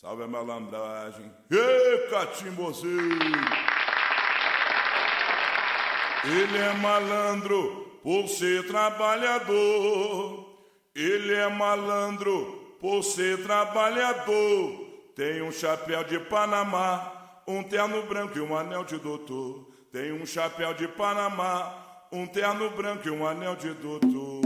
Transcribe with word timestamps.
Salve 0.00 0.22
a 0.22 0.26
malandragem. 0.26 1.30
Ê, 1.50 2.08
catimbozeiro! 2.08 3.18
Ele 6.24 6.56
é 6.56 6.72
malandro 6.72 8.00
por 8.02 8.26
ser 8.26 8.66
trabalhador. 8.66 10.56
Ele 10.94 11.34
é 11.34 11.50
malandro 11.50 12.78
por 12.80 13.02
ser 13.02 13.42
trabalhador. 13.42 14.86
Tem 15.14 15.42
um 15.42 15.52
chapéu 15.52 16.02
de 16.04 16.18
Panamá, 16.18 17.42
um 17.46 17.62
terno 17.62 18.02
branco 18.04 18.38
e 18.38 18.40
um 18.40 18.56
anel 18.56 18.84
de 18.84 18.96
doutor. 18.96 19.68
Tem 19.92 20.14
um 20.14 20.24
chapéu 20.24 20.72
de 20.72 20.88
Panamá, 20.88 22.06
um 22.10 22.26
terno 22.26 22.70
branco 22.70 23.06
e 23.06 23.10
um 23.10 23.26
anel 23.26 23.54
de 23.54 23.74
doutor. 23.74 24.40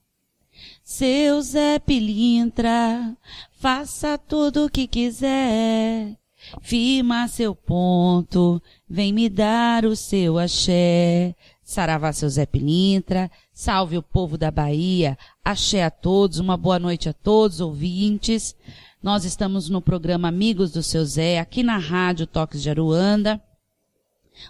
Seu 0.84 1.40
Zé 1.44 1.78
Pilintra, 1.78 3.16
faça 3.52 4.18
tudo 4.18 4.66
o 4.66 4.69
que 4.69 4.88
quiser. 4.88 6.18
Firma 6.63 7.28
seu 7.28 7.53
ponto, 7.53 8.59
vem 8.90 9.13
me 9.13 9.30
dar 9.30 9.86
o 9.86 9.96
seu 9.96 10.40
axé. 10.40 11.36
Saravá 11.63 12.12
seu 12.12 12.28
Zé 12.28 12.48
Pilintra, 12.48 13.30
salve 13.62 13.96
o 13.96 14.02
povo 14.02 14.40
da 14.40 14.50
Bahia, 14.50 15.16
axé 15.46 15.84
a 15.84 15.92
todos, 15.92 16.40
uma 16.40 16.58
boa 16.58 16.80
noite 16.80 17.08
a 17.08 17.14
todos, 17.14 17.62
ouvintes. 17.62 18.56
Nós 19.04 19.24
estamos 19.24 19.70
no 19.70 19.80
programa 19.80 20.30
Amigos 20.30 20.72
do 20.72 20.82
Seu 20.82 21.06
Zé, 21.06 21.38
aqui 21.38 21.62
na 21.62 21.78
Rádio 21.78 22.26
Toques 22.26 22.64
de 22.64 22.72
Aruanda 22.72 23.40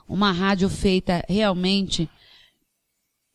uma 0.07 0.31
rádio 0.31 0.69
feita 0.69 1.25
realmente 1.27 2.09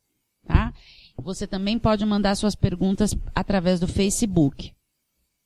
tá? 0.46 0.72
Você 1.16 1.46
também 1.46 1.78
pode 1.78 2.04
mandar 2.04 2.34
suas 2.34 2.54
perguntas 2.54 3.14
através 3.34 3.78
do 3.78 3.86
Facebook. 3.86 4.72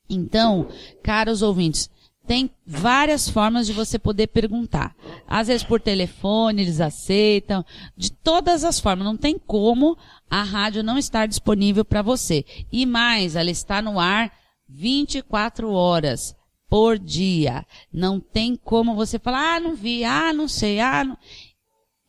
Então, 0.08 0.68
caros 1.02 1.42
ouvintes, 1.42 1.90
tem 2.26 2.50
várias 2.66 3.28
formas 3.28 3.66
de 3.66 3.72
você 3.72 3.98
poder 3.98 4.28
perguntar. 4.28 4.94
Às 5.26 5.48
vezes 5.48 5.62
por 5.62 5.80
telefone 5.80 6.62
eles 6.62 6.80
aceitam, 6.80 7.64
de 7.96 8.10
todas 8.12 8.64
as 8.64 8.80
formas. 8.80 9.04
Não 9.04 9.16
tem 9.16 9.38
como 9.38 9.96
a 10.30 10.42
rádio 10.42 10.82
não 10.82 10.96
estar 10.96 11.26
disponível 11.26 11.84
para 11.84 12.02
você. 12.02 12.44
E 12.72 12.86
mais, 12.86 13.36
ela 13.36 13.50
está 13.50 13.82
no 13.82 14.00
ar 14.00 14.32
24 14.68 15.70
horas 15.70 16.34
por 16.68 16.98
dia. 16.98 17.66
Não 17.92 18.18
tem 18.18 18.56
como 18.56 18.94
você 18.94 19.18
falar, 19.18 19.56
ah, 19.56 19.60
não 19.60 19.74
vi, 19.74 20.04
ah, 20.04 20.32
não 20.32 20.48
sei, 20.48 20.80
ah, 20.80 21.04
não... 21.04 21.18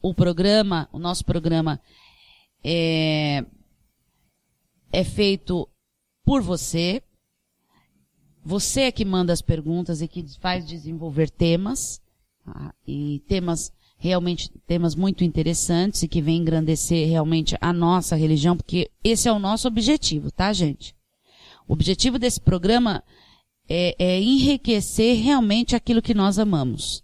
O 0.01 0.13
programa, 0.13 0.87
o 0.93 0.99
nosso 0.99 1.25
programa 1.25 1.81
é, 2.63 3.43
é 4.91 5.03
feito 5.03 5.67
por 6.23 6.41
você. 6.41 7.01
Você 8.45 8.81
é 8.81 8.91
que 8.91 9.03
manda 9.03 9.33
as 9.33 9.41
perguntas 9.41 10.01
e 10.01 10.07
que 10.07 10.23
faz 10.39 10.65
desenvolver 10.67 11.31
temas. 11.31 11.99
Tá? 12.45 12.73
E 12.87 13.23
temas 13.27 13.73
realmente 13.97 14.49
temas 14.67 14.93
muito 14.93 15.23
interessantes 15.23 16.03
e 16.03 16.07
que 16.07 16.21
vem 16.21 16.37
engrandecer 16.37 17.07
realmente 17.07 17.57
a 17.59 17.73
nossa 17.73 18.15
religião, 18.15 18.55
porque 18.55 18.91
esse 19.03 19.27
é 19.27 19.31
o 19.31 19.39
nosso 19.39 19.67
objetivo, 19.67 20.29
tá, 20.29 20.53
gente? 20.53 20.95
O 21.67 21.73
objetivo 21.73 22.19
desse 22.19 22.39
programa 22.39 23.03
é, 23.67 23.95
é 23.97 24.21
enriquecer 24.21 25.23
realmente 25.23 25.75
aquilo 25.75 26.01
que 26.01 26.13
nós 26.13 26.37
amamos. 26.37 27.03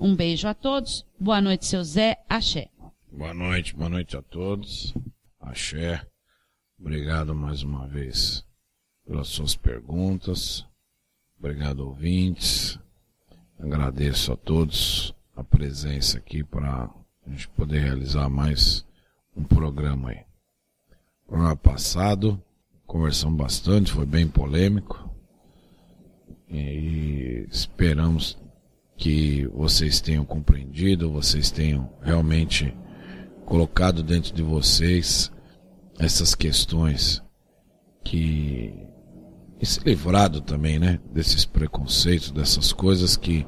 Um 0.00 0.14
beijo 0.16 0.48
a 0.48 0.54
todos. 0.54 1.06
Boa 1.18 1.40
noite, 1.40 1.66
seu 1.66 1.84
Zé. 1.84 2.18
Axé. 2.28 2.68
Boa 3.10 3.34
noite, 3.34 3.76
boa 3.76 3.88
noite 3.90 4.16
a 4.16 4.22
todos. 4.22 4.94
Axé. 5.40 6.04
Obrigado 6.78 7.34
mais 7.34 7.62
uma 7.62 7.86
vez 7.86 8.44
pelas 9.06 9.28
suas 9.28 9.54
perguntas. 9.54 10.66
Obrigado, 11.38 11.86
ouvintes. 11.86 12.78
Agradeço 13.58 14.32
a 14.32 14.36
todos 14.36 15.14
a 15.36 15.44
presença 15.44 16.18
aqui 16.18 16.42
para 16.42 16.90
a 17.26 17.30
gente 17.30 17.48
poder 17.50 17.80
realizar 17.80 18.28
mais 18.28 18.84
um 19.36 19.44
programa 19.44 20.10
aí. 20.10 20.24
Programa 21.26 21.56
passado, 21.56 22.42
conversamos 22.92 23.38
bastante, 23.38 23.90
foi 23.90 24.04
bem 24.04 24.28
polêmico. 24.28 25.10
E 26.46 27.46
esperamos 27.50 28.38
que 28.98 29.46
vocês 29.46 29.98
tenham 29.98 30.26
compreendido, 30.26 31.10
vocês 31.10 31.50
tenham 31.50 31.90
realmente 32.02 32.76
colocado 33.46 34.02
dentro 34.02 34.34
de 34.34 34.42
vocês 34.42 35.32
essas 35.98 36.34
questões 36.34 37.22
que 38.04 38.74
e 39.58 39.64
se 39.64 39.80
livrado 39.84 40.40
também, 40.40 40.78
né, 40.78 41.00
desses 41.12 41.44
preconceitos, 41.46 42.30
dessas 42.32 42.72
coisas 42.72 43.16
que 43.16 43.46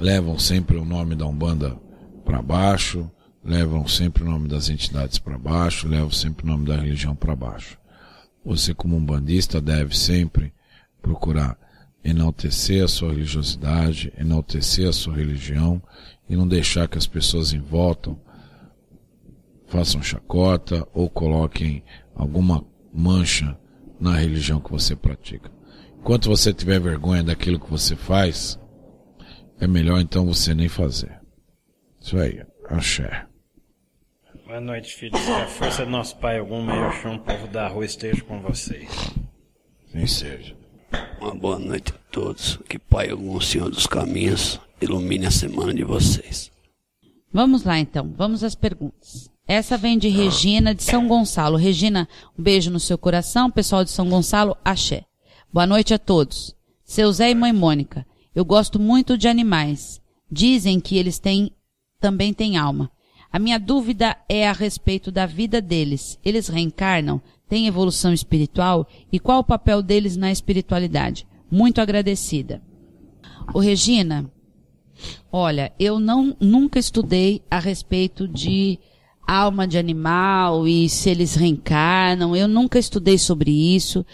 levam 0.00 0.36
sempre 0.38 0.78
o 0.78 0.84
nome 0.84 1.14
da 1.14 1.26
Umbanda 1.26 1.78
para 2.24 2.42
baixo, 2.42 3.08
levam 3.44 3.86
sempre 3.86 4.24
o 4.24 4.26
nome 4.26 4.48
das 4.48 4.68
entidades 4.68 5.18
para 5.18 5.38
baixo, 5.38 5.86
levam 5.86 6.10
sempre 6.10 6.44
o 6.44 6.48
nome 6.48 6.66
da 6.66 6.76
religião 6.76 7.14
para 7.14 7.36
baixo. 7.36 7.83
Você 8.44 8.74
como 8.74 8.96
um 8.96 9.04
bandista 9.04 9.60
deve 9.60 9.96
sempre 9.96 10.52
procurar 11.00 11.58
enaltecer 12.04 12.84
a 12.84 12.88
sua 12.88 13.10
religiosidade, 13.10 14.12
enaltecer 14.18 14.88
a 14.88 14.92
sua 14.92 15.14
religião 15.14 15.82
e 16.28 16.36
não 16.36 16.46
deixar 16.46 16.86
que 16.86 16.98
as 16.98 17.06
pessoas 17.06 17.52
em 17.52 17.60
volta 17.60 18.14
façam 19.66 20.02
chacota 20.02 20.86
ou 20.92 21.08
coloquem 21.08 21.82
alguma 22.14 22.64
mancha 22.92 23.58
na 23.98 24.14
religião 24.14 24.60
que 24.60 24.70
você 24.70 24.94
pratica. 24.94 25.50
Enquanto 25.98 26.28
você 26.28 26.52
tiver 26.52 26.78
vergonha 26.78 27.22
daquilo 27.22 27.58
que 27.58 27.70
você 27.70 27.96
faz, 27.96 28.58
é 29.58 29.66
melhor 29.66 30.00
então 30.00 30.26
você 30.26 30.54
nem 30.54 30.68
fazer. 30.68 31.18
Isso 31.98 32.18
aí, 32.18 32.44
axé. 32.68 33.26
Boa 34.54 34.62
noite, 34.62 34.94
filhos. 34.94 35.20
Que 35.20 35.32
a 35.32 35.48
força 35.48 35.84
do 35.84 35.90
nosso 35.90 36.16
Pai, 36.18 36.38
algum 36.38 36.62
maior 36.62 36.92
chão, 37.02 37.18
povo 37.18 37.48
da 37.48 37.66
rua, 37.66 37.84
esteja 37.84 38.22
com 38.22 38.40
vocês. 38.40 38.88
Sim 39.90 40.06
seja. 40.06 40.56
Uma 41.20 41.34
boa 41.34 41.58
noite 41.58 41.92
a 41.92 41.98
todos. 42.12 42.60
Que 42.68 42.78
Pai, 42.78 43.10
algum 43.10 43.40
Senhor 43.40 43.68
dos 43.68 43.84
caminhos, 43.84 44.60
ilumine 44.80 45.26
a 45.26 45.30
semana 45.32 45.74
de 45.74 45.82
vocês. 45.82 46.52
Vamos 47.32 47.64
lá 47.64 47.80
então, 47.80 48.14
vamos 48.16 48.44
às 48.44 48.54
perguntas. 48.54 49.28
Essa 49.44 49.76
vem 49.76 49.98
de 49.98 50.08
Regina 50.08 50.72
de 50.72 50.84
São 50.84 51.08
Gonçalo. 51.08 51.56
Regina, 51.56 52.08
um 52.38 52.42
beijo 52.44 52.70
no 52.70 52.78
seu 52.78 52.96
coração. 52.96 53.50
Pessoal 53.50 53.82
de 53.82 53.90
São 53.90 54.08
Gonçalo, 54.08 54.56
axé. 54.64 55.04
Boa 55.52 55.66
noite 55.66 55.92
a 55.92 55.98
todos. 55.98 56.54
Seu 56.84 57.10
Zé 57.10 57.28
e 57.28 57.34
mãe 57.34 57.52
Mônica, 57.52 58.06
eu 58.32 58.44
gosto 58.44 58.78
muito 58.78 59.18
de 59.18 59.26
animais. 59.26 60.00
Dizem 60.30 60.78
que 60.78 60.96
eles 60.96 61.18
têm, 61.18 61.50
também 61.98 62.32
têm 62.32 62.56
alma. 62.56 62.88
A 63.34 63.38
minha 63.40 63.58
dúvida 63.58 64.16
é 64.28 64.48
a 64.48 64.52
respeito 64.52 65.10
da 65.10 65.26
vida 65.26 65.60
deles. 65.60 66.20
Eles 66.24 66.46
reencarnam? 66.46 67.20
Têm 67.48 67.66
evolução 67.66 68.12
espiritual? 68.12 68.86
E 69.10 69.18
qual 69.18 69.40
o 69.40 69.44
papel 69.44 69.82
deles 69.82 70.16
na 70.16 70.30
espiritualidade? 70.30 71.26
Muito 71.50 71.80
agradecida. 71.80 72.62
Ô 73.52 73.58
Regina, 73.58 74.30
olha, 75.32 75.72
eu 75.80 75.98
não, 75.98 76.36
nunca 76.38 76.78
estudei 76.78 77.42
a 77.50 77.58
respeito 77.58 78.28
de 78.28 78.78
alma 79.26 79.66
de 79.66 79.78
animal 79.78 80.68
e 80.68 80.88
se 80.88 81.10
eles 81.10 81.34
reencarnam. 81.34 82.36
Eu 82.36 82.46
nunca 82.46 82.78
estudei 82.78 83.18
sobre 83.18 83.50
isso. 83.50 84.06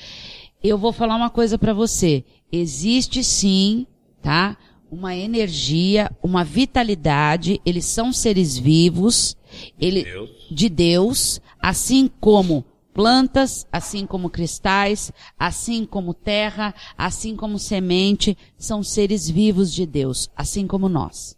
Eu 0.64 0.78
vou 0.78 0.94
falar 0.94 1.16
uma 1.16 1.28
coisa 1.28 1.58
para 1.58 1.74
você. 1.74 2.24
Existe 2.50 3.22
sim, 3.22 3.86
tá? 4.22 4.56
Uma 4.90 5.14
energia, 5.14 6.10
uma 6.22 6.44
vitalidade. 6.44 7.60
Eles 7.64 7.84
são 7.84 8.12
seres 8.12 8.58
vivos, 8.58 9.36
ele, 9.78 10.04
Deus. 10.04 10.30
de 10.50 10.68
Deus, 10.68 11.40
assim 11.60 12.10
como 12.20 12.64
plantas, 12.92 13.66
assim 13.72 14.06
como 14.06 14.28
cristais, 14.28 15.12
assim 15.38 15.84
como 15.86 16.12
terra, 16.12 16.74
assim 16.98 17.36
como 17.36 17.58
semente, 17.58 18.36
são 18.58 18.82
seres 18.82 19.28
vivos 19.28 19.72
de 19.72 19.86
Deus, 19.86 20.28
assim 20.36 20.66
como 20.66 20.88
nós. 20.88 21.36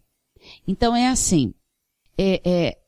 Então 0.67 0.95
é 0.95 1.09
assim. 1.09 1.55
É, 2.19 2.41
é, 2.45 2.79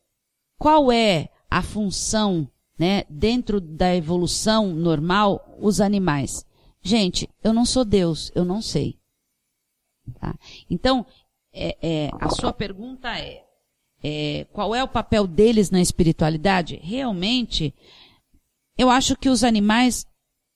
qual 0.58 0.90
é 0.90 1.28
a 1.50 1.62
função, 1.62 2.48
né, 2.78 3.04
dentro 3.08 3.60
da 3.60 3.94
evolução 3.94 4.74
normal, 4.74 5.56
os 5.60 5.80
animais? 5.80 6.44
Gente, 6.82 7.28
eu 7.42 7.52
não 7.52 7.64
sou 7.64 7.84
Deus, 7.84 8.30
eu 8.34 8.44
não 8.44 8.60
sei. 8.60 8.98
Tá? 10.20 10.34
Então, 10.68 11.06
é, 11.52 11.76
é, 11.80 12.10
a 12.20 12.28
sua 12.30 12.52
pergunta 12.52 13.08
é, 13.18 13.44
é, 14.02 14.46
qual 14.52 14.74
é 14.74 14.82
o 14.82 14.88
papel 14.88 15.26
deles 15.26 15.70
na 15.70 15.80
espiritualidade? 15.80 16.78
Realmente, 16.82 17.74
eu 18.76 18.90
acho 18.90 19.16
que 19.16 19.28
os 19.28 19.42
animais 19.44 20.06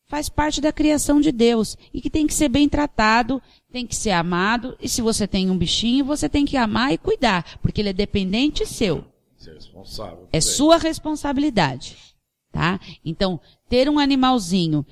faz 0.09 0.29
parte 0.29 0.61
da 0.61 0.73
criação 0.73 1.21
de 1.21 1.31
Deus 1.31 1.77
e 1.93 2.00
que 2.00 2.11
tem 2.11 2.27
que 2.27 2.35
ser 2.35 2.49
bem 2.49 2.69
tratado, 2.69 3.41
tem 3.71 3.87
que 3.87 3.95
ser 3.95 4.11
amado, 4.11 4.77
e 4.81 4.89
se 4.89 5.03
você 5.03 5.27
tem 5.27 5.50
um 5.50 5.59
bichinho, 5.59 6.05
você 6.05 6.29
tem 6.29 6.45
que 6.45 6.56
amar 6.56 6.93
e 6.93 6.99
cuidar, 6.99 7.59
porque 7.61 7.81
ele 7.81 7.91
é 7.91 7.95
dependente 7.95 8.67
seu. 8.67 9.05
Ser 9.37 9.55
responsável. 9.55 10.29
É 10.33 10.41
sua 10.41 10.79
responsabilidade, 10.79 11.97
tá? 12.50 12.81
Então, 13.05 13.41
ter 13.69 13.89
um 13.89 13.99
animalzinho 13.99 14.85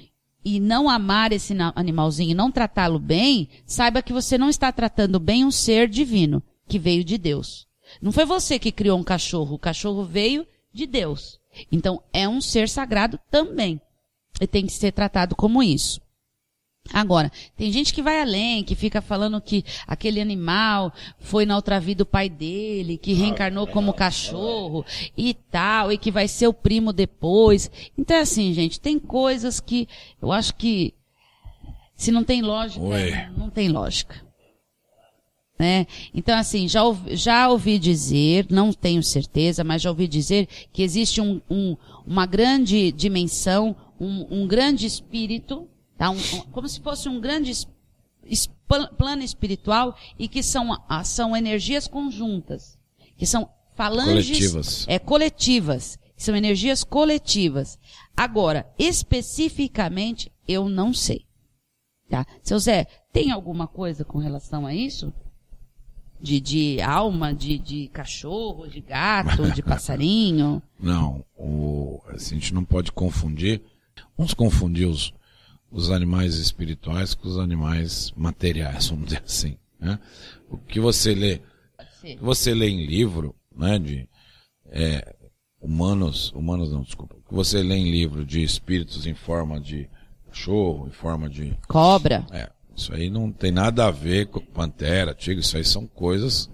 e 0.49 0.61
não 0.61 0.89
amar 0.89 1.33
esse 1.33 1.53
animalzinho, 1.75 2.37
não 2.37 2.53
tratá-lo 2.53 3.01
bem, 3.01 3.49
saiba 3.67 4.01
que 4.01 4.13
você 4.13 4.39
não 4.39 4.49
está 4.49 4.71
tratando 4.71 5.19
bem 5.19 5.45
um 5.45 5.51
ser 5.51 5.89
divino 5.89 6.41
que 6.69 6.79
veio 6.79 7.03
de 7.03 7.19
Deus. 7.19 7.67
Não 8.01 8.13
foi 8.13 8.25
você 8.25 8.57
que 8.57 8.71
criou 8.71 8.97
um 8.97 9.03
cachorro, 9.03 9.57
o 9.57 9.59
cachorro 9.59 10.05
veio 10.05 10.47
de 10.73 10.87
Deus. 10.87 11.41
Então, 11.73 12.01
é 12.13 12.29
um 12.29 12.41
ser 12.41 12.69
sagrado 12.69 13.19
também. 13.29 13.81
E 14.41 14.47
tem 14.47 14.65
que 14.65 14.73
ser 14.73 14.93
tratado 14.93 15.35
como 15.35 15.65
isso. 15.65 16.01
Agora, 16.93 17.31
tem 17.57 17.71
gente 17.73 17.93
que 17.93 18.03
vai 18.03 18.21
além, 18.21 18.63
que 18.65 18.75
fica 18.75 19.01
falando 19.03 19.41
que 19.41 19.65
aquele 19.87 20.21
animal 20.21 20.93
foi 21.19 21.45
na 21.45 21.57
outra 21.57 21.79
vida 21.81 22.03
o 22.03 22.07
pai 22.07 22.29
dele, 22.29 22.97
que 22.99 23.13
reencarnou 23.13 23.67
como 23.67 23.93
cachorro 23.93 24.85
e 25.17 25.35
tal, 25.35 25.93
e 25.93 25.99
que 25.99 26.11
vai 26.11 26.29
ser 26.29 26.47
o 26.47 26.53
primo 26.53 26.93
depois. 26.93 27.71
Então, 27.97 28.17
é 28.17 28.21
assim, 28.21 28.53
gente, 28.55 28.81
tem 28.81 28.99
coisas 28.99 29.61
que 29.61 29.89
eu 30.21 30.33
acho 30.33 30.55
que 30.55 30.95
se 31.95 32.11
não 32.13 32.23
tem 32.25 32.43
lógica, 32.43 32.85
Oi. 32.85 33.13
não 33.37 33.49
tem 33.51 33.69
lógica. 33.69 34.25
Né? 35.59 35.87
Então, 36.13 36.39
assim, 36.39 36.69
já 36.69 36.85
ouvi, 36.85 37.17
já 37.17 37.49
ouvi 37.49 37.79
dizer, 37.79 38.47
não 38.51 38.75
tenho 38.75 39.03
certeza, 39.03 39.65
mas 39.65 39.81
já 39.81 39.89
ouvi 39.89 40.07
dizer 40.07 40.47
que 40.71 40.83
existe 40.83 41.19
um, 41.19 41.41
um- 41.51 41.75
uma 42.07 42.27
grande 42.27 42.93
dimensão, 42.93 43.75
um, 43.99 44.43
um 44.43 44.47
grande 44.47 44.85
espírito, 44.85 45.67
tá? 45.97 46.11
Um- 46.11 46.17
um- 46.17 46.41
como 46.53 46.69
se 46.69 46.81
fosse 46.81 47.09
um 47.09 47.21
grande 47.21 47.51
es- 47.51 47.67
es- 48.25 48.47
pla- 48.69 48.89
plano 48.89 49.23
espiritual 49.23 49.97
e 50.19 50.29
que 50.29 50.43
são, 50.43 50.77
ah, 50.89 51.05
são 51.05 51.37
energias 51.37 51.87
conjuntas, 51.87 52.79
que 53.17 53.27
são 53.27 53.49
falanges 53.75 54.27
Coletivas. 54.39 54.85
é, 54.89 54.99
coletivas, 54.99 55.99
que 56.17 56.23
são 56.23 56.35
energias 56.35 56.83
coletivas. 56.83 57.79
Agora, 58.17 58.67
especificamente, 58.79 60.31
eu 60.49 60.69
não 60.69 60.93
sei. 60.95 61.25
Tá? 62.09 62.25
Seu 62.43 62.59
Zé, 62.59 62.87
tem 63.13 63.31
alguma 63.33 63.67
coisa 63.67 64.05
com 64.05 64.19
relação 64.19 64.65
a 64.67 64.75
isso? 64.75 65.13
De, 66.19 66.41
de 66.41 66.81
alma, 66.81 67.35
de, 67.35 67.59
de 67.59 67.89
cachorro, 67.89 68.67
de 68.67 68.81
gato, 68.81 69.51
de 69.51 69.61
passarinho? 69.63 70.63
Não, 70.81 71.23
o, 71.37 72.01
assim, 72.09 72.37
a 72.37 72.39
gente 72.39 72.55
não 72.55 72.65
pode 72.65 72.91
confundir. 72.93 73.61
Vamos 74.17 74.33
confundir 74.33 74.87
os, 74.89 75.13
os 75.71 75.91
animais 75.91 76.37
espirituais 76.37 77.15
com 77.15 77.29
os 77.29 77.39
animais 77.39 78.13
materiais, 78.17 78.89
vamos 78.89 79.07
dizer 79.07 79.23
assim. 79.25 79.57
Né? 79.79 79.99
O 80.49 80.57
que 80.57 80.81
você 80.81 81.15
lê, 81.15 81.41
que 82.01 82.17
você 82.17 82.55
lê 82.55 82.69
em 82.69 82.87
livro, 82.87 83.35
né, 83.55 83.79
de 83.79 84.09
é, 84.67 85.15
humanos, 85.61 86.33
humanos 86.33 86.73
não, 86.73 86.83
desculpa, 86.83 87.17
o 87.17 87.29
que 87.29 87.35
você 87.35 87.63
lê 87.63 87.77
em 87.77 87.91
livro 87.91 88.25
de 88.25 88.43
espíritos 88.43 89.07
em 89.07 89.15
forma 89.15 89.61
de 89.61 89.89
cachorro, 90.27 90.87
em 90.89 90.93
forma 90.93 91.29
de 91.29 91.57
Cobra? 91.69 92.27
é, 92.31 92.51
isso 92.75 92.93
aí 92.93 93.11
não 93.11 93.33
tem 93.33 93.51
nada 93.51 93.87
a 93.87 93.91
ver 93.91 94.27
com 94.27 94.41
pantera, 94.41 95.15
tigre, 95.15 95.41
isso 95.41 95.57
aí 95.57 95.65
são 95.65 95.87
coisas 95.87 96.51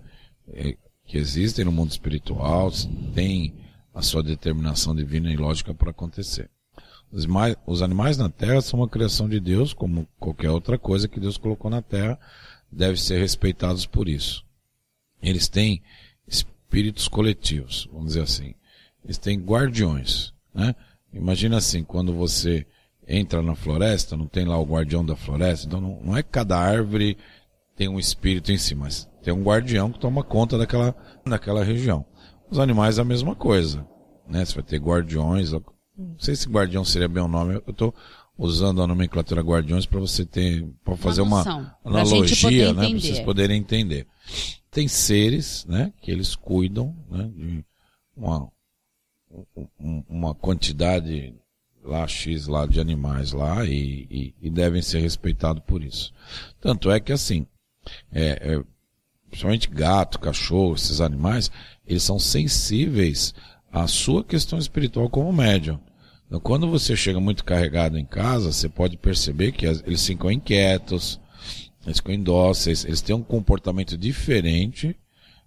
é, 0.49 0.77
que 1.05 1.19
existem 1.19 1.65
no 1.65 1.73
mundo 1.73 1.91
espiritual, 1.91 2.71
tem 3.15 3.55
a 3.95 4.01
sua 4.03 4.23
determinação 4.23 4.95
divina 4.95 5.31
e 5.31 5.37
lógica 5.37 5.75
para 5.75 5.91
acontecer. 5.91 6.49
Os, 7.13 7.27
mais, 7.27 7.55
os 7.67 7.83
animais 7.83 8.17
na 8.17 8.31
Terra 8.31 8.63
são 8.63 8.81
uma 8.81 8.89
criação 8.89 9.29
de 9.29 9.39
Deus, 9.39 9.75
como 9.75 10.09
qualquer 10.19 10.51
outra 10.51 10.79
coisa 10.79 11.07
que 11.07 11.21
Deus 11.21 11.37
colocou 11.37 11.71
na 11.71 11.83
Terra, 11.83 12.19
devem 12.71 12.97
ser 12.97 13.21
respeitados 13.21 13.85
por 13.85 14.09
isso. 14.09 14.43
Eles 15.23 15.47
têm 15.47 15.83
espíritos 16.27 17.09
coletivos, 17.09 17.87
vamos 17.93 18.09
dizer 18.09 18.23
assim. 18.23 18.55
Eles 19.05 19.19
têm 19.19 19.39
guardiões, 19.39 20.33
né? 20.55 20.75
Imagina 21.13 21.59
assim, 21.59 21.85
quando 21.85 22.15
você 22.15 22.67
entra 23.07 23.43
na 23.43 23.55
floresta, 23.55 24.17
não 24.17 24.27
tem 24.27 24.47
lá 24.47 24.57
o 24.57 24.65
guardião 24.65 25.05
da 25.05 25.15
floresta, 25.15 25.67
então 25.67 25.81
não, 25.81 26.17
é 26.17 26.23
que 26.23 26.31
cada 26.31 26.57
árvore 26.57 27.19
tem 27.77 27.89
um 27.89 27.99
espírito 27.99 28.51
em 28.51 28.57
si, 28.57 28.75
mas 28.75 29.07
tem 29.23 29.35
um 29.35 29.43
guardião 29.43 29.93
que 29.93 29.99
toma 29.99 30.25
conta 30.25 30.57
daquela, 30.57 30.95
daquela 31.27 31.63
região. 31.63 32.07
Os 32.51 32.59
animais 32.59 32.99
a 32.99 33.05
mesma 33.05 33.35
coisa, 33.35 33.87
né? 34.27 34.45
Você 34.45 34.55
vai 34.55 34.63
ter 34.63 34.79
guardiões, 34.79 35.53
não 35.97 36.19
sei 36.19 36.35
se 36.37 36.49
guardião 36.49 36.85
seria 36.85 37.09
bem 37.09 37.23
o 37.23 37.29
nome, 37.29 37.55
eu 37.55 37.71
estou 37.71 37.95
usando 38.39 38.83
a 38.83 38.87
nomenclatura 38.87 39.43
guardiões 39.43 39.87
para 39.87 40.01
você 40.01 40.25
ter, 40.25 40.67
para 40.85 40.97
fazer 40.97 41.21
uma, 41.21 41.43
uma 41.85 42.01
analogia, 42.01 42.73
né? 42.73 42.83
Para 42.91 43.01
vocês 43.01 43.21
poderem 43.25 43.59
entender. 43.59 44.07
Tem 44.71 44.89
seres, 44.89 45.65
né? 45.67 45.93
Que 46.01 46.11
eles 46.11 46.35
cuidam, 46.35 46.97
né? 47.11 47.31
De 47.37 47.65
uma, 48.17 48.49
um- 49.79 50.03
uma 50.09 50.35
quantidade 50.35 51.35
lá 51.85 52.07
X 52.07 52.47
lá 52.47 52.67
de 52.67 52.81
animais 52.81 53.33
lá 53.33 53.65
e, 53.67 54.07
e- 54.11 54.35
e 54.41 54.51
devem 54.51 54.81
ser 54.83 55.01
respeitados 55.01 55.63
por 55.67 55.83
isso. 55.83 56.13
Tanto 56.61 56.91
é 56.91 57.01
que 57.01 57.13
assim, 57.13 57.47
é, 58.13 58.55
é, 58.55 58.65
principalmente 59.29 59.69
gato, 59.69 60.19
cachorro, 60.21 60.75
esses 60.75 61.01
animais, 61.01 61.51
eles 61.87 62.03
são 62.03 62.19
sensíveis 62.19 63.35
à 63.73 63.87
sua 63.87 64.23
questão 64.23 64.59
espiritual 64.59 65.09
como 65.09 65.33
médium. 65.33 65.81
Então, 66.27 66.39
quando 66.39 66.69
você 66.69 66.95
chega 66.95 67.19
muito 67.19 67.45
carregado 67.45 67.99
em 67.99 68.05
casa, 68.05 68.53
você 68.53 68.69
pode 68.69 68.97
perceber 68.97 69.53
que 69.53 69.67
eles 69.67 70.07
ficam 70.07 70.31
inquietos, 70.31 71.21
eles 71.85 71.99
ficam 71.99 72.15
indóceis, 72.15 72.85
eles 72.85 73.01
têm 73.01 73.17
um 73.17 73.23
comportamento 73.23 73.97
diferente 73.97 74.97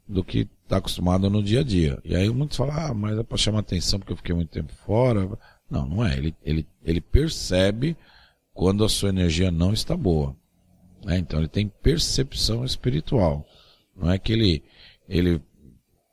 do 0.07 0.23
que 0.23 0.47
está 0.63 0.77
acostumado 0.77 1.29
no 1.29 1.41
dia 1.41 1.61
a 1.61 1.63
dia. 1.63 1.99
E 2.03 2.15
aí 2.15 2.29
muitos 2.29 2.57
falam, 2.57 2.75
ah, 2.75 2.93
mas 2.93 3.17
é 3.17 3.23
para 3.23 3.37
chamar 3.37 3.59
atenção 3.59 3.99
porque 3.99 4.13
eu 4.13 4.17
fiquei 4.17 4.35
muito 4.35 4.49
tempo 4.49 4.73
fora. 4.85 5.29
Não, 5.69 5.87
não 5.87 6.05
é. 6.05 6.17
Ele, 6.17 6.35
ele, 6.43 6.67
ele 6.83 7.01
percebe 7.01 7.95
quando 8.53 8.83
a 8.83 8.89
sua 8.89 9.09
energia 9.09 9.51
não 9.51 9.73
está 9.73 9.95
boa. 9.95 10.35
né? 11.03 11.17
Então 11.17 11.39
ele 11.39 11.47
tem 11.47 11.67
percepção 11.67 12.65
espiritual. 12.65 13.45
Não 13.95 14.11
é 14.11 14.17
que 14.19 14.33
ele, 14.33 14.63
ele, 15.07 15.41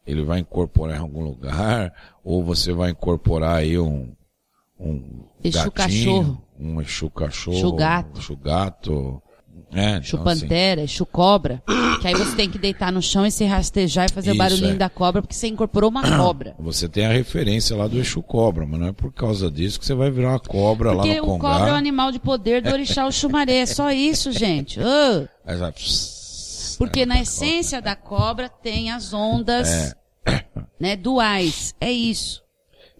ele 0.06 0.22
vai 0.24 0.40
incorporar 0.40 0.96
em 0.96 1.00
algum 1.00 1.22
lugar, 1.22 1.92
ou 2.24 2.42
você 2.44 2.72
vai 2.72 2.90
incorporar 2.90 3.56
aí 3.58 3.78
um, 3.78 4.12
um 4.78 5.24
Exu 5.44 5.70
gatinho, 5.70 5.74
cachorro. 6.22 6.42
um 6.58 6.80
Exu 6.80 7.10
cachorro, 7.10 7.56
Exu 7.58 7.72
gato. 7.72 8.16
um 8.16 8.20
Exu 8.20 8.36
gato. 8.36 9.22
É, 9.74 10.02
Chu 10.02 10.16
então, 10.16 10.28
assim, 10.30 10.40
pantera, 10.42 10.86
chu 10.86 11.06
cobra. 11.06 11.62
Que 12.02 12.08
aí 12.08 12.14
você 12.14 12.36
tem 12.36 12.50
que 12.50 12.58
deitar 12.58 12.92
no 12.92 13.00
chão 13.00 13.24
e 13.24 13.30
se 13.30 13.44
rastejar 13.46 14.04
e 14.06 14.12
fazer 14.12 14.30
o 14.30 14.32
Isso, 14.32 14.38
barulhinho 14.38 14.74
é. 14.74 14.76
da 14.76 14.90
cobra, 14.90 15.22
porque 15.22 15.34
você 15.34 15.46
incorporou 15.46 15.88
uma 15.88 16.02
cobra. 16.18 16.54
Você 16.58 16.88
tem 16.90 17.06
a 17.06 17.12
referência 17.12 17.74
lá 17.74 17.86
do 17.86 17.98
Exu 17.98 18.22
Cobra, 18.22 18.66
mas 18.66 18.78
não 18.78 18.88
é 18.88 18.92
por 18.92 19.10
causa 19.14 19.50
disso 19.50 19.80
que 19.80 19.86
você 19.86 19.94
vai 19.94 20.10
virar 20.10 20.30
uma 20.30 20.40
cobra 20.40 20.92
Porque 20.94 21.14
lá 21.20 21.26
no 21.26 21.34
o 21.34 21.38
cobra 21.38 21.56
é 21.56 21.62
o 21.62 21.64
Congá. 21.66 21.76
animal 21.78 22.12
de 22.12 22.18
poder 22.18 22.60
do 22.60 22.70
orixá 22.70 23.06
o 23.08 23.12
chumaré. 23.12 23.58
É 23.60 23.66
só 23.66 23.90
isso, 23.92 24.30
gente. 24.30 24.78
Ô, 24.78 25.28
Aí 25.46 25.56
vai- 25.56 25.72
porque 26.82 27.06
na 27.06 27.20
essência 27.20 27.80
da 27.80 27.94
cobra 27.94 28.48
tem 28.48 28.90
as 28.90 29.12
ondas 29.14 29.94
né, 30.80 30.96
duais. 30.96 31.72
É 31.80 31.92
isso. 31.92 32.42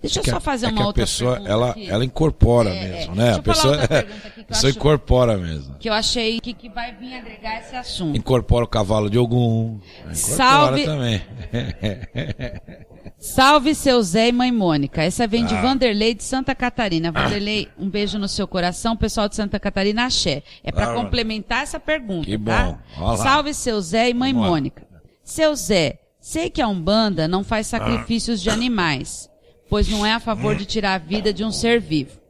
Deixa 0.01 0.21
eu 0.21 0.23
que 0.23 0.31
só 0.31 0.41
fazer 0.41 0.67
é 0.67 0.69
uma 0.71 0.87
outra 0.87 1.03
pessoa, 1.03 1.33
pergunta 1.33 1.53
ela, 1.53 1.71
aqui. 1.71 1.91
ela 1.91 2.05
incorpora 2.05 2.71
É, 2.71 2.89
mesmo, 2.89 3.15
é. 3.15 3.17
né? 3.17 3.25
Deixa 3.25 3.39
A 3.39 3.43
pessoa, 3.43 3.85
a 3.85 4.45
pessoa 4.45 4.71
incorpora 4.71 5.37
mesmo. 5.37 5.75
Que 5.79 5.89
eu 5.89 5.93
achei 5.93 6.41
que, 6.41 6.55
que 6.55 6.69
vai 6.69 6.95
vir 6.95 7.13
agregar 7.15 7.59
esse 7.59 7.75
assunto. 7.75 8.17
Incorpora 8.17 8.65
o 8.65 8.69
cavalo 8.69 9.11
de 9.11 9.19
algum. 9.19 9.81
Salve- 10.13 10.85
também. 10.85 11.21
Salve 13.19 13.75
seu 13.75 14.03
Zé 14.03 14.29
e 14.29 14.33
mãe 14.33 14.51
Mônica. 14.53 15.03
Essa 15.03 15.27
vem 15.27 15.45
de 15.47 15.55
Ah. 15.55 15.63
Vanderlei 15.63 16.15
de 16.15 16.23
Santa 16.25 16.55
Catarina. 16.55 17.11
Vanderlei, 17.13 17.69
um 17.79 17.89
beijo 17.89 18.19
no 18.19 18.29
seu 18.29 18.47
coração. 18.49 18.97
Pessoal 18.97 19.29
de 19.29 19.37
Santa 19.37 19.59
Catarina, 19.61 20.05
axé. 20.07 20.43
É 20.65 20.71
para 20.73 20.91
Ah, 20.91 20.95
complementar 20.95 21.63
essa 21.63 21.79
pergunta, 21.81 22.27
Que 22.27 22.39
tá? 22.39 22.79
bom. 22.99 23.17
Salve 23.17 23.55
seu 23.55 23.81
Zé 23.81 24.11
e 24.11 24.15
mãe 24.15 24.33
Vamos 24.33 24.47
lá. 24.47 24.51
Mônica. 24.53 24.87
Seu 25.25 25.55
Zé, 25.55 25.99
sei 26.21 26.51
que 26.51 26.61
a 26.61 26.69
Umbanda 26.69 27.27
não 27.29 27.45
faz 27.45 27.67
sacrifícios 27.69 28.41
de 28.43 28.51
animais, 28.51 29.31
pois 29.71 29.89
não 29.89 30.05
é 30.05 30.13
a 30.13 30.21
favor 30.21 30.55
de 30.57 30.65
tirar 30.67 30.95
a 30.95 30.99
vida 30.99 31.33
de 31.33 31.45
um 31.45 31.51
ser 31.53 31.81
vivo. 31.81 32.21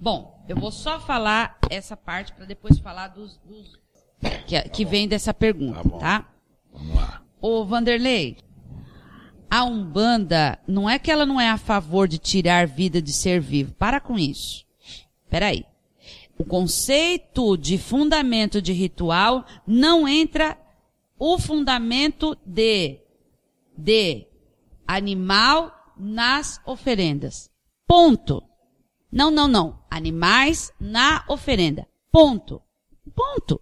Bom, 0.00 0.44
eu 0.48 0.56
vou 0.56 0.72
só 0.72 0.98
falar 1.00 1.56
essa 1.70 1.96
parte 1.96 2.32
para 2.32 2.44
depois 2.44 2.78
falar 2.78 3.08
dos, 3.08 3.38
dos- 3.46 3.80
que, 4.46 4.60
que 4.68 4.84
vem 4.84 5.06
dessa 5.08 5.32
pergunta, 5.32 5.88
Tá 5.88 5.98
tá? 5.98 6.28
Vamos 6.72 6.94
lá. 6.96 7.22
Ô, 7.40 7.64
Vanderlei, 7.64 8.36
a 9.52 9.64
Umbanda, 9.64 10.58
não 10.66 10.88
é 10.88 10.98
que 10.98 11.10
ela 11.10 11.26
não 11.26 11.38
é 11.38 11.50
a 11.50 11.58
favor 11.58 12.08
de 12.08 12.16
tirar 12.16 12.66
vida 12.66 13.02
de 13.02 13.12
ser 13.12 13.38
vivo. 13.38 13.74
Para 13.74 14.00
com 14.00 14.18
isso. 14.18 14.64
Peraí. 15.28 15.66
O 16.38 16.44
conceito 16.46 17.54
de 17.58 17.76
fundamento 17.76 18.62
de 18.62 18.72
ritual 18.72 19.44
não 19.66 20.08
entra 20.08 20.56
o 21.18 21.38
fundamento 21.38 22.34
de, 22.46 22.98
de 23.76 24.26
animal 24.86 25.70
nas 25.98 26.58
oferendas. 26.64 27.50
Ponto. 27.86 28.42
Não, 29.12 29.30
não, 29.30 29.46
não. 29.46 29.84
Animais 29.90 30.72
na 30.80 31.26
oferenda. 31.28 31.86
Ponto. 32.10 32.62
Ponto. 33.14 33.60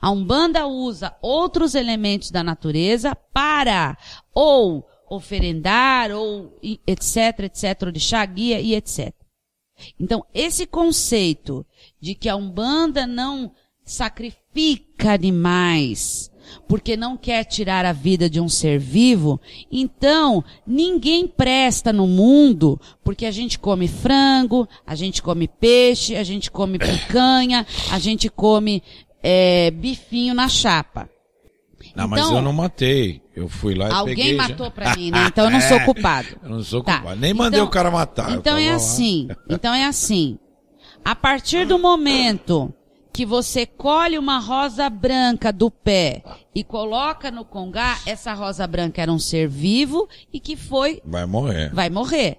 A 0.00 0.10
Umbanda 0.10 0.66
usa 0.66 1.14
outros 1.20 1.74
elementos 1.74 2.30
da 2.30 2.42
natureza 2.42 3.14
para 3.14 3.98
ou 4.34 4.86
oferendar 5.08 6.10
ou 6.12 6.56
etc, 6.86 7.40
etc, 7.40 7.82
orixá, 7.82 8.24
guia 8.24 8.60
e 8.60 8.74
etc. 8.74 9.12
Então, 9.98 10.24
esse 10.32 10.66
conceito 10.66 11.66
de 12.00 12.14
que 12.14 12.28
a 12.28 12.36
Umbanda 12.36 13.06
não 13.06 13.52
sacrifica 13.84 15.12
animais 15.12 16.30
porque 16.66 16.96
não 16.96 17.16
quer 17.16 17.44
tirar 17.44 17.84
a 17.84 17.92
vida 17.92 18.28
de 18.28 18.40
um 18.40 18.48
ser 18.48 18.78
vivo, 18.78 19.40
então 19.70 20.42
ninguém 20.66 21.26
presta 21.26 21.92
no 21.92 22.06
mundo 22.06 22.80
porque 23.04 23.24
a 23.24 23.30
gente 23.30 23.58
come 23.58 23.86
frango, 23.86 24.68
a 24.84 24.94
gente 24.94 25.22
come 25.22 25.46
peixe, 25.46 26.16
a 26.16 26.24
gente 26.24 26.50
come 26.50 26.78
picanha, 26.78 27.64
a 27.90 27.98
gente 27.98 28.28
come 28.28 28.82
é, 29.22 29.70
bifinho 29.70 30.34
na 30.34 30.48
chapa. 30.48 31.08
Não, 31.96 32.06
mas 32.06 32.20
Então, 32.20 32.36
eu 32.36 32.42
não 32.42 32.52
matei. 32.52 33.22
Eu 33.34 33.48
fui 33.48 33.74
lá 33.74 33.88
e 33.88 33.92
Alguém 33.92 34.14
peguei. 34.16 34.36
já- 34.36 34.48
matou 34.48 34.70
pra 34.70 34.94
mim, 34.96 35.10
né? 35.10 35.26
Então 35.28 35.44
eu 35.46 35.50
não 35.50 35.60
sou 35.60 35.80
culpado. 35.80 36.28
Eu 36.42 36.48
não 36.50 36.62
sou 36.62 36.82
Tá. 36.84 36.98
culpado. 36.98 37.20
Nem 37.20 37.32
mandei 37.34 37.58
Então- 37.58 37.66
o 37.66 37.70
cara 37.70 37.90
matar. 37.90 38.32
Então 38.32 38.56
é 38.56 38.70
assim. 38.70 39.28
Então 39.48 39.72
é 39.74 39.84
assim. 39.86 40.38
A 41.04 41.14
partir 41.16 41.66
do 41.66 41.78
momento 41.78 42.72
que 43.12 43.24
você 43.24 43.64
colhe 43.66 44.18
uma 44.18 44.38
rosa 44.38 44.88
branca 44.90 45.50
do 45.52 45.70
pé 45.70 46.22
e 46.54 46.62
coloca 46.62 47.30
no 47.30 47.44
congá, 47.44 47.98
essa 48.06 48.34
rosa 48.34 48.66
branca 48.66 49.00
era 49.02 49.10
um 49.10 49.18
ser 49.18 49.48
vivo 49.48 50.06
e 50.32 50.38
que 50.38 50.56
foi, 50.56 51.00
Vai 51.04 51.24
morrer. 51.24 51.72
vai 51.74 51.88
morrer. 51.88 52.38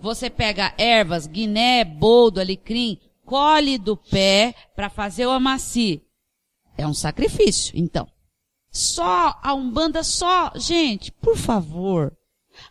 Você 0.00 0.30
pega 0.30 0.72
ervas, 0.78 1.26
guiné, 1.26 1.84
boldo, 1.84 2.40
alecrim, 2.40 2.98
colhe 3.26 3.76
do 3.76 3.96
pé 3.96 4.54
para 4.74 4.88
fazer 4.88 5.26
o 5.26 5.30
amaci. 5.30 6.00
É 6.78 6.86
um 6.86 6.94
sacrifício, 6.94 7.76
então. 7.76 8.08
Só 8.70 9.38
a 9.42 9.52
Umbanda 9.52 10.04
só, 10.04 10.52
gente, 10.54 11.10
por 11.10 11.36
favor. 11.36 12.16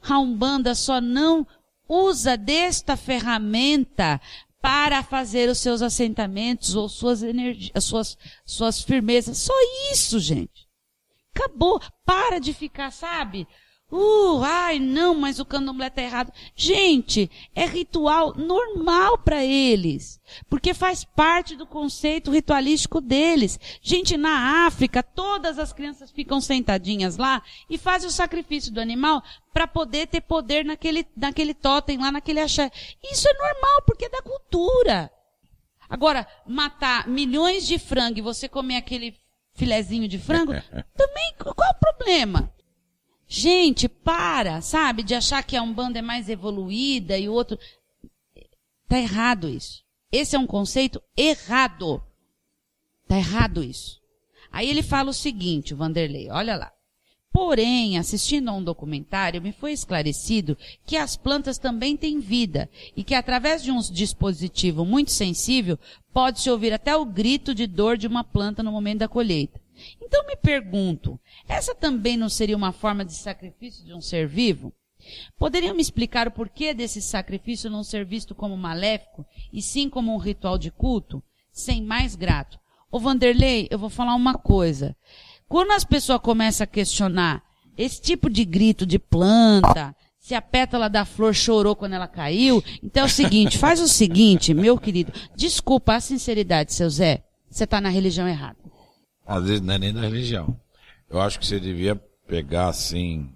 A 0.08 0.18
Umbanda 0.20 0.74
só 0.74 1.02
não 1.02 1.46
usa 1.88 2.38
desta 2.38 2.96
ferramenta 2.96 4.20
para 4.62 5.04
fazer 5.04 5.50
os 5.50 5.60
seus 5.60 5.82
assentamentos 5.82 6.76
ou 6.76 6.90
suas 6.90 7.22
energias, 7.22 7.84
suas, 7.84 8.18
suas 8.46 8.82
firmezas. 8.82 9.38
Só 9.38 9.54
isso, 9.92 10.20
gente. 10.20 10.68
Acabou. 11.36 11.82
Para 12.06 12.40
de 12.40 12.54
ficar, 12.54 12.92
sabe? 12.92 13.48
Uh, 13.92 14.44
ai, 14.44 14.80
não, 14.80 15.14
mas 15.14 15.40
o 15.40 15.46
candomblé 15.46 15.90
tá 15.90 16.02
errado. 16.02 16.34
Gente, 16.56 17.30
é 17.54 17.66
ritual 17.66 18.34
normal 18.36 19.20
para 19.20 19.46
eles. 19.46 20.20
Porque 20.50 20.74
faz 20.74 21.04
parte 21.04 21.56
do 21.56 21.68
conceito 21.68 22.32
ritualístico 22.32 23.00
deles. 23.00 23.60
Gente, 23.82 24.18
na 24.18 24.66
África, 24.66 25.04
todas 25.04 25.60
as 25.60 25.72
crianças 25.72 26.10
ficam 26.10 26.42
sentadinhas 26.42 27.18
lá 27.18 27.44
e 27.70 27.78
fazem 27.78 28.10
o 28.10 28.12
sacrifício 28.12 28.74
do 28.74 28.82
animal 28.82 29.24
para 29.54 29.68
poder 29.68 30.08
ter 30.08 30.22
poder 30.22 30.66
naquele, 30.66 31.06
naquele 31.16 31.54
totem 31.54 32.00
lá, 32.00 32.12
naquele 32.12 32.40
axé. 32.40 32.72
Isso 33.04 33.28
é 33.30 33.34
normal, 33.34 33.84
porque 33.86 34.06
é 34.06 34.10
da 34.10 34.22
cultura. 34.24 35.12
Agora, 35.88 36.28
matar 36.48 37.08
milhões 37.08 37.68
de 37.68 37.78
frango 37.78 38.18
e 38.18 38.22
você 38.24 38.50
comer 38.50 38.78
aquele 38.78 39.16
filezinho 39.54 40.08
de 40.08 40.18
frango, 40.18 40.54
também, 40.98 41.36
qual 41.38 41.56
é 41.68 41.72
o 41.72 41.80
problema? 41.80 42.55
Gente, 43.28 43.90
para, 43.90 44.62
sabe, 44.62 45.04
de 45.04 45.16
achar 45.16 45.44
que 45.44 45.56
a 45.56 45.64
Umbanda 45.64 46.00
é 46.00 46.02
mais 46.02 46.30
evoluída 46.30 47.18
e 47.18 47.28
o 47.28 47.34
outro. 47.34 47.58
Tá 48.88 49.00
errado 49.00 49.50
isso. 49.50 49.84
Esse 50.12 50.36
é 50.36 50.40
um 50.40 50.48
conceito 50.48 51.02
errado. 51.18 52.02
Tá 53.08 53.18
errado 53.18 53.64
isso. 53.64 54.00
Aí 54.52 54.70
ele 54.70 54.84
fala 54.84 55.10
o 55.10 55.14
seguinte, 55.14 55.74
o 55.74 55.78
Vanderlei, 55.78 56.30
olha 56.30 56.56
lá. 56.56 56.72
Porém, 57.36 57.98
assistindo 57.98 58.48
a 58.48 58.54
um 58.54 58.64
documentário, 58.64 59.42
me 59.42 59.52
foi 59.52 59.74
esclarecido 59.74 60.58
que 60.86 60.96
as 60.96 61.18
plantas 61.18 61.58
também 61.58 61.98
têm 61.98 62.22
vida 62.22 62.70
e 62.96 63.04
que 63.04 63.14
através 63.14 63.62
de 63.62 63.72
um 63.72 63.80
dispositivo 63.80 64.86
muito 64.86 65.12
sensível 65.12 65.78
pode-se 66.14 66.50
ouvir 66.50 66.72
até 66.72 66.96
o 66.96 67.06
grito 67.06 67.54
de 67.54 67.68
dor 67.68 67.98
de 67.98 68.08
uma 68.08 68.24
planta 68.24 68.64
no 68.64 68.72
momento 68.72 69.00
da 69.00 69.10
colheita. 69.10 69.60
Então 70.02 70.26
me 70.26 70.36
pergunto, 70.36 71.20
essa 71.48 71.76
também 71.76 72.18
não 72.18 72.30
seria 72.30 72.56
uma 72.56 72.72
forma 72.72 73.04
de 73.04 73.14
sacrifício 73.14 73.86
de 73.86 73.94
um 73.94 74.02
ser 74.02 74.28
vivo? 74.28 74.74
Poderiam 75.38 75.76
me 75.76 75.82
explicar 75.82 76.28
o 76.28 76.32
porquê 76.32 76.74
desse 76.74 77.02
sacrifício 77.02 77.70
não 77.70 77.84
ser 77.84 78.06
visto 78.06 78.34
como 78.34 78.58
maléfico 78.58 79.26
e 79.52 79.62
sim 79.62 79.90
como 79.90 80.14
um 80.14 80.18
ritual 80.18 80.58
de 80.58 80.72
culto? 80.72 81.24
Sem 81.52 81.84
mais 81.84 82.16
grato. 82.16 82.60
Ô 82.92 83.00
Vanderlei, 83.00 83.68
eu 83.70 83.78
vou 83.78 83.90
falar 83.90 84.16
uma 84.16 84.36
coisa. 84.36 84.96
Quando 85.48 85.72
as 85.72 85.84
pessoas 85.84 86.20
começam 86.20 86.64
a 86.64 86.68
questionar 86.68 87.44
esse 87.78 88.02
tipo 88.02 88.30
de 88.30 88.44
grito 88.46 88.86
de 88.86 88.98
planta, 88.98 89.96
se 90.18 90.34
a 90.34 90.42
pétala 90.42 90.90
da 90.90 91.06
flor 91.06 91.36
chorou 91.36 91.76
quando 91.76 91.94
ela 91.94 92.08
caiu, 92.08 92.64
então 92.82 93.04
é 93.04 93.06
o 93.06 93.10
seguinte, 93.10 93.58
faz 93.58 93.80
o 93.80 93.88
seguinte, 93.88 94.54
meu 94.54 94.78
querido, 94.78 95.14
desculpa 95.36 95.94
a 95.94 96.00
sinceridade, 96.00 96.74
seu 96.74 96.90
Zé, 96.90 97.24
você 97.48 97.66
está 97.66 97.80
na 97.80 97.90
religião 97.90 98.28
errada. 98.28 98.58
Às 99.26 99.44
vezes 99.46 99.62
não 99.62 99.74
é 99.74 99.80
nem 99.80 99.94
da 99.94 100.02
religião. 100.02 100.56
Eu 101.10 101.22
acho 101.22 101.40
que 101.40 101.46
você 101.46 101.60
devia 101.60 101.96
pegar 102.28 102.68
assim 102.68 103.30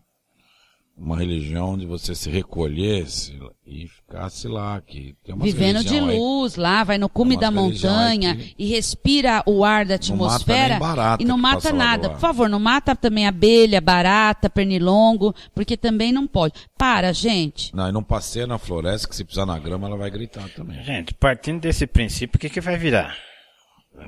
uma 1.00 1.18
religião 1.18 1.70
onde 1.70 1.86
você 1.86 2.14
se 2.14 2.30
recolhesse 2.30 3.40
e 3.66 3.88
ficasse 3.88 4.48
lá, 4.48 4.82
que 4.82 5.16
tem 5.24 5.34
uma 5.34 5.46
Vivendo 5.46 5.84
de 5.84 6.00
luz 6.00 6.56
aí, 6.56 6.62
lá, 6.62 6.84
vai 6.84 6.98
no 6.98 7.08
cume 7.08 7.38
da 7.38 7.50
montanha 7.50 8.38
e 8.58 8.68
respira 8.68 9.42
o 9.46 9.64
ar 9.64 9.86
da 9.86 9.96
atmosfera 9.96 10.78
barata 10.78 11.24
e 11.24 11.26
não 11.26 11.38
mata 11.38 11.72
nada. 11.72 12.10
Por 12.10 12.20
favor, 12.20 12.50
não 12.50 12.60
mata 12.60 12.96
também 12.96 13.26
abelha, 13.26 13.80
barata, 13.80 14.50
pernilongo, 14.50 15.34
porque 15.56 15.78
também 15.78 16.12
não 16.12 16.28
pode. 16.28 16.56
Para, 16.78 17.14
gente. 17.14 17.74
Não, 17.74 17.88
e 17.88 17.92
não 17.92 18.04
passeia 18.04 18.46
na 18.46 18.58
floresta 18.58 19.08
que 19.08 19.16
se 19.16 19.24
pisar 19.24 19.46
na 19.46 19.58
grama 19.58 19.88
ela 19.88 19.98
vai 19.98 20.10
gritar 20.12 20.50
também. 20.50 20.84
Gente, 20.84 21.14
partindo 21.14 21.62
desse 21.62 21.88
princípio, 21.88 22.36
o 22.36 22.40
que 22.40 22.50
que 22.50 22.60
vai 22.60 22.78
virar? 22.78 23.29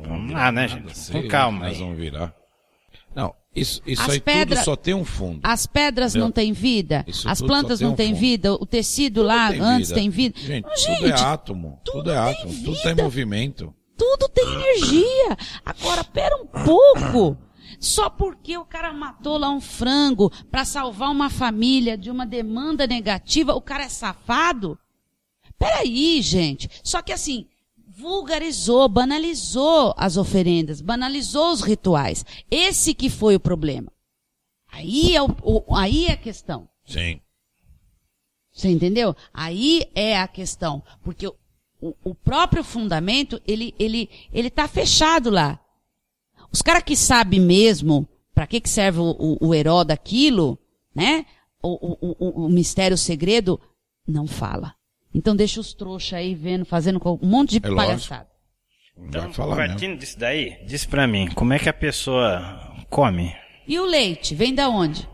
Vamos 0.03 0.31
lá, 0.31 0.51
né, 0.51 0.67
gente? 0.67 1.11
Com 1.11 1.27
calma. 1.27 1.67
Nós 1.67 1.77
vamos 1.77 1.97
virar. 1.97 2.33
Não, 3.15 3.35
isso, 3.53 3.81
isso 3.85 4.09
aí 4.09 4.21
pedra, 4.21 4.55
tudo 4.55 4.65
só 4.65 4.75
tem 4.75 4.93
um 4.93 5.03
fundo. 5.03 5.41
As 5.43 5.65
pedras 5.67 6.13
Entendeu? 6.13 6.27
não 6.27 6.31
têm 6.31 6.53
vida? 6.53 7.03
Isso 7.05 7.27
as 7.27 7.41
plantas 7.41 7.81
não 7.81 7.93
têm 7.93 8.13
vida? 8.13 8.53
O 8.53 8.65
tecido 8.65 9.15
tudo 9.15 9.27
lá 9.27 9.49
tem 9.49 9.59
antes 9.59 9.89
vida. 9.89 9.99
tem 9.99 10.09
vida? 10.09 10.39
Gente, 10.39 10.77
gente, 10.77 10.95
tudo 10.95 11.07
é 11.07 11.21
átomo. 11.21 11.81
Tudo, 11.83 11.97
tudo 11.97 12.11
é 12.11 12.17
átomo. 12.17 12.53
Vida. 12.53 12.65
Tudo 12.65 12.81
tem 12.81 12.95
movimento. 12.95 13.75
Tudo 13.97 14.29
tem 14.29 14.45
energia. 14.45 15.37
Agora, 15.65 16.03
pera 16.03 16.35
um 16.37 16.47
pouco. 16.47 17.37
Só 17.79 18.09
porque 18.09 18.57
o 18.57 18.65
cara 18.65 18.93
matou 18.93 19.37
lá 19.37 19.49
um 19.49 19.61
frango 19.61 20.31
para 20.49 20.63
salvar 20.63 21.09
uma 21.09 21.29
família 21.29 21.97
de 21.97 22.09
uma 22.09 22.25
demanda 22.25 22.85
negativa, 22.85 23.53
o 23.53 23.61
cara 23.61 23.85
é 23.85 23.89
safado? 23.89 24.77
Peraí, 25.57 26.21
gente. 26.21 26.69
Só 26.83 27.01
que 27.01 27.11
assim, 27.11 27.47
vulgarizou, 28.01 28.89
banalizou 28.89 29.93
as 29.95 30.17
oferendas, 30.17 30.81
banalizou 30.81 31.51
os 31.51 31.61
rituais. 31.61 32.25
Esse 32.49 32.93
que 32.93 33.09
foi 33.09 33.35
o 33.35 33.39
problema. 33.39 33.91
Aí 34.71 35.15
é, 35.15 35.21
o, 35.21 35.27
o, 35.43 35.75
aí 35.75 36.07
é 36.07 36.13
a 36.13 36.17
questão. 36.17 36.67
Sim. 36.85 37.21
Você 38.51 38.69
entendeu? 38.69 39.15
Aí 39.33 39.89
é 39.93 40.17
a 40.17 40.27
questão. 40.27 40.83
Porque 41.03 41.27
o, 41.27 41.35
o 42.03 42.15
próprio 42.15 42.63
fundamento, 42.63 43.41
ele, 43.47 43.73
ele, 43.77 44.09
ele 44.33 44.49
tá 44.49 44.67
fechado 44.67 45.29
lá. 45.29 45.59
Os 46.51 46.61
caras 46.61 46.83
que 46.83 46.95
sabem 46.95 47.39
mesmo 47.39 48.07
para 48.33 48.47
que, 48.47 48.59
que 48.59 48.69
serve 48.69 48.99
o, 48.99 49.37
o, 49.39 49.53
herói 49.53 49.85
daquilo, 49.85 50.57
né? 50.93 51.25
O, 51.61 51.93
o, 51.93 52.15
o, 52.19 52.45
o 52.45 52.49
mistério, 52.49 52.95
o 52.95 52.97
segredo, 52.97 53.59
não 54.07 54.25
fala. 54.27 54.75
Então 55.13 55.35
deixa 55.35 55.59
os 55.59 55.73
trouxas 55.73 56.13
aí 56.13 56.33
vendo, 56.33 56.65
fazendo 56.65 56.99
um 57.05 57.27
monte 57.27 57.59
de 57.59 57.67
é 57.67 57.75
palhaçada. 57.75 58.27
Então, 58.97 59.33
falar 59.33 59.55
partindo 59.55 59.97
disso 59.97 60.19
daí, 60.19 60.57
diz 60.65 60.85
pra 60.85 61.07
mim, 61.07 61.27
como 61.33 61.53
é 61.53 61.59
que 61.59 61.69
a 61.69 61.73
pessoa 61.73 62.73
come? 62.89 63.35
E 63.67 63.79
o 63.79 63.85
leite, 63.85 64.35
vem 64.35 64.53
da 64.53 64.69
onde? 64.69 65.07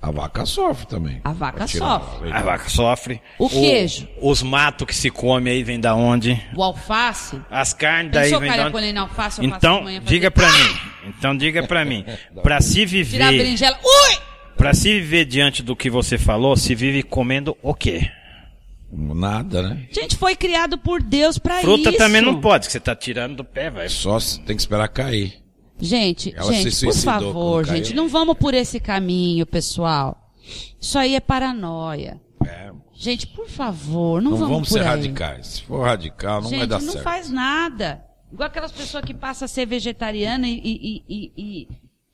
A 0.00 0.12
vaca 0.12 0.46
sofre 0.46 0.86
também. 0.86 1.20
A 1.24 1.32
vaca 1.32 1.66
sofre. 1.66 2.32
A 2.32 2.40
vaca 2.40 2.68
sofre. 2.68 3.20
O, 3.36 3.46
o 3.46 3.50
queijo. 3.50 4.08
Os 4.22 4.42
matos 4.42 4.86
que 4.86 4.94
se 4.94 5.10
come 5.10 5.50
aí 5.50 5.64
vem 5.64 5.80
da 5.80 5.94
onde? 5.96 6.40
O 6.56 6.62
alface. 6.62 7.40
As 7.50 7.74
carnes 7.74 8.12
daí 8.12 8.30
vem 8.30 8.56
da 8.56 8.68
onde? 8.68 8.96
Alface, 8.96 9.44
então, 9.44 9.84
diga 10.04 10.30
pra 10.30 10.50
mim. 10.50 10.76
Então 11.08 11.36
diga 11.36 11.66
pra 11.66 11.84
mim. 11.84 12.04
Pra 12.42 12.60
se 12.60 12.86
viver... 12.86 13.16
Tirar 13.16 13.28
a 13.28 13.32
berinjela. 13.32 13.78
Ui! 13.82 14.18
Pra 14.56 14.72
se 14.72 14.92
viver 15.00 15.24
diante 15.24 15.62
do 15.62 15.74
que 15.74 15.90
você 15.90 16.16
falou, 16.16 16.56
se 16.56 16.74
vive 16.74 17.02
comendo 17.02 17.56
o 17.62 17.74
quê? 17.74 18.08
Nada, 18.90 19.62
né? 19.62 19.86
Gente, 19.90 20.16
foi 20.16 20.34
criado 20.34 20.78
por 20.78 21.02
Deus 21.02 21.38
para 21.38 21.58
isso. 21.58 21.64
Fruta 21.64 21.92
também 21.92 22.22
não 22.22 22.40
pode, 22.40 22.66
que 22.66 22.72
você 22.72 22.80
tá 22.80 22.96
tirando 22.96 23.36
do 23.36 23.44
pé, 23.44 23.70
vai. 23.70 23.88
Só 23.88 24.18
tem 24.46 24.56
que 24.56 24.62
esperar 24.62 24.88
cair. 24.88 25.42
Gente, 25.80 26.34
Ela 26.36 26.52
gente, 26.52 26.84
por 26.84 26.94
favor, 26.94 27.64
gente, 27.66 27.94
não 27.94 28.08
vamos 28.08 28.36
por 28.36 28.54
esse 28.54 28.80
caminho, 28.80 29.46
pessoal. 29.46 30.32
Isso 30.80 30.98
aí 30.98 31.14
é 31.14 31.20
paranoia. 31.20 32.20
É. 32.44 32.70
Gente, 32.94 33.26
por 33.28 33.48
favor, 33.48 34.20
não, 34.20 34.32
não 34.32 34.38
vamos, 34.38 34.54
vamos 34.54 34.68
ser 34.70 34.80
aí. 34.80 34.86
radicais. 34.86 35.46
Se 35.46 35.62
for 35.62 35.84
radical, 35.84 36.42
não 36.42 36.50
gente, 36.50 36.58
vai 36.58 36.66
dar 36.66 36.80
não 36.80 36.92
certo. 36.92 36.96
não 36.96 37.02
faz 37.04 37.30
nada. 37.30 38.04
Igual 38.32 38.48
aquelas 38.48 38.72
pessoas 38.72 39.04
que 39.04 39.14
passam 39.14 39.46
a 39.46 39.48
ser 39.48 39.66
vegetariana 39.66 40.48
e, 40.48 40.60
e, 40.64 41.04
e, 41.08 41.32
e 41.36 41.68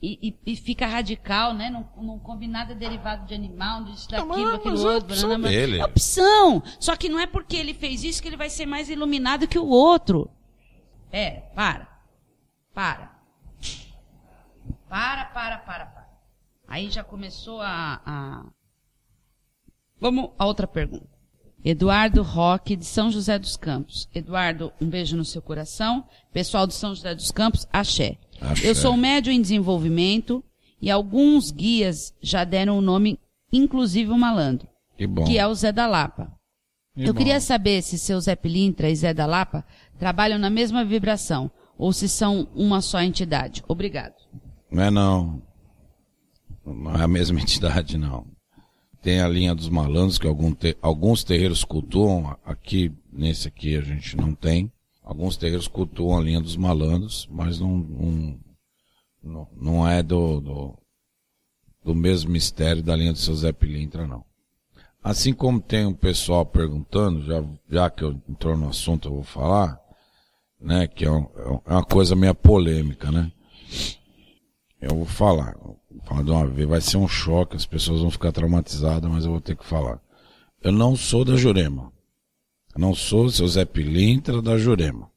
e, 0.05 0.19
e, 0.29 0.53
e, 0.53 0.57
fica 0.57 0.87
radical, 0.87 1.55
né? 1.55 1.71
Não, 1.71 1.89
não 1.97 2.19
come 2.19 2.47
nada 2.47 2.75
derivado 2.75 3.27
de 3.27 3.35
animal, 3.35 3.85
disso, 3.85 4.11
daquilo, 4.11 4.37
não, 4.37 4.55
aquilo 4.55 4.77
é 4.77 4.95
outro. 4.95 5.15
Opção 5.15 5.41
dele. 5.41 5.79
É 5.79 5.85
opção. 5.85 6.63
Só 6.79 6.95
que 6.95 7.09
não 7.09 7.19
é 7.19 7.27
porque 7.27 7.57
ele 7.57 7.73
fez 7.73 8.05
isso 8.05 8.21
que 8.21 8.29
ele 8.29 8.37
vai 8.37 8.51
ser 8.51 8.67
mais 8.67 8.91
iluminado 8.91 9.49
que 9.49 9.59
o 9.59 9.67
outro. 9.67 10.31
É, 11.11 11.31
para. 11.55 11.89
Para. 12.75 13.15
Para, 14.89 15.25
para, 15.25 15.59
para, 15.59 15.87
para. 15.87 16.09
Aí 16.69 16.91
já 16.91 17.03
começou 17.03 17.63
a, 17.63 18.01
a... 18.05 18.45
Vamos 19.99 20.33
a 20.39 20.45
outra 20.45 20.67
pergunta. 20.67 21.09
Eduardo 21.65 22.23
Roque, 22.23 22.77
de 22.77 22.85
São 22.85 23.11
José 23.11 23.39
dos 23.39 23.57
Campos. 23.57 24.07
Eduardo, 24.15 24.71
um 24.79 24.87
beijo 24.87 25.17
no 25.17 25.25
seu 25.25 25.41
coração. 25.41 26.07
Pessoal 26.31 26.67
de 26.67 26.75
São 26.75 26.95
José 26.95 27.15
dos 27.15 27.31
Campos, 27.31 27.67
axé. 27.73 28.19
Eu 28.63 28.75
sou 28.75 28.97
médio 28.97 29.33
em 29.33 29.41
desenvolvimento 29.41 30.43
e 30.81 30.91
alguns 30.91 31.51
guias 31.51 32.15
já 32.21 32.45
deram 32.45 32.79
o 32.79 32.83
nome, 32.83 33.19
inclusive 33.53 34.11
o 34.11 34.19
malandro, 34.19 34.69
que, 34.97 35.07
bom. 35.07 35.25
que 35.25 35.39
é 35.39 35.47
o 35.47 35.55
Zé 35.55 35.73
da 35.73 35.87
Lapa. 35.87 36.33
Que 36.95 37.05
Eu 37.05 37.13
bom. 37.13 37.19
queria 37.19 37.41
saber 37.41 37.83
se 37.83 37.99
seu 37.99 38.21
Zé 38.21 38.37
Pilintra 38.37 38.89
e 38.91 38.97
Zé 38.97 39.13
da 39.13 39.27
Lapa 39.27 39.65
trabalham 39.99 40.39
na 40.39 40.51
mesma 40.51 40.85
vibração 40.85 41.51
ou 41.77 41.93
se 41.93 42.09
são 42.09 42.47
uma 42.55 42.81
só 42.81 43.01
entidade. 43.03 43.65
Obrigado. 43.67 44.15
Não 44.71 44.83
é 44.83 44.91
não. 44.91 45.43
Não 46.65 46.95
é 46.95 47.03
a 47.03 47.09
mesma 47.09 47.41
entidade, 47.43 47.99
não. 47.99 48.27
Tem 49.03 49.21
a 49.21 49.29
linha 49.29 49.55
dos 49.55 49.69
malandros 49.69 50.19
que 50.19 50.27
alguns 50.81 51.25
terreiros 51.25 51.63
cultuam. 51.63 52.37
Aqui, 52.45 52.91
nesse 53.13 53.49
aqui, 53.49 53.77
a 53.77 53.83
gente 53.83 54.17
não 54.17 54.35
tem. 54.35 54.73
Alguns 55.05 55.37
terreiros 55.37 55.69
cultuam 55.69 56.19
a 56.19 56.23
linha 56.23 56.41
dos 56.41 56.57
malandros, 56.57 57.29
mas 57.31 57.61
não, 57.61 58.39
não, 59.23 59.49
não 59.55 59.89
é 59.89 60.03
do, 60.03 60.41
do, 60.41 60.79
do 61.85 61.95
mesmo 61.95 62.31
mistério 62.31 62.83
da 62.83 62.97
linha 62.97 63.13
do 63.13 63.19
seu 63.19 63.35
Zé 63.35 63.53
Pilintra, 63.53 64.07
não. 64.07 64.25
Assim 65.03 65.35
como 65.35 65.61
tem 65.61 65.85
um 65.85 65.93
pessoal 65.93 66.47
perguntando, 66.47 67.23
já, 67.27 67.45
já 67.69 67.91
que 67.91 68.03
eu 68.03 68.19
entrou 68.27 68.57
no 68.57 68.71
assunto 68.71 69.09
eu 69.09 69.13
vou 69.13 69.23
falar, 69.23 69.79
né, 70.59 70.87
que 70.87 71.05
é, 71.05 71.11
um, 71.11 71.29
é 71.67 71.73
uma 71.73 71.85
coisa 71.85 72.17
meio 72.17 72.35
polêmica, 72.35 73.13
né. 73.13 73.31
Eu 74.81 74.97
vou 74.97 75.05
falar, 75.05 75.55
vou 75.59 75.79
falar 76.07 76.23
de 76.23 76.31
uma 76.31 76.47
vez, 76.47 76.67
vai 76.67 76.81
ser 76.81 76.97
um 76.97 77.07
choque, 77.07 77.57
as 77.57 77.67
pessoas 77.67 78.01
vão 78.01 78.11
ficar 78.11 78.33
traumatizadas, 78.33 79.11
mas 79.11 79.27
eu 79.27 79.33
vou 79.33 79.41
ter 79.43 79.55
que 79.55 79.67
falar. 79.67 80.01
Eu 80.63 80.73
não 80.73 80.97
sou 80.97 81.27
da 81.27 81.37
Jurema. 81.37 81.93
Não 82.77 82.95
sou 82.95 83.31
seu 83.31 83.47
Zé 83.47 83.65
Pilintra 83.65 84.43
da 84.43 84.59
Jurema. 84.59 85.09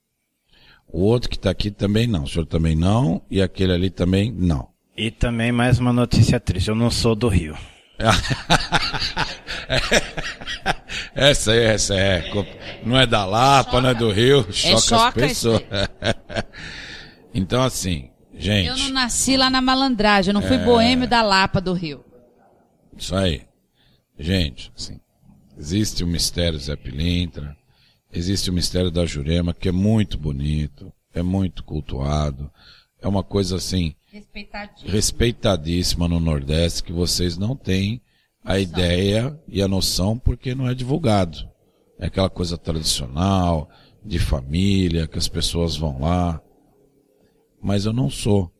O 0.87 1.01
outro 1.01 1.29
que 1.29 1.35
está 1.35 1.49
aqui 1.49 1.71
também 1.71 2.07
não. 2.07 2.23
O 2.23 2.27
senhor 2.27 2.45
também 2.45 2.75
não. 2.75 3.21
E 3.29 3.41
aquele 3.41 3.73
ali 3.73 3.89
também 3.89 4.31
não. 4.31 4.69
E 4.95 5.11
também 5.11 5.51
mais 5.51 5.79
uma 5.79 5.91
notícia 5.91 6.39
triste. 6.39 6.69
Eu 6.69 6.75
não 6.75 6.89
sou 6.89 7.15
do 7.15 7.27
Rio. 7.27 7.57
essa 11.15 11.55
é, 11.55 11.73
essa 11.73 11.95
é. 11.95 12.31
Não 12.85 12.97
é 12.97 13.07
da 13.07 13.25
Lapa, 13.25 13.71
choca. 13.71 13.81
não 13.81 13.89
é 13.89 13.93
do 13.93 14.11
Rio. 14.11 14.45
Choca, 14.51 14.75
é 14.75 14.79
choca 14.79 15.07
as 15.07 15.13
pessoas. 15.13 15.63
então, 17.33 17.63
assim, 17.63 18.11
gente. 18.35 18.69
Eu 18.69 18.77
não 18.77 18.89
nasci 18.89 19.35
lá 19.35 19.49
na 19.49 19.61
malandragem. 19.61 20.29
Eu 20.29 20.39
não 20.39 20.47
fui 20.47 20.57
é... 20.57 20.63
boêmio 20.63 21.07
da 21.07 21.23
Lapa 21.23 21.59
do 21.59 21.73
Rio. 21.73 22.05
Isso 22.95 23.15
aí. 23.15 23.41
Gente, 24.17 24.71
assim. 24.75 24.99
Existe 25.57 26.03
o 26.03 26.07
mistério 26.07 26.59
Zé 26.59 26.75
Pilintra, 26.75 27.57
existe 28.13 28.49
o 28.49 28.53
mistério 28.53 28.91
da 28.91 29.05
Jurema, 29.05 29.53
que 29.53 29.69
é 29.69 29.71
muito 29.71 30.17
bonito, 30.17 30.93
é 31.13 31.23
muito 31.23 31.63
cultuado, 31.63 32.51
é 33.01 33.07
uma 33.07 33.23
coisa 33.23 33.55
assim. 33.55 33.95
Respeitadíssimo. 34.05 34.91
respeitadíssima 34.91 36.07
no 36.07 36.19
Nordeste 36.19 36.83
que 36.83 36.93
vocês 36.93 37.37
não 37.37 37.55
têm 37.55 38.01
a 38.43 38.59
ideia 38.59 39.37
e 39.47 39.61
a 39.61 39.67
noção 39.67 40.17
porque 40.17 40.55
não 40.55 40.67
é 40.69 40.73
divulgado. 40.73 41.37
É 41.99 42.05
aquela 42.05 42.29
coisa 42.29 42.57
tradicional, 42.57 43.69
de 44.05 44.19
família, 44.19 45.07
que 45.07 45.17
as 45.17 45.27
pessoas 45.27 45.75
vão 45.75 45.99
lá. 45.99 46.41
Mas 47.61 47.85
eu 47.85 47.91
não 47.91 48.09
sou, 48.09 48.51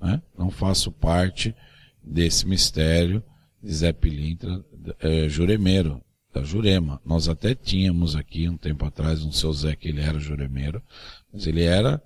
né? 0.00 0.20
Não 0.36 0.50
faço 0.50 0.90
parte 0.90 1.54
desse 2.02 2.46
mistério 2.46 3.22
de 3.62 3.72
Zé 3.72 3.92
Pilintra, 3.92 4.64
é, 5.00 5.28
juremeiro, 5.28 6.02
da 6.36 6.42
Jurema. 6.42 7.00
Nós 7.04 7.28
até 7.28 7.54
tínhamos 7.54 8.14
aqui 8.14 8.48
um 8.48 8.56
tempo 8.58 8.84
atrás 8.84 9.24
um 9.24 9.32
seu 9.32 9.52
Zé 9.52 9.74
que 9.74 9.88
ele 9.88 10.02
era 10.02 10.18
juremeiro, 10.18 10.82
mas 11.32 11.46
ele 11.46 11.62
era 11.62 12.02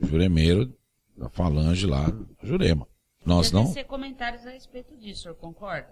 juremeiro 0.00 0.72
da 1.16 1.28
falange 1.28 1.84
lá, 1.86 2.06
Jurema. 2.42 2.86
Nós 3.26 3.50
Deve 3.50 3.64
não. 3.64 3.72
ser 3.72 3.84
comentários 3.84 4.46
a 4.46 4.50
respeito 4.50 4.96
disso, 4.96 5.20
o 5.20 5.22
senhor 5.24 5.34
concorda? 5.36 5.88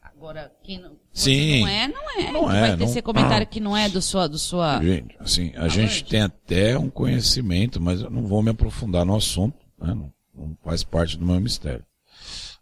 Agora, 0.00 0.52
quem 0.62 0.78
não, 0.78 0.96
Sim. 1.12 1.60
não 1.62 1.68
é, 1.68 1.88
não 1.88 2.10
é. 2.20 2.32
Não 2.32 2.44
Vai 2.46 2.70
é, 2.70 2.76
ter 2.76 2.84
não- 2.84 2.92
ser 2.92 3.02
comentário 3.02 3.46
que 3.46 3.58
não 3.58 3.76
é 3.76 3.88
do 3.88 4.00
sua, 4.00 4.28
do 4.28 4.38
sua. 4.38 4.80
Gente, 4.80 5.16
assim, 5.18 5.52
a 5.56 5.66
gente 5.66 6.04
tem 6.04 6.20
até 6.22 6.78
um 6.78 6.88
conhecimento, 6.88 7.80
mas 7.80 8.02
eu 8.02 8.10
não 8.10 8.22
vou 8.22 8.40
me 8.40 8.50
aprofundar 8.50 9.04
no 9.04 9.16
assunto, 9.16 9.58
né? 9.78 9.92
não, 9.94 10.12
não 10.32 10.56
faz 10.62 10.84
parte 10.84 11.18
do 11.18 11.26
meu 11.26 11.40
mistério. 11.40 11.84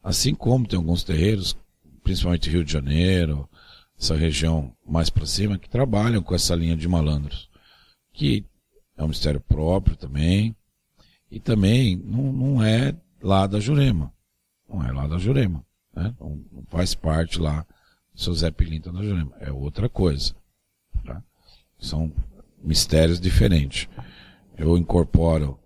Assim 0.03 0.35
como 0.35 0.67
tem 0.67 0.79
alguns 0.79 1.05
terreiros, 1.05 1.55
principalmente 2.03 2.49
Rio 2.49 2.65
de 2.65 2.73
Janeiro, 2.73 3.49
essa 3.99 4.17
região 4.17 4.75
mais 4.87 5.11
para 5.11 5.27
cima, 5.27 5.59
que 5.59 5.69
trabalham 5.69 6.23
com 6.23 6.35
essa 6.35 6.55
linha 6.55 6.77
de 6.77 6.89
malandros, 6.89 7.49
que 8.13 8.45
é 8.97 9.03
um 9.03 9.09
mistério 9.09 9.41
próprio 9.41 9.97
também, 9.97 10.55
e 11.31 11.41
também 11.41 11.97
não, 11.97 12.33
não 12.33 12.63
é 12.63 12.95
lá 13.23 13.47
da 13.47 13.59
Jurema, 13.59 14.13
não 14.69 14.85
é 14.85 14.93
lá 14.93 15.07
da 15.07 15.19
Jurema, 15.19 15.65
né? 15.95 16.15
não, 16.21 16.41
não 16.53 16.63
faz 16.69 16.95
parte 16.95 17.39
lá 17.39 17.67
do 18.15 18.21
seu 18.21 18.35
Zé 18.35 18.51
Pilinta 18.51 18.93
da 18.93 19.03
Jurema, 19.03 19.33
é 19.41 19.51
outra 19.51 19.89
coisa. 19.89 20.35
Tá? 21.05 21.23
São 21.79 22.13
mistérios 22.63 23.21
diferentes. 23.21 23.89
Eu 24.57 24.77
incorporo 24.79 25.59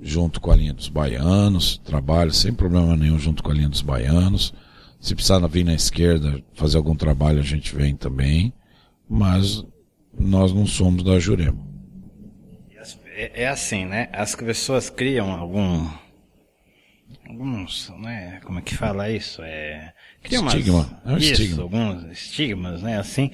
junto 0.00 0.40
com 0.40 0.50
a 0.50 0.56
linha 0.56 0.72
dos 0.72 0.88
baianos, 0.88 1.78
trabalho 1.78 2.32
sem 2.32 2.52
problema 2.52 2.96
nenhum 2.96 3.18
junto 3.18 3.42
com 3.42 3.50
a 3.50 3.54
linha 3.54 3.68
dos 3.68 3.82
baianos. 3.82 4.54
Se 5.00 5.14
precisar 5.14 5.44
vir 5.48 5.64
na 5.64 5.74
esquerda 5.74 6.42
fazer 6.54 6.76
algum 6.76 6.94
trabalho, 6.94 7.38
a 7.40 7.42
gente 7.44 7.74
vem 7.74 7.96
também, 7.96 8.52
mas 9.08 9.64
nós 10.18 10.52
não 10.52 10.66
somos 10.66 11.02
da 11.02 11.18
Jurema. 11.18 11.68
É, 13.14 13.42
é 13.42 13.48
assim, 13.48 13.84
né? 13.84 14.08
As 14.12 14.34
pessoas 14.34 14.88
criam 14.88 15.30
algum. 15.32 15.88
Alguns, 17.28 17.90
né? 17.98 18.40
Como 18.44 18.58
é 18.58 18.62
que 18.62 18.74
fala 18.74 19.10
isso? 19.10 19.42
É. 19.42 19.92
Criam 20.22 20.42
umas- 20.42 20.54
Estigma, 20.54 21.02
é 21.04 21.12
um 21.12 21.16
isso, 21.18 21.32
estigma. 21.42 21.62
alguns 21.62 22.04
estigmas, 22.12 22.82
né? 22.82 22.98
Assim. 22.98 23.30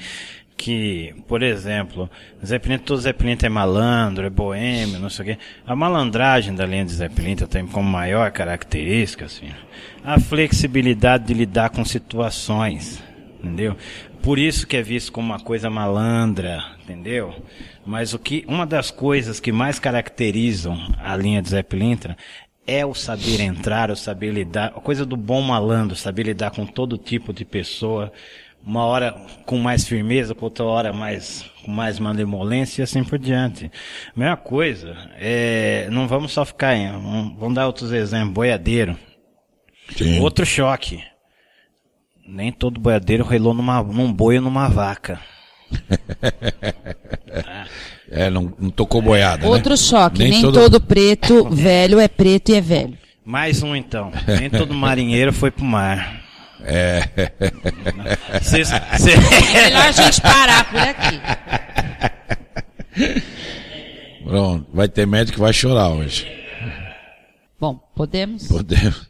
Que, 0.56 1.14
por 1.28 1.42
exemplo, 1.42 2.10
Zé 2.44 2.58
Pilintra, 2.58 2.86
todo 2.86 3.00
Zé 3.00 3.12
Pilintra 3.12 3.46
é 3.46 3.50
malandro, 3.50 4.24
é 4.24 4.30
boêmio, 4.30 4.98
não 4.98 5.10
sei 5.10 5.22
o 5.22 5.28
quê. 5.28 5.38
A 5.66 5.76
malandragem 5.76 6.54
da 6.54 6.64
linha 6.64 6.84
de 6.84 6.94
Zé 6.94 7.08
Pilintra 7.08 7.46
tem 7.46 7.66
como 7.66 7.88
maior 7.88 8.30
característica, 8.30 9.26
assim, 9.26 9.50
a 10.02 10.18
flexibilidade 10.18 11.26
de 11.26 11.34
lidar 11.34 11.68
com 11.70 11.84
situações, 11.84 13.02
entendeu? 13.38 13.76
Por 14.22 14.38
isso 14.38 14.66
que 14.66 14.76
é 14.76 14.82
visto 14.82 15.12
como 15.12 15.28
uma 15.28 15.38
coisa 15.38 15.68
malandra, 15.68 16.64
entendeu? 16.82 17.34
Mas 17.84 18.14
o 18.14 18.18
que, 18.18 18.44
uma 18.48 18.66
das 18.66 18.90
coisas 18.90 19.38
que 19.38 19.52
mais 19.52 19.78
caracterizam 19.78 20.76
a 20.98 21.14
linha 21.16 21.42
de 21.42 21.50
Zé 21.50 21.62
Pilintra 21.62 22.16
é 22.66 22.84
o 22.84 22.94
saber 22.94 23.40
entrar, 23.40 23.90
o 23.90 23.96
saber 23.96 24.32
lidar, 24.32 24.72
a 24.76 24.80
coisa 24.80 25.06
do 25.06 25.16
bom 25.16 25.40
malandro, 25.40 25.94
saber 25.94 26.24
lidar 26.24 26.50
com 26.50 26.66
todo 26.66 26.98
tipo 26.98 27.32
de 27.32 27.44
pessoa, 27.44 28.12
uma 28.66 28.84
hora 28.84 29.12
com 29.44 29.58
mais 29.58 29.86
firmeza, 29.86 30.36
outra 30.40 30.64
hora 30.64 30.92
mais 30.92 31.44
com 31.64 31.70
mais 31.70 32.00
malemolência 32.00 32.82
e 32.82 32.84
assim 32.84 33.04
por 33.04 33.16
diante. 33.18 33.70
Mesma 34.14 34.36
coisa, 34.36 34.96
é, 35.18 35.88
não 35.90 36.08
vamos 36.08 36.32
só 36.32 36.44
ficar 36.44 36.74
em, 36.74 36.90
vamos 37.38 37.54
dar 37.54 37.66
outros 37.68 37.92
exemplos, 37.92 38.34
boiadeiro. 38.34 38.98
Sim. 39.96 40.18
Outro 40.18 40.44
choque. 40.44 41.00
Nem 42.26 42.50
todo 42.50 42.80
boiadeiro 42.80 43.24
relou 43.24 43.54
numa, 43.54 43.80
num 43.84 44.12
boi 44.12 44.36
ou 44.38 44.42
numa 44.42 44.68
vaca. 44.68 45.20
É, 48.08 48.30
não, 48.30 48.54
não 48.56 48.70
tocou 48.70 49.02
boiada. 49.02 49.42
né? 49.42 49.48
Outro 49.48 49.76
choque, 49.76 50.20
nem, 50.20 50.40
todo- 50.40 50.54
todo... 50.54 50.80
preto 50.80 51.50
velho 51.50 51.98
é 51.98 52.06
preto 52.06 52.50
e 52.50 52.54
é 52.54 52.60
velho. 52.60 52.96
Mais 53.24 53.64
um 53.64 53.74
então. 53.74 54.12
Nem 54.38 54.48
todo 54.48 54.72
marinheiro 54.72 55.32
foi 55.32 55.50
pro 55.50 55.64
mar. 55.64 56.25
É. 56.62 57.00
Cês- 58.42 58.68
cê- 58.68 59.12
É 59.12 59.64
melhor 59.64 59.82
a 59.86 59.92
gente 59.92 60.20
parar 60.20 60.64
por 60.70 60.80
aqui. 60.80 61.20
Pronto, 64.24 64.66
vai 64.72 64.88
ter 64.88 65.06
médico 65.06 65.34
que 65.36 65.40
vai 65.40 65.52
chorar 65.52 65.90
hoje. 65.90 66.26
Bom, 67.58 67.76
podemos? 67.94 68.48
Podemos. 68.48 69.08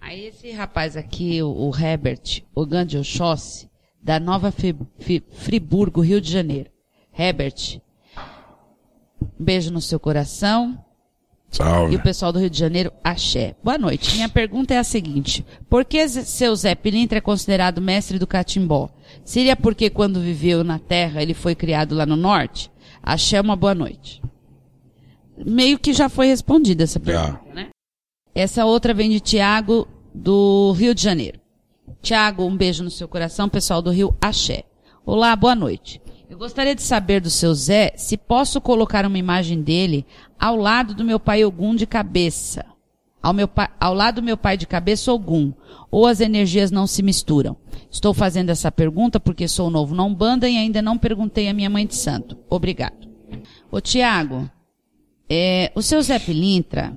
Aí 0.00 0.26
esse 0.26 0.50
rapaz 0.52 0.96
aqui, 0.96 1.42
o, 1.42 1.50
o 1.50 1.76
Herbert 1.76 2.42
Ogandi 2.54 2.96
Oxóssi, 2.96 3.68
da 4.02 4.18
Nova 4.18 4.50
Fi- 4.50 4.74
Fi- 4.98 5.22
Friburgo, 5.32 6.00
Rio 6.00 6.20
de 6.20 6.32
Janeiro. 6.32 6.70
Herbert, 7.16 7.80
um 9.22 9.44
beijo 9.44 9.70
no 9.70 9.80
seu 9.80 10.00
coração. 10.00 10.82
E 11.52 11.56
Salve. 11.56 11.96
o 11.96 12.02
pessoal 12.02 12.32
do 12.32 12.38
Rio 12.38 12.48
de 12.48 12.58
Janeiro, 12.58 12.92
axé. 13.02 13.56
Boa 13.62 13.76
noite. 13.76 14.14
Minha 14.14 14.28
pergunta 14.28 14.72
é 14.72 14.78
a 14.78 14.84
seguinte. 14.84 15.44
Por 15.68 15.84
que 15.84 16.08
seu 16.08 16.54
Zé 16.54 16.74
Pilintra 16.74 17.18
é 17.18 17.20
considerado 17.20 17.80
mestre 17.80 18.18
do 18.18 18.26
catimbó? 18.26 18.88
Seria 19.24 19.56
porque 19.56 19.90
quando 19.90 20.20
viveu 20.20 20.62
na 20.62 20.78
terra 20.78 21.20
ele 21.22 21.34
foi 21.34 21.54
criado 21.54 21.94
lá 21.94 22.06
no 22.06 22.16
norte? 22.16 22.70
Axé, 23.02 23.40
uma 23.40 23.56
boa 23.56 23.74
noite. 23.74 24.22
Meio 25.36 25.78
que 25.78 25.92
já 25.92 26.08
foi 26.08 26.26
respondida 26.28 26.84
essa 26.84 27.00
pergunta, 27.00 27.40
né? 27.52 27.68
Essa 28.34 28.64
outra 28.64 28.94
vem 28.94 29.10
de 29.10 29.18
Tiago, 29.18 29.88
do 30.14 30.72
Rio 30.72 30.94
de 30.94 31.02
Janeiro. 31.02 31.40
Tiago, 32.00 32.44
um 32.44 32.56
beijo 32.56 32.84
no 32.84 32.90
seu 32.90 33.08
coração, 33.08 33.48
pessoal 33.48 33.82
do 33.82 33.90
Rio 33.90 34.14
Axé. 34.20 34.64
Olá, 35.04 35.34
boa 35.34 35.54
noite. 35.54 36.00
Eu 36.30 36.38
gostaria 36.38 36.76
de 36.76 36.82
saber 36.82 37.20
do 37.20 37.28
seu 37.28 37.52
Zé 37.52 37.92
se 37.96 38.16
posso 38.16 38.60
colocar 38.60 39.04
uma 39.04 39.18
imagem 39.18 39.60
dele 39.60 40.06
ao 40.38 40.54
lado 40.54 40.94
do 40.94 41.04
meu 41.04 41.18
pai 41.18 41.44
Ogum 41.44 41.74
de 41.74 41.88
cabeça. 41.88 42.64
Ao, 43.20 43.34
meu 43.34 43.50
ao 43.80 43.92
lado 43.92 44.20
do 44.20 44.24
meu 44.24 44.36
pai 44.36 44.56
de 44.56 44.64
cabeça 44.64 45.12
Ogum. 45.12 45.52
Ou 45.90 46.06
as 46.06 46.20
energias 46.20 46.70
não 46.70 46.86
se 46.86 47.02
misturam. 47.02 47.56
Estou 47.90 48.14
fazendo 48.14 48.50
essa 48.50 48.70
pergunta 48.70 49.18
porque 49.18 49.48
sou 49.48 49.70
novo 49.70 49.92
na 49.92 50.04
Umbanda 50.04 50.48
e 50.48 50.56
ainda 50.56 50.80
não 50.80 50.96
perguntei 50.96 51.48
à 51.48 51.52
minha 51.52 51.68
mãe 51.68 51.84
de 51.84 51.96
santo. 51.96 52.38
Obrigado. 52.48 53.08
Ô 53.68 53.80
Tiago, 53.80 54.48
é, 55.28 55.72
o 55.74 55.82
seu 55.82 56.00
Zé 56.00 56.20
Pilintra 56.20 56.96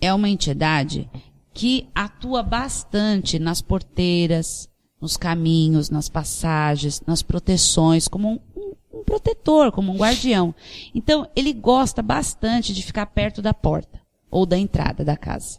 é 0.00 0.14
uma 0.14 0.28
entidade 0.28 1.10
que 1.52 1.88
atua 1.92 2.44
bastante 2.44 3.40
nas 3.40 3.60
porteiras, 3.60 4.70
nos 5.02 5.16
caminhos, 5.18 5.90
nas 5.90 6.08
passagens, 6.08 7.02
nas 7.06 7.20
proteções, 7.22 8.08
como 8.08 8.28
um, 8.30 8.38
um- 8.56 9.00
um 9.00 9.04
protetor, 9.04 9.72
como 9.72 9.92
um 9.92 9.96
guardião. 9.96 10.54
Então, 10.94 11.28
ele 11.36 11.52
gosta 11.52 12.00
bastante 12.00 12.72
de 12.72 12.82
ficar 12.82 13.06
perto 13.06 13.42
da 13.42 13.52
porta 13.52 14.00
ou 14.30 14.46
da 14.46 14.56
entrada 14.56 15.04
da 15.04 15.16
casa. 15.16 15.58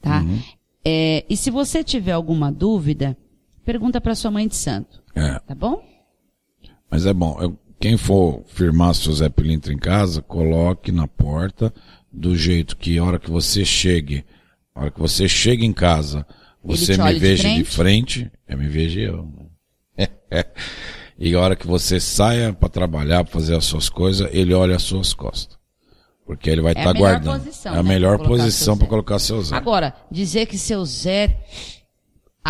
Tá? 0.00 0.22
É, 0.84 1.24
e 1.28 1.36
se 1.36 1.50
você 1.50 1.82
tiver 1.82 2.12
alguma 2.12 2.52
dúvida, 2.52 3.16
pergunta 3.64 4.00
para 4.00 4.14
sua 4.14 4.30
mãe 4.30 4.46
de 4.46 4.54
santo. 4.54 5.02
É, 5.14 5.38
Tá 5.40 5.54
bom? 5.54 5.82
mas 6.90 7.06
é 7.06 7.12
bom. 7.14 7.36
eu- 7.40 7.58
quem 7.80 7.96
for 7.96 8.42
firmar 8.46 8.94
seu 8.94 9.12
Zé 9.12 9.28
Pilintra 9.28 9.72
em 9.72 9.78
casa, 9.78 10.22
coloque 10.22 10.90
na 10.92 11.06
porta 11.08 11.72
do 12.12 12.36
jeito 12.36 12.76
que 12.76 12.96
a 12.98 13.04
hora 13.04 13.18
que 13.18 13.30
você 13.30 13.64
chegue, 13.64 14.24
a 14.74 14.80
hora 14.82 14.90
que 14.90 14.98
você 15.00 15.28
chega 15.28 15.64
em 15.64 15.72
casa, 15.72 16.26
você 16.66 16.92
te 16.94 16.98
me 16.98 17.04
olha 17.04 17.14
de 17.14 17.20
veja 17.20 17.42
de 17.42 17.64
frente? 17.64 17.74
frente, 17.76 18.32
eu 18.48 18.58
me 18.58 18.68
vejo 18.68 19.00
eu. 19.00 19.28
e 21.18 21.34
a 21.34 21.40
hora 21.40 21.56
que 21.56 21.66
você 21.66 21.98
saia 22.00 22.52
para 22.52 22.68
trabalhar, 22.68 23.24
pra 23.24 23.32
fazer 23.32 23.56
as 23.56 23.64
suas 23.64 23.88
coisas, 23.88 24.28
ele 24.32 24.52
olha 24.54 24.76
as 24.76 24.82
suas 24.82 25.12
costas. 25.14 25.56
Porque 26.26 26.50
ele 26.50 26.60
vai 26.60 26.72
É 26.72 26.78
a 26.78 26.80
estar 26.80 26.92
melhor 26.92 27.10
guardando. 27.12 27.38
posição, 27.44 27.74
é 27.74 27.78
a 27.78 27.82
né, 27.82 27.88
melhor 27.88 28.18
posição 28.18 28.76
para 28.76 28.88
colocar 28.88 29.18
seu 29.20 29.40
Zé. 29.42 29.54
Agora, 29.56 29.94
dizer 30.10 30.46
que 30.46 30.58
seu 30.58 30.84
Zé 30.84 31.38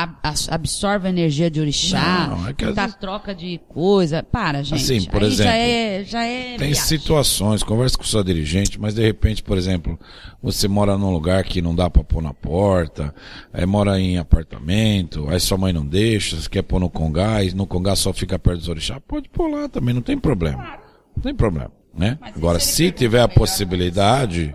ab- 0.02 0.18
as- 0.22 0.48
absorve 0.50 1.06
a 1.06 1.10
energia 1.10 1.50
de 1.50 1.60
orixá, 1.60 2.28
Não, 2.28 2.48
é 2.48 2.52
que 2.52 2.64
vezes- 2.66 2.94
troca 2.96 3.34
de 3.34 3.58
coisa, 3.68 4.22
para, 4.22 4.62
gente. 4.62 4.82
Assim, 4.82 5.04
por 5.08 5.22
Aí 5.22 5.28
exemplo, 5.28 5.44
já 5.52 5.56
é, 5.56 6.04
já 6.04 6.22
é 6.24 6.42
Tem 6.50 6.58
viagem. 6.58 6.74
situações, 6.74 7.62
conversa 7.62 7.96
com 7.96 8.04
o 8.04 8.06
seu 8.06 8.22
dirigente, 8.22 8.80
mas 8.80 8.94
de 8.94 9.02
repente, 9.02 9.42
por 9.42 9.56
exemplo, 9.56 9.98
você 10.42 10.68
mora 10.68 10.98
num 10.98 11.10
lugar 11.10 11.42
que 11.44 11.62
não 11.62 11.74
dá 11.74 11.88
pra 11.88 12.04
pôr 12.04 12.22
na 12.22 12.34
porta, 12.34 13.14
aí 13.52 13.64
mora 13.64 13.98
em 13.98 14.18
apartamento, 14.18 15.26
aí 15.30 15.40
sua 15.40 15.56
mãe 15.58 15.72
não 15.72 15.86
deixa, 15.86 16.36
você 16.40 16.48
quer 16.48 16.62
pôr 16.62 16.78
no 16.80 16.90
congás, 16.90 17.54
no 17.54 17.66
congás 17.66 17.98
só 17.98 18.12
fica 18.12 18.38
perto 18.38 18.58
dos 18.58 18.68
orixás, 18.68 19.00
pode 19.06 19.28
pôr 19.28 19.48
lá 19.50 19.68
também, 19.68 19.94
não 19.94 20.02
tem 20.02 20.18
problema. 20.18 20.78
Não 21.16 21.22
tem 21.22 21.34
problema, 21.34 21.70
né? 21.96 22.18
Mas 22.20 22.36
Agora, 22.36 22.58
ele 22.58 22.64
se 22.64 22.76
pergunta 22.84 22.98
tiver 22.98 23.18
a 23.20 23.22
melhor 23.22 23.34
possibilidade, 23.38 24.54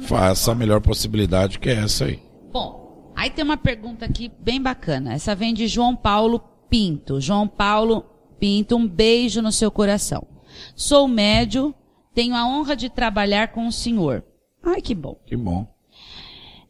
faça 0.00 0.52
a 0.52 0.54
melhor 0.54 0.80
possibilidade 0.80 1.58
que 1.58 1.68
é 1.70 1.74
essa 1.74 2.06
aí. 2.06 2.18
Bom, 2.52 2.79
aí 3.22 3.30
tem 3.30 3.44
uma 3.44 3.56
pergunta 3.56 4.04
aqui 4.04 4.30
bem 4.40 4.60
bacana. 4.60 5.12
Essa 5.14 5.34
vem 5.34 5.52
de 5.54 5.66
João 5.68 5.94
Paulo 5.94 6.40
Pinto. 6.68 7.20
João 7.20 7.46
Paulo 7.46 8.04
Pinto, 8.38 8.76
um 8.76 8.86
beijo 8.88 9.42
no 9.42 9.52
seu 9.52 9.70
coração. 9.70 10.26
Sou 10.74 11.06
médio, 11.06 11.74
tenho 12.14 12.34
a 12.34 12.46
honra 12.46 12.74
de 12.74 12.88
trabalhar 12.88 13.48
com 13.48 13.66
o 13.66 13.72
senhor. 13.72 14.24
Ai, 14.62 14.80
que 14.80 14.94
bom. 14.94 15.16
Que 15.26 15.36
bom. 15.36 15.66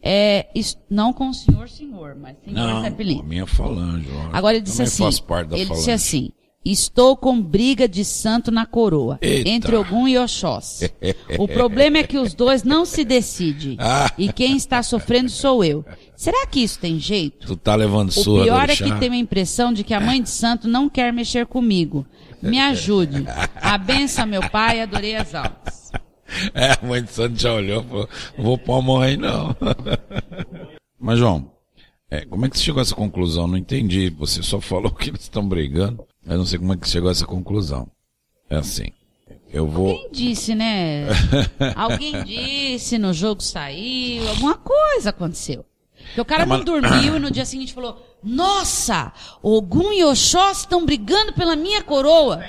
É, 0.03 0.49
não 0.89 1.13
com 1.13 1.29
o 1.29 1.35
senhor, 1.35 1.69
senhor, 1.69 2.15
mas 2.15 2.37
senhor 2.43 2.57
Não, 2.57 2.83
Zeppelin. 2.83 3.21
a 3.21 3.23
minha 3.23 3.47
falange. 3.47 4.09
ó. 4.11 4.31
Agora 4.37 4.57
ele 4.57 4.63
disse 4.65 4.79
Também 4.79 5.09
assim, 5.09 5.19
ele 5.53 5.67
falange. 5.67 5.67
disse 5.67 5.91
assim, 5.91 6.33
estou 6.65 7.17
com 7.17 7.41
briga 7.41 7.89
de 7.89 8.05
santo 8.05 8.51
na 8.51 8.67
coroa, 8.67 9.19
Eita. 9.23 9.49
entre 9.49 9.75
Ogum 9.77 10.07
e 10.07 10.19
Oxóssi. 10.19 10.93
o 11.39 11.49
problema 11.49 11.99
é 11.99 12.03
que 12.03 12.19
os 12.19 12.35
dois 12.35 12.63
não 12.63 12.85
se 12.85 13.05
decidem, 13.05 13.77
Ah. 13.81 14.13
e 14.19 14.33
quem 14.33 14.57
está 14.57 14.83
sofrendo 14.83 15.31
sou 15.31 15.65
eu. 15.65 15.85
Será 16.17 16.47
que 16.47 16.61
isso 16.61 16.79
tem 16.79 16.99
jeito? 16.99 17.47
Tu 17.47 17.57
tá 17.57 17.75
levando 17.75 18.11
O 18.11 18.13
surra 18.13 18.39
do 18.41 18.45
pior 18.45 18.69
é 18.71 18.77
que 18.77 18.99
tenho 18.99 19.13
a 19.15 19.17
impressão 19.17 19.73
de 19.73 19.83
que 19.83 19.95
a 19.95 20.01
mãe 20.01 20.23
de 20.23 20.29
santo 20.29 20.69
não 20.69 20.89
quer 20.89 21.13
mexer 21.13 21.47
comigo. 21.47 22.05
Me 22.43 22.59
ajude. 22.61 23.25
A 23.57 23.79
benção, 23.79 24.27
meu 24.27 24.49
pai, 24.51 24.81
adorei 24.83 25.17
as 25.17 25.35
aulas. 25.35 25.91
É, 26.55 26.73
a 26.73 26.87
mãe 26.87 27.03
de 27.03 27.11
santo 27.11 27.41
já 27.41 27.53
olhou 27.55 27.83
e 27.83 27.89
falou, 27.89 28.09
não 28.37 28.45
vou 28.45 28.59
pôr 28.59 28.79
a 28.79 28.83
mão 28.83 29.01
aí 29.01 29.17
não. 29.17 29.57
Mas, 30.99 31.19
João, 31.19 31.51
é, 32.11 32.25
como 32.27 32.45
é 32.47 32.51
que 32.51 32.57
você 32.59 32.65
chegou 32.65 32.81
a 32.81 32.83
essa 32.83 32.95
conclusão? 32.95 33.47
Não 33.47 33.57
entendi. 33.57 34.11
Você 34.11 34.43
só 34.43 34.61
falou 34.61 34.91
que 34.93 35.11
eles 35.11 35.23
estão 35.23 35.47
brigando. 35.49 36.05
Eu 36.27 36.39
não 36.39 36.47
sei 36.47 36.59
como 36.59 36.73
é 36.73 36.77
que 36.77 36.89
chegou 36.89 37.09
a 37.09 37.13
essa 37.13 37.27
conclusão. 37.27 37.89
É 38.49 38.57
assim. 38.57 38.89
Eu 39.53 39.67
vou. 39.67 39.95
Quem 39.95 40.11
disse, 40.13 40.55
né? 40.55 41.07
Alguém 41.75 42.23
disse, 42.25 42.99
no 42.99 43.13
jogo 43.13 43.43
saiu, 43.43 44.29
alguma 44.29 44.57
coisa 44.57 45.11
aconteceu. 45.11 45.65
Porque 46.07 46.21
o 46.21 46.25
cara 46.25 46.47
não 46.47 46.57
mas- 46.57 46.65
dormiu 46.65 47.17
e 47.17 47.19
no 47.19 47.31
dia 47.31 47.45
seguinte 47.45 47.73
falou, 47.73 48.01
nossa, 48.23 49.13
Ogum 49.43 49.93
e 49.93 50.05
Oxóssi 50.05 50.61
estão 50.63 50.85
brigando 50.85 51.33
pela 51.33 51.57
minha 51.57 51.83
coroa. 51.83 52.43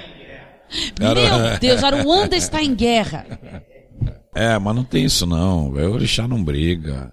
Meu 0.99 1.59
Deus, 1.59 1.83
Aruanda 1.83 2.35
está 2.37 2.61
em 2.63 2.73
guerra. 2.73 3.25
É, 4.33 4.57
mas 4.57 4.75
não 4.75 4.83
tem 4.83 5.03
isso 5.05 5.25
não. 5.25 5.69
O 5.69 5.91
orixá 5.91 6.27
não 6.27 6.43
briga. 6.43 7.11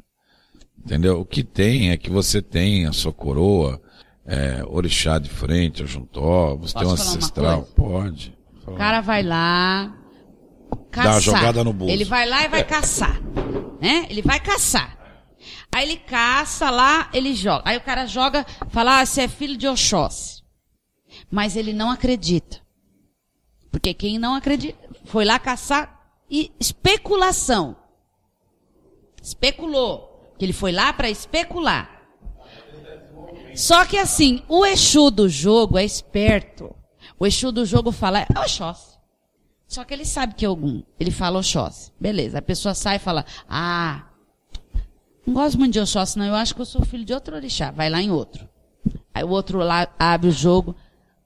Entendeu? 0.79 1.21
O 1.21 1.25
que 1.25 1.42
tem 1.42 1.90
é 1.90 1.97
que 1.97 2.09
você 2.11 2.40
tem 2.40 2.87
a 2.87 2.92
sua 2.92 3.12
coroa, 3.12 3.81
é, 4.28 4.62
orixá 4.66 5.18
de 5.18 5.30
frente, 5.30 5.82
Ojuntó, 5.82 6.54
você 6.54 6.74
Posso 6.74 6.78
tem 6.84 6.86
um 6.86 6.90
ancestral. 6.92 7.62
Pode. 7.74 8.36
O 8.66 8.74
cara 8.74 9.00
vai 9.00 9.22
lá, 9.22 9.86
Dá 10.70 10.76
uma 10.76 10.86
caçar. 10.90 11.20
jogada 11.22 11.64
no 11.64 11.72
bolso. 11.72 11.92
Ele 11.94 12.04
vai 12.04 12.28
lá 12.28 12.44
e 12.44 12.48
vai 12.48 12.62
caçar, 12.62 13.18
né? 13.80 14.06
Ele 14.10 14.20
vai 14.20 14.38
caçar. 14.38 14.98
Aí 15.72 15.88
ele 15.88 15.96
caça 15.96 16.68
lá, 16.68 17.08
ele 17.14 17.34
joga. 17.34 17.62
Aí 17.64 17.78
o 17.78 17.80
cara 17.80 18.04
joga, 18.04 18.44
fala, 18.68 19.00
ah, 19.00 19.06
você 19.06 19.22
é 19.22 19.28
filho 19.28 19.56
de 19.56 19.66
Oxóssi. 19.66 20.42
Mas 21.30 21.56
ele 21.56 21.72
não 21.72 21.90
acredita. 21.90 22.60
Porque 23.70 23.94
quem 23.94 24.18
não 24.18 24.34
acredita, 24.34 24.78
foi 25.06 25.24
lá 25.24 25.38
caçar 25.38 25.98
e 26.30 26.52
especulação. 26.60 27.76
Especulou. 29.22 30.34
Que 30.38 30.44
ele 30.44 30.52
foi 30.52 30.72
lá 30.72 30.92
para 30.92 31.10
especular. 31.10 31.97
Só 33.59 33.85
que 33.85 33.97
assim, 33.97 34.40
o 34.49 34.64
Exu 34.64 35.11
do 35.11 35.29
jogo 35.29 35.77
é 35.77 35.85
esperto. 35.85 36.73
O 37.18 37.27
Exu 37.27 37.51
do 37.51 37.66
jogo 37.66 37.90
fala, 37.90 38.21
é 38.21 38.27
Oxóssi. 38.38 38.97
Só 39.66 39.83
que 39.85 39.92
ele 39.92 40.05
sabe 40.05 40.35
que 40.35 40.44
é 40.44 40.49
algum. 40.49 40.81
Ele 40.99 41.11
fala 41.11 41.40
Oxóssi. 41.40 41.90
Beleza. 41.99 42.38
A 42.38 42.42
pessoa 42.42 42.73
sai 42.73 42.97
e 42.97 43.01
fala, 43.01 43.27
ah, 43.49 44.05
não 45.27 45.35
gosto 45.35 45.59
muito 45.59 45.73
de 45.73 45.81
Oxóssi, 45.81 46.16
não. 46.16 46.27
Eu 46.27 46.37
acho 46.37 46.55
que 46.55 46.61
eu 46.61 46.64
sou 46.64 46.85
filho 46.85 47.05
de 47.05 47.12
outro 47.12 47.35
orixá. 47.35 47.73
Vai 47.73 47.90
lá 47.90 48.01
em 48.01 48.12
outro. 48.12 48.49
Aí 49.12 49.25
o 49.25 49.31
outro 49.31 49.59
lá 49.59 49.88
abre 49.99 50.29
o 50.29 50.33
jogo. 50.33 50.77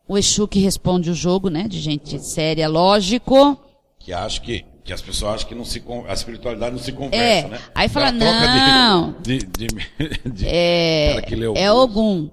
O 0.09 0.17
Exu 0.17 0.49
que 0.49 0.59
responde 0.59 1.11
o 1.11 1.15
jogo, 1.15 1.51
né? 1.51 1.69
De 1.69 1.79
gente 1.79 2.19
séria, 2.19 2.67
lógico. 2.67 3.63
Que 3.99 4.11
acho 4.11 4.41
que, 4.41 4.65
que 4.85 4.93
as 4.93 5.01
pessoas 5.01 5.35
acham 5.37 5.49
que 5.49 5.55
não 5.55 5.65
se, 5.65 5.83
a 6.09 6.13
espiritualidade 6.13 6.73
não 6.75 6.83
se 6.83 6.93
conversa, 6.93 7.47
É, 7.47 7.49
né? 7.51 7.61
aí 7.75 7.89
fala, 7.89 8.11
não. 8.13 9.15
De, 9.23 9.39
de, 9.39 9.67
de- 9.69 10.21
de- 10.31 10.47
É, 10.47 11.17
é 11.57 11.73
Ogum. 11.73 12.29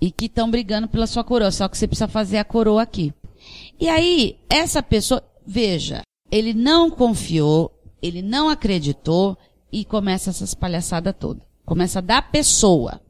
E 0.00 0.10
que 0.10 0.26
estão 0.26 0.50
brigando 0.50 0.88
pela 0.88 1.06
sua 1.06 1.24
coroa. 1.24 1.50
Só 1.50 1.68
que 1.68 1.76
você 1.76 1.86
precisa 1.86 2.08
fazer 2.08 2.38
a 2.38 2.44
coroa 2.44 2.82
aqui. 2.82 3.12
E 3.80 3.88
aí, 3.88 4.38
essa 4.48 4.82
pessoa, 4.82 5.22
veja, 5.46 6.02
ele 6.30 6.52
não 6.54 6.90
confiou, 6.90 7.72
ele 8.02 8.22
não 8.22 8.48
acreditou 8.48 9.36
e 9.72 9.84
começa 9.84 10.30
essas 10.30 10.54
palhaçadas 10.54 11.14
todas. 11.18 11.42
Começa 11.64 12.00
da 12.00 12.20
pessoa. 12.22 13.00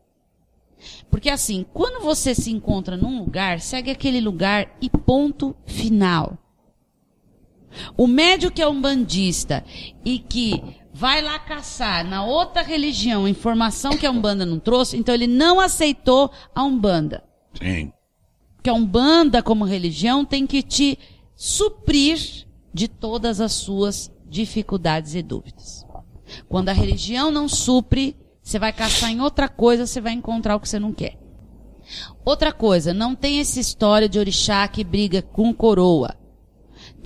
Porque 1.11 1.29
assim, 1.31 1.65
quando 1.73 2.03
você 2.03 2.35
se 2.35 2.51
encontra 2.51 2.97
num 2.97 3.19
lugar, 3.19 3.61
segue 3.61 3.91
aquele 3.91 4.21
lugar 4.21 4.77
e 4.81 4.89
ponto 4.91 5.55
final. 5.67 6.37
O 7.97 8.07
médio 8.07 8.51
que 8.51 8.63
é 8.63 8.69
um 8.69 8.81
bandista 8.81 9.65
e 10.05 10.19
que 10.19 10.63
vai 10.93 11.21
lá 11.21 11.39
caçar 11.39 12.05
na 12.09 12.25
outra 12.25 12.63
religião 12.63 13.29
informação 13.29 13.97
que 13.99 14.07
a 14.07 14.11
Umbanda 14.11 14.47
não 14.47 14.59
trouxe, 14.59 14.97
então 14.97 15.15
ele 15.15 15.27
não 15.27 15.61
aceitou 15.61 16.31
a 16.55 16.63
Umbanda. 16.63 17.23
Sim. 17.61 17.93
Que 18.63 18.71
a 18.71 18.75
Umbanda 18.75 19.43
como 19.43 19.65
religião 19.65 20.25
tem 20.25 20.47
que 20.47 20.63
te 20.63 20.99
suprir 21.35 22.47
de 22.73 22.89
todas 22.89 23.41
as 23.41 23.53
suas 23.53 24.11
dificuldades 24.29 25.15
e 25.15 25.23
dúvidas. 25.23 25.85
Quando 26.49 26.71
a 26.71 26.73
religião 26.73 27.31
não 27.31 27.49
supre, 27.49 28.17
você 28.43 28.59
vai 28.59 28.73
caçar 28.73 29.11
em 29.11 29.21
outra 29.21 29.49
coisa, 29.49 29.87
você 29.87 30.01
vai 30.01 30.13
encontrar 30.13 30.57
o 30.57 30.61
que 30.61 30.69
você 30.69 30.79
não 30.79 30.93
quer. 30.93 31.19
Outra 32.25 32.53
coisa, 32.53 32.93
não 32.93 33.15
tem 33.15 33.39
essa 33.39 33.61
história 33.61 34.09
de 34.09 34.19
orixá 34.19 34.67
que 34.67 34.83
briga 34.83 35.23
com 35.23 35.53
coroa. 35.53 36.17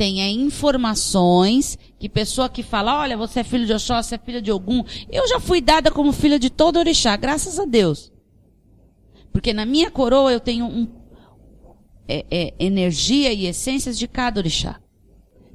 Tem 0.01 0.23
é, 0.23 0.31
informações 0.31 1.79
que 1.99 2.09
pessoa 2.09 2.49
que 2.49 2.63
fala, 2.63 3.01
olha, 3.01 3.19
você 3.19 3.41
é 3.41 3.45
filho 3.45 3.67
de 3.67 3.75
Oxóssi, 3.75 4.09
você 4.09 4.15
é 4.15 4.19
filha 4.19 4.41
de 4.41 4.51
Ogum. 4.51 4.83
Eu 5.13 5.29
já 5.29 5.39
fui 5.39 5.61
dada 5.61 5.91
como 5.91 6.11
filha 6.11 6.39
de 6.39 6.49
todo 6.49 6.79
orixá, 6.79 7.15
graças 7.19 7.59
a 7.59 7.67
Deus. 7.67 8.11
Porque 9.31 9.53
na 9.53 9.67
minha 9.67 9.91
coroa 9.91 10.33
eu 10.33 10.41
tenho 10.41 10.65
um, 10.65 10.89
é, 12.09 12.25
é, 12.31 12.55
energia 12.59 13.31
e 13.31 13.45
essências 13.45 13.99
de 13.99 14.09
cada 14.09 14.41
orixá. 14.41 14.81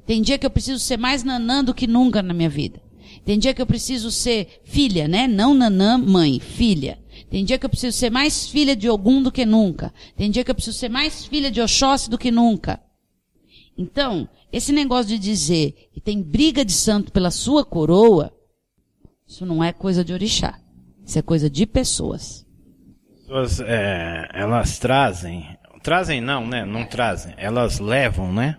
Tem 0.06 0.22
dia 0.22 0.38
que 0.38 0.46
eu 0.46 0.50
preciso 0.50 0.78
ser 0.78 0.96
mais 0.96 1.24
nanã 1.24 1.64
do 1.64 1.74
que 1.74 1.88
nunca 1.88 2.22
na 2.22 2.32
minha 2.32 2.48
vida. 2.48 2.80
Tem 3.24 3.40
dia 3.40 3.52
que 3.52 3.60
eu 3.60 3.66
preciso 3.66 4.12
ser 4.12 4.60
filha, 4.62 5.08
né? 5.08 5.26
Não 5.26 5.54
nanã, 5.54 5.98
mãe, 5.98 6.38
filha. 6.38 7.00
Tem 7.28 7.44
dia 7.44 7.58
que 7.58 7.66
eu 7.66 7.70
preciso 7.70 7.98
ser 7.98 8.10
mais 8.10 8.48
filha 8.48 8.76
de 8.76 8.88
Ogum 8.88 9.20
do 9.20 9.32
que 9.32 9.44
nunca. 9.44 9.92
Tem 10.16 10.30
dia 10.30 10.44
que 10.44 10.52
eu 10.52 10.54
preciso 10.54 10.78
ser 10.78 10.88
mais 10.88 11.26
filha 11.26 11.50
de 11.50 11.60
Oxóssi 11.60 12.08
do 12.08 12.16
que 12.16 12.30
nunca. 12.30 12.80
Então, 13.76 14.28
esse 14.52 14.72
negócio 14.72 15.06
de 15.08 15.18
dizer 15.18 15.88
que 15.92 16.00
tem 16.00 16.22
briga 16.22 16.64
de 16.64 16.72
santo 16.72 17.12
pela 17.12 17.30
sua 17.30 17.64
coroa, 17.64 18.32
isso 19.26 19.44
não 19.44 19.62
é 19.62 19.72
coisa 19.72 20.04
de 20.04 20.12
orixá. 20.12 20.58
Isso 21.04 21.18
é 21.18 21.22
coisa 21.22 21.48
de 21.50 21.66
pessoas. 21.66 22.44
pessoas, 23.22 23.60
é, 23.60 24.28
elas 24.32 24.78
trazem, 24.78 25.56
trazem 25.82 26.20
não, 26.20 26.46
né? 26.46 26.64
Não 26.64 26.84
trazem. 26.84 27.34
Elas 27.36 27.78
levam, 27.78 28.32
né? 28.32 28.56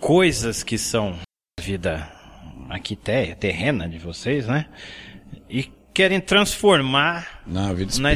Coisas 0.00 0.62
que 0.62 0.76
são 0.76 1.12
da 1.58 1.64
vida 1.64 2.12
aqui 2.68 2.96
te- 2.96 3.34
terrena 3.36 3.88
de 3.88 3.98
vocês, 3.98 4.46
né? 4.46 4.66
E 5.48 5.70
querem 5.94 6.20
transformar 6.20 7.40
Na 7.46 7.72
vida 7.72 7.92
na 8.00 8.12
espiritual. 8.12 8.14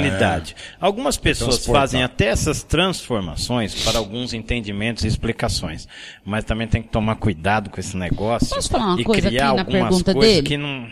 espiritualidade. 0.00 0.56
Algumas 0.80 1.16
pessoas 1.16 1.64
fazem 1.64 2.02
até 2.02 2.26
essas 2.26 2.62
transformações 2.64 3.84
para 3.84 3.98
alguns 3.98 4.34
entendimentos 4.34 5.04
e 5.04 5.06
explicações, 5.06 5.86
mas 6.24 6.44
também 6.44 6.66
tem 6.66 6.82
que 6.82 6.88
tomar 6.88 7.14
cuidado 7.16 7.70
com 7.70 7.78
esse 7.78 7.96
negócio 7.96 8.48
Posso 8.48 8.68
falar 8.68 8.86
uma 8.88 9.00
e 9.00 9.04
coisa 9.04 9.28
criar 9.28 9.46
aqui 9.46 9.54
na 9.56 9.62
algumas 9.62 9.82
pergunta 9.82 10.12
coisas 10.12 10.34
dele? 10.34 10.46
que 10.46 10.56
não 10.56 10.88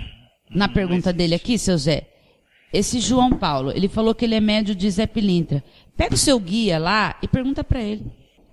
Na 0.48 0.68
pergunta 0.68 1.12
dele 1.12 1.34
aqui, 1.34 1.58
seu 1.58 1.76
Zé, 1.76 2.06
esse 2.72 3.00
João 3.00 3.32
Paulo, 3.32 3.72
ele 3.74 3.88
falou 3.88 4.14
que 4.14 4.24
ele 4.24 4.36
é 4.36 4.40
médio 4.40 4.74
de 4.74 4.88
Zé 4.90 5.06
Pilintra. 5.06 5.64
Pega 5.96 6.14
o 6.14 6.18
seu 6.18 6.38
guia 6.38 6.78
lá 6.78 7.16
e 7.20 7.26
pergunta 7.26 7.64
pra 7.64 7.80
ele. 7.80 8.06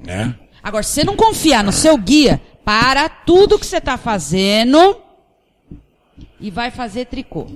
É? 0.07 0.33
Agora, 0.63 0.81
se 0.81 0.93
você 0.93 1.03
não 1.03 1.15
confiar 1.15 1.63
no 1.63 1.71
seu 1.71 1.95
guia, 1.97 2.41
para 2.63 3.07
tudo 3.07 3.59
que 3.59 3.65
você 3.65 3.79
tá 3.79 3.97
fazendo 3.97 4.97
e 6.45 6.51
vai 6.51 6.69
fazer 6.69 7.05
tricô. 7.05 7.47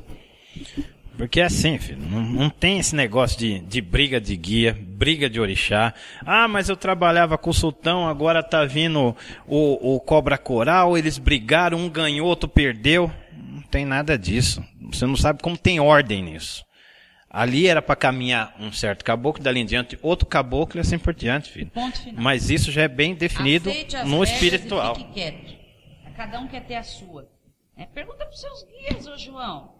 Porque 1.16 1.40
é 1.40 1.44
assim, 1.44 1.78
filho, 1.78 2.02
não, 2.02 2.22
não 2.22 2.50
tem 2.50 2.80
esse 2.80 2.96
negócio 2.96 3.38
de, 3.38 3.60
de 3.60 3.82
briga 3.82 4.20
de 4.20 4.36
guia, 4.36 4.76
briga 4.82 5.30
de 5.30 5.40
orixá. 5.40 5.94
Ah, 6.26 6.48
mas 6.48 6.70
eu 6.70 6.76
trabalhava 6.76 7.38
com 7.38 7.52
o 7.52 7.54
sultão, 7.54 8.08
agora 8.08 8.42
tá 8.42 8.66
vindo 8.66 9.16
o, 9.46 9.96
o 9.96 10.00
cobra 10.00 10.40
coral, 10.40 10.98
eles 10.98 11.20
brigaram, 11.20 11.78
um 11.78 11.88
ganhou, 11.88 12.28
outro 12.28 12.50
perdeu. 12.50 13.12
Não 13.32 13.62
tem 13.62 13.86
nada 13.86 14.18
disso. 14.18 14.64
Você 14.92 15.06
não 15.06 15.16
sabe 15.16 15.44
como 15.44 15.56
tem 15.56 15.80
ordem 15.80 16.24
nisso. 16.24 16.66
Ali 17.30 17.68
era 17.68 17.82
para 17.82 17.96
caminhar 17.96 18.56
um 18.60 18.72
certo 18.72 19.06
caboclo, 19.06 19.44
dali 19.44 19.60
em 19.60 19.66
diante 19.68 20.00
outro 20.02 20.26
caboclo 20.26 20.80
e 20.80 20.82
assim 20.82 20.98
por 20.98 21.14
diante, 21.14 21.52
filho. 21.52 21.70
Ponto 21.70 22.02
final. 22.02 22.24
Mas 22.24 22.50
isso 22.50 22.72
já 22.72 22.82
é 22.82 22.88
bem 22.88 23.14
definido 23.14 23.70
no 24.04 24.24
espiritual. 24.24 24.94
E 24.94 25.00
fique 25.00 25.14
quieto. 25.14 25.60
Cada 26.18 26.40
um 26.40 26.48
quer 26.48 26.62
ter 26.62 26.76
a 26.76 26.84
sua. 26.84 27.28
É, 27.80 27.86
pergunta 27.86 28.26
pros 28.26 28.42
seus 28.42 28.64
guias, 28.64 29.08
ô 29.08 29.18
João. 29.18 29.74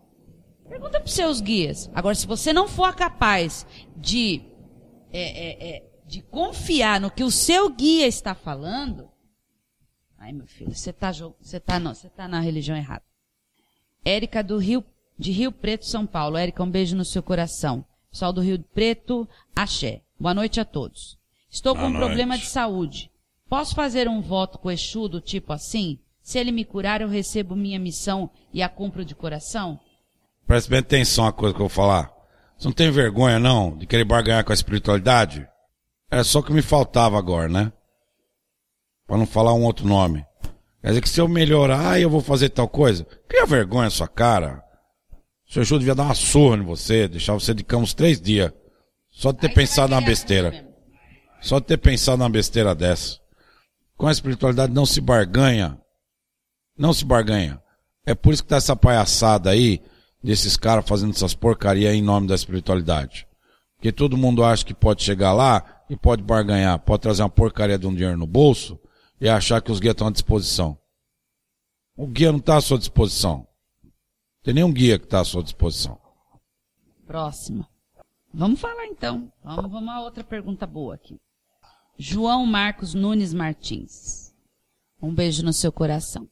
Pergunta 0.70 1.02
para 1.02 1.06
os 1.06 1.14
seus 1.14 1.42
guias. 1.42 1.92
Agora, 1.94 2.16
se 2.16 2.26
você 2.26 2.54
não 2.54 2.66
for 2.66 2.96
capaz 2.96 3.68
de, 3.98 4.42
é, 5.12 5.22
é, 5.22 5.70
é, 5.70 5.90
de 6.06 6.22
confiar 6.22 7.02
no 7.02 7.12
que 7.12 7.26
o 7.26 7.30
seu 7.30 7.70
guia 7.70 8.08
está 8.08 8.34
falando, 8.34 9.10
ai 10.18 10.32
meu 10.32 10.48
filho, 10.48 10.74
você 10.74 10.92
está 10.92 11.12
você 11.12 11.60
tá, 11.60 11.78
não, 11.78 11.94
você 11.94 12.08
tá 12.08 12.26
na 12.26 12.40
religião 12.40 12.78
errada. 12.78 13.04
Érica 14.06 14.42
do 14.42 14.58
Rio, 14.58 14.82
de 15.18 15.34
Rio 15.34 15.52
Preto, 15.52 15.86
São 15.86 16.08
Paulo. 16.08 16.38
Érica, 16.38 16.64
um 16.64 16.72
beijo 16.72 16.96
no 16.96 17.04
seu 17.04 17.22
coração. 17.22 17.84
Pessoal 18.10 18.32
do 18.32 18.40
Rio 18.40 18.64
Preto, 18.74 19.28
axé. 19.54 20.04
Boa 20.18 20.34
noite 20.34 20.58
a 20.62 20.64
todos. 20.64 21.20
Estou 21.50 21.74
com 21.76 21.82
Boa 21.82 21.90
um 21.90 21.94
noite. 21.94 22.06
problema 22.06 22.38
de 22.38 22.46
saúde. 22.46 23.12
Posso 23.50 23.76
fazer 23.76 24.08
um 24.08 24.22
voto 24.22 24.58
com 24.58 24.72
Exu 24.72 25.10
do 25.10 25.20
tipo 25.20 25.52
assim? 25.52 26.00
Se 26.30 26.38
ele 26.38 26.52
me 26.52 26.64
curar, 26.64 27.02
eu 27.02 27.08
recebo 27.08 27.56
minha 27.56 27.80
missão 27.80 28.30
e 28.54 28.62
a 28.62 28.70
cumpro 28.70 29.04
de 29.04 29.16
coração? 29.16 29.80
Preste 30.46 30.70
bem 30.70 30.78
atenção 30.78 31.26
a 31.26 31.34
coisa 31.34 31.56
que 31.56 31.60
eu 31.60 31.68
vou 31.68 31.76
falar. 31.76 32.14
Você 32.56 32.68
não 32.68 32.72
tem 32.72 32.92
vergonha, 32.92 33.40
não, 33.40 33.76
de 33.76 33.88
querer 33.88 34.04
barganhar 34.04 34.44
com 34.44 34.52
a 34.52 34.54
espiritualidade? 34.54 35.48
Era 36.08 36.24
só 36.24 36.38
o 36.38 36.44
que 36.44 36.54
me 36.54 36.62
faltava 36.62 37.18
agora, 37.18 37.50
né? 37.50 37.74
Pra 39.08 39.18
não 39.18 39.26
falar 39.26 39.56
um 39.56 39.64
outro 39.64 39.88
nome. 39.88 40.24
Quer 40.84 40.90
dizer 40.90 41.02
que 41.02 41.10
se 41.10 41.20
eu 41.20 41.28
melhorar, 41.28 42.00
eu 42.00 42.12
vou 42.12 42.22
fazer 42.22 42.50
tal 42.50 42.68
coisa? 42.68 43.08
Cria 43.28 43.48
vergonha 43.48 43.86
na 43.86 43.90
sua 43.90 44.08
cara. 44.08 44.64
O 45.50 45.54
seu 45.54 45.64
Ju 45.64 45.80
devia 45.80 45.96
dar 45.96 46.04
uma 46.04 46.14
surra 46.14 46.58
em 46.58 46.64
você, 46.64 47.08
deixar 47.08 47.34
você 47.34 47.56
de 47.56 47.64
cama 47.64 47.82
uns 47.82 47.96
três 47.96 48.22
dias. 48.22 48.54
Só 49.10 49.32
de 49.32 49.40
ter 49.40 49.50
Aí 49.50 49.56
pensado 49.56 49.90
na 49.90 50.00
querer 50.00 50.06
besteira. 50.06 50.64
Só 51.42 51.58
de 51.58 51.66
ter 51.66 51.78
pensado 51.78 52.20
numa 52.20 52.30
besteira 52.30 52.76
dessa. 52.76 53.18
Com 53.98 54.06
a 54.06 54.12
espiritualidade 54.12 54.72
não 54.72 54.86
se 54.86 55.02
barganha. 55.02 55.76
Não 56.80 56.94
se 56.94 57.04
barganha. 57.04 57.62
É 58.06 58.16
por 58.16 58.34
isso 58.34 58.42
que 58.42 58.48
tá 58.48 58.56
essa 58.56 58.74
palhaçada 58.74 59.50
aí, 59.50 59.82
desses 60.24 60.56
caras 60.56 60.88
fazendo 60.88 61.12
essas 61.12 61.36
porcaria 61.36 61.94
em 61.94 62.02
nome 62.02 62.26
da 62.26 62.34
espiritualidade. 62.34 63.28
Porque 63.76 63.92
todo 63.92 64.18
mundo 64.18 64.46
acha 64.46 64.66
que 64.66 64.74
pode 64.74 65.04
chegar 65.04 65.34
lá 65.34 65.84
e 65.90 65.98
pode 65.98 66.24
barganhar, 66.24 66.80
pode 66.80 67.02
trazer 67.02 67.22
uma 67.22 67.30
porcaria 67.30 67.78
de 67.78 67.86
um 67.86 67.94
dinheiro 67.94 68.18
no 68.18 68.26
bolso 68.26 68.80
e 69.20 69.28
achar 69.28 69.62
que 69.62 69.72
os 69.72 69.80
guias 69.82 69.92
estão 69.92 70.08
à 70.08 70.12
disposição. 70.12 70.80
O 71.98 72.08
guia 72.08 72.32
não 72.32 72.40
está 72.40 72.56
à 72.56 72.62
sua 72.62 72.78
disposição. 72.78 73.46
Tem 74.42 74.54
nenhum 74.54 74.72
guia 74.72 74.98
que 74.98 75.04
está 75.04 75.20
à 75.20 75.26
sua 75.26 75.44
disposição. 75.44 76.00
Próxima. 77.06 77.68
Vamos 78.34 78.60
falar 78.60 78.86
então. 78.86 79.30
Vamos, 79.44 79.70
vamos 79.70 79.90
a 79.90 80.00
outra 80.00 80.24
pergunta 80.24 80.66
boa 80.66 80.96
aqui. 80.96 81.20
João 81.98 82.46
Marcos 82.46 82.94
Nunes 82.94 83.34
Martins. 83.34 84.34
Um 85.02 85.14
beijo 85.14 85.44
no 85.44 85.52
seu 85.52 85.74
coração. 85.74 86.30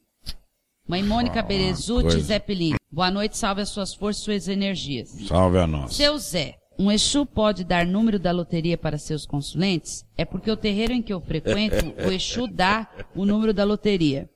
Mãe 0.87 1.03
Mônica 1.03 1.41
Berezutti 1.41 2.03
coisa. 2.03 2.19
Zé 2.21 2.39
Pelini. 2.39 2.77
Boa 2.89 3.11
noite, 3.11 3.37
salve 3.37 3.61
as 3.61 3.67
suas 3.69 3.93
forças, 3.93 4.23
suas 4.23 4.47
energias. 4.47 5.09
Salve 5.27 5.57
a 5.57 5.67
nós. 5.67 5.93
Seu 5.93 6.17
Zé, 6.17 6.55
um 6.79 6.89
Exu 6.89 7.25
pode 7.25 7.65
dar 7.65 7.85
número 7.85 8.17
da 8.17 8.31
loteria 8.31 8.77
para 8.77 8.97
seus 8.97 9.25
consulentes? 9.25 10.05
É 10.17 10.23
porque 10.23 10.49
o 10.49 10.55
terreiro 10.55 10.93
em 10.93 11.01
que 11.01 11.11
eu 11.11 11.19
frequento, 11.19 11.93
o 12.07 12.11
Exu 12.11 12.47
dá 12.47 12.87
o 13.13 13.25
número 13.25 13.53
da 13.53 13.65
loteria. 13.65 14.29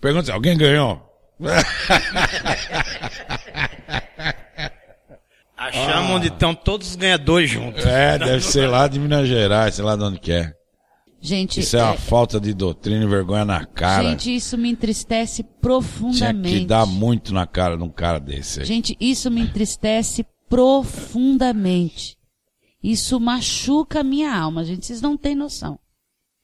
Pergunta 0.00 0.26
se 0.26 0.32
alguém 0.32 0.56
ganhou. 0.56 1.02
Achamos 5.56 6.10
onde 6.12 6.28
estão 6.28 6.54
todos 6.54 6.90
os 6.90 6.96
ganhadores 6.96 7.50
juntos. 7.50 7.84
É, 7.84 8.16
deve 8.16 8.42
ser 8.42 8.68
lá 8.68 8.86
de 8.86 8.98
Minas 8.98 9.26
Gerais, 9.28 9.74
sei 9.74 9.84
lá 9.84 9.96
de 9.96 10.04
onde 10.04 10.20
que 10.20 10.32
é. 10.32 10.54
Gente, 11.22 11.60
Isso 11.60 11.76
é 11.76 11.82
uma 11.82 11.94
é, 11.94 11.98
falta 11.98 12.40
de 12.40 12.54
doutrina 12.54 13.04
e 13.04 13.06
vergonha 13.06 13.44
na 13.44 13.64
cara. 13.66 14.08
gente, 14.08 14.34
isso 14.34 14.56
me 14.56 14.70
entristece 14.70 15.42
Tinha 15.42 15.52
profundamente. 15.60 16.60
que 16.60 16.64
dar 16.64 16.86
muito 16.86 17.34
na 17.34 17.46
cara 17.46 17.76
de 17.76 17.82
um 17.82 17.90
cara 17.90 18.18
desse 18.18 18.60
aí. 18.60 18.66
Gente, 18.66 18.96
isso 18.98 19.30
me 19.30 19.42
entristece 19.42 20.24
profundamente. 20.48 22.16
Isso 22.82 23.20
machuca 23.20 24.00
a 24.00 24.04
minha 24.04 24.34
alma, 24.34 24.64
gente. 24.64 24.86
Vocês 24.86 25.02
não 25.02 25.16
têm 25.16 25.34
noção. 25.34 25.78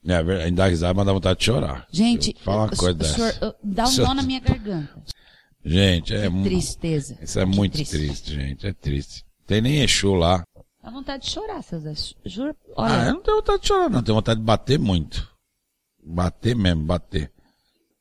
É, 0.07 0.21
ver- 0.23 0.41
ainda 0.41 0.63
dá 0.63 0.67
risada, 0.69 0.93
mas 0.93 1.05
dá 1.05 1.11
vontade 1.13 1.39
de 1.39 1.45
chorar. 1.45 1.87
Gente, 1.91 2.35
Fala 2.43 2.63
uma 2.65 2.69
coisa 2.69 3.01
o 3.01 3.05
senhor, 3.05 3.33
uh, 3.41 3.55
dá 3.63 3.83
um 3.83 3.87
Senhor- 3.87 4.07
nó 4.07 4.13
na 4.13 4.21
minha 4.23 4.39
garganta. 4.39 4.89
Gente, 5.65 6.13
é 6.13 6.29
mu- 6.29 6.43
Tristeza. 6.43 7.17
Isso 7.21 7.39
é 7.39 7.45
Que 7.45 7.55
muito 7.55 7.73
triste. 7.83 8.33
gente. 8.33 8.67
É 8.67 8.73
triste. 8.73 9.25
Tem 9.47 9.59
nem 9.59 9.81
Exu 9.81 10.13
lá. 10.13 10.43
Dá 10.87 10.91
vontade 10.91 11.25
de 11.25 11.31
chorar, 11.31 11.61
seu 11.63 11.81
Zé. 11.81 11.91
Juro. 12.23 12.55
Ah, 12.77 12.83
Olha, 12.83 13.07
eu 13.09 13.13
não 13.15 13.21
tenho 13.21 13.35
vontade 13.35 13.61
de 13.61 13.67
chorar, 13.67 13.89
não. 13.89 14.01
Tenho 14.01 14.15
vontade 14.15 14.39
de 14.39 14.45
bater 14.45 14.79
muito. 14.79 15.29
Bater 16.01 16.55
mesmo, 16.55 16.85
bater. 16.85 17.29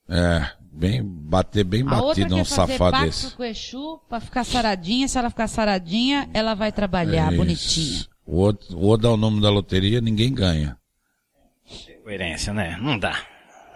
É, 0.09 0.49
bem, 0.61 1.03
bater 1.05 1.65
bem 1.65 1.83
a 1.83 2.01
outra 2.01 2.23
batido 2.23 2.37
um 2.37 2.45
fazer 2.45 2.55
safado 2.55 2.91
pacto 2.93 3.07
desse. 3.07 3.35
com 3.35 3.43
o 3.43 3.45
Exu 3.45 3.99
pra 4.09 4.21
ficar 4.21 4.45
saradinha. 4.45 5.09
Se 5.09 5.19
ela 5.19 5.29
ficar 5.31 5.49
saradinha, 5.49 6.31
ela 6.33 6.55
vai 6.55 6.71
trabalhar 6.71 7.27
Isso. 7.33 7.37
bonitinha. 7.39 8.07
O 8.25 8.37
outro, 8.37 8.77
o 8.77 8.83
outro 8.85 9.09
dá 9.09 9.15
o 9.15 9.17
nome 9.17 9.41
da 9.43 9.51
loteria, 9.51 10.01
ninguém 10.01 10.33
ganha. 10.33 10.79
Coerência, 12.05 12.55
né? 12.55 12.77
Não 12.81 12.97
dá. 12.97 13.19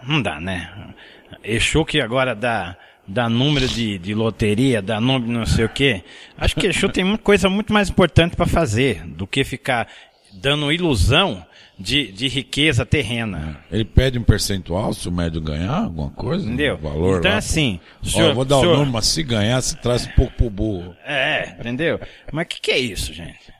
Não 0.07 0.21
dá, 0.21 0.39
né? 0.39 0.95
Exu 1.43 1.83
que 1.83 1.99
agora 1.99 2.33
dá, 2.33 2.77
dá 3.11 3.29
número 3.29 3.67
de, 3.67 3.97
de 3.97 4.13
loteria, 4.13 4.81
dá 4.81 4.99
nome 4.99 5.25
de 5.27 5.31
não 5.31 5.45
sei 5.45 5.65
o 5.65 5.69
quê. 5.69 6.03
Acho 6.37 6.55
que 6.55 6.67
Exu 6.67 6.89
tem 6.89 7.03
muita 7.03 7.23
coisa 7.23 7.49
muito 7.49 7.71
mais 7.73 7.89
importante 7.89 8.35
para 8.35 8.45
fazer 8.47 9.05
do 9.05 9.27
que 9.27 9.43
ficar 9.43 9.87
dando 10.33 10.71
ilusão 10.71 11.45
de, 11.77 12.11
de 12.11 12.27
riqueza 12.27 12.85
terrena. 12.85 13.59
Ele 13.71 13.83
pede 13.83 14.17
um 14.17 14.23
percentual 14.23 14.93
se 14.93 15.07
o 15.07 15.11
médium 15.11 15.43
ganhar 15.43 15.83
alguma 15.83 16.09
coisa? 16.11 16.45
Entendeu? 16.45 16.75
Um 16.75 16.77
valor 16.77 17.19
então, 17.19 17.31
lá. 17.31 17.37
assim, 17.37 17.79
Ó, 18.01 18.07
senhor, 18.07 18.29
eu 18.29 18.35
vou 18.35 18.45
dar 18.45 18.59
senhor- 18.59 18.73
o 18.73 18.77
número, 18.77 18.91
mas 18.91 19.07
se 19.07 19.23
ganhar, 19.23 19.61
você 19.61 19.75
traz 19.75 20.05
um 20.05 20.11
pouco 20.11 20.33
pro 20.33 20.49
burro. 20.49 20.95
É, 21.05 21.55
entendeu? 21.59 21.99
Mas 22.31 22.45
o 22.45 22.47
que, 22.47 22.61
que 22.61 22.71
é 22.71 22.79
isso, 22.79 23.13
gente? 23.13 23.51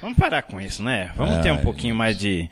Vamos 0.00 0.18
parar 0.18 0.42
com 0.42 0.60
isso, 0.60 0.82
né? 0.82 1.12
Vamos 1.14 1.38
ter 1.38 1.52
um 1.52 1.58
pouquinho 1.58 1.94
mais 1.94 2.18
de, 2.18 2.50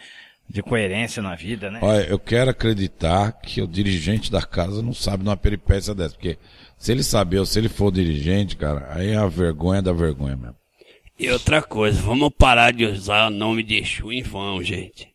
de 0.52 0.62
coerência 0.62 1.22
na 1.22 1.34
vida, 1.36 1.70
né? 1.70 1.78
Olha, 1.82 2.02
eu 2.04 2.18
quero 2.18 2.50
acreditar 2.50 3.32
que 3.32 3.62
o 3.62 3.66
dirigente 3.68 4.30
da 4.30 4.42
casa 4.42 4.82
não 4.82 4.92
sabe 4.92 5.22
de 5.22 5.28
uma 5.28 5.36
peripécia 5.36 5.94
dessa, 5.94 6.14
porque 6.14 6.36
se 6.76 6.90
ele 6.92 7.02
saber 7.02 7.38
ou 7.38 7.46
se 7.46 7.58
ele 7.58 7.68
for 7.68 7.86
o 7.86 7.92
dirigente, 7.92 8.56
cara, 8.56 8.88
aí 8.90 9.10
é 9.10 9.16
a 9.16 9.26
vergonha 9.28 9.80
da 9.80 9.92
vergonha 9.92 10.36
mesmo. 10.36 10.56
E 11.18 11.30
outra 11.30 11.60
coisa, 11.62 12.00
vamos 12.00 12.30
parar 12.36 12.72
de 12.72 12.84
usar 12.86 13.28
o 13.28 13.30
nome 13.30 13.62
de 13.62 13.76
Exu 13.76 14.10
em 14.10 14.22
vão, 14.22 14.62
gente. 14.62 15.08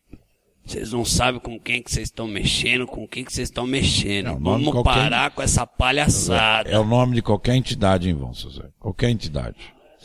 Vocês 0.64 0.90
não 0.92 1.04
sabem 1.04 1.40
com 1.40 1.60
quem 1.60 1.80
que 1.82 1.90
vocês 1.92 2.08
estão 2.08 2.26
mexendo, 2.26 2.86
com 2.86 3.06
quem 3.06 3.24
que 3.24 3.32
vocês 3.32 3.48
estão 3.48 3.66
mexendo. 3.66 4.30
É 4.30 4.34
vamos 4.36 4.72
qualquer- 4.72 4.94
parar 4.94 5.30
com 5.30 5.42
essa 5.42 5.64
palhaçada. 5.66 6.68
É 6.70 6.78
o 6.78 6.84
nome 6.84 7.14
de 7.16 7.22
qualquer 7.22 7.54
entidade 7.54 8.08
em 8.08 8.14
vão, 8.14 8.34
seu 8.34 8.50
Zé. 8.50 8.64
Qualquer 8.78 9.10
entidade. 9.10 9.56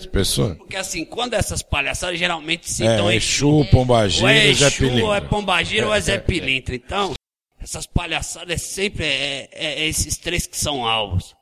As 0.01 0.05
pessoas. 0.07 0.57
Porque 0.57 0.75
assim, 0.75 1.05
quando 1.05 1.33
essas 1.33 1.61
palhaçadas 1.61 2.17
geralmente 2.19 2.69
citam 2.69 3.09
É, 3.09 3.15
Exu. 3.15 3.61
Exu, 3.61 3.71
Pombagira 3.71 4.23
Ou 4.23 4.29
é 4.29 4.47
e 4.47 4.53
Zé 4.53 4.67
Exu, 4.67 4.83
ou 4.83 4.89
é 4.89 4.91
Pilintra. 5.19 5.21
Pombagira, 5.29 5.87
ou 5.87 5.93
é 5.93 6.01
Zé 6.01 6.17
Pilintra. 6.19 6.75
Então, 6.75 7.13
essas 7.59 7.85
palhaçadas 7.85 8.53
é 8.55 8.57
sempre 8.57 9.05
é, 9.05 9.49
é- 9.51 9.81
é 9.83 9.87
esses 9.87 10.17
três 10.17 10.45
que 10.47 10.57
são 10.57 10.85
alvos. 10.85 11.35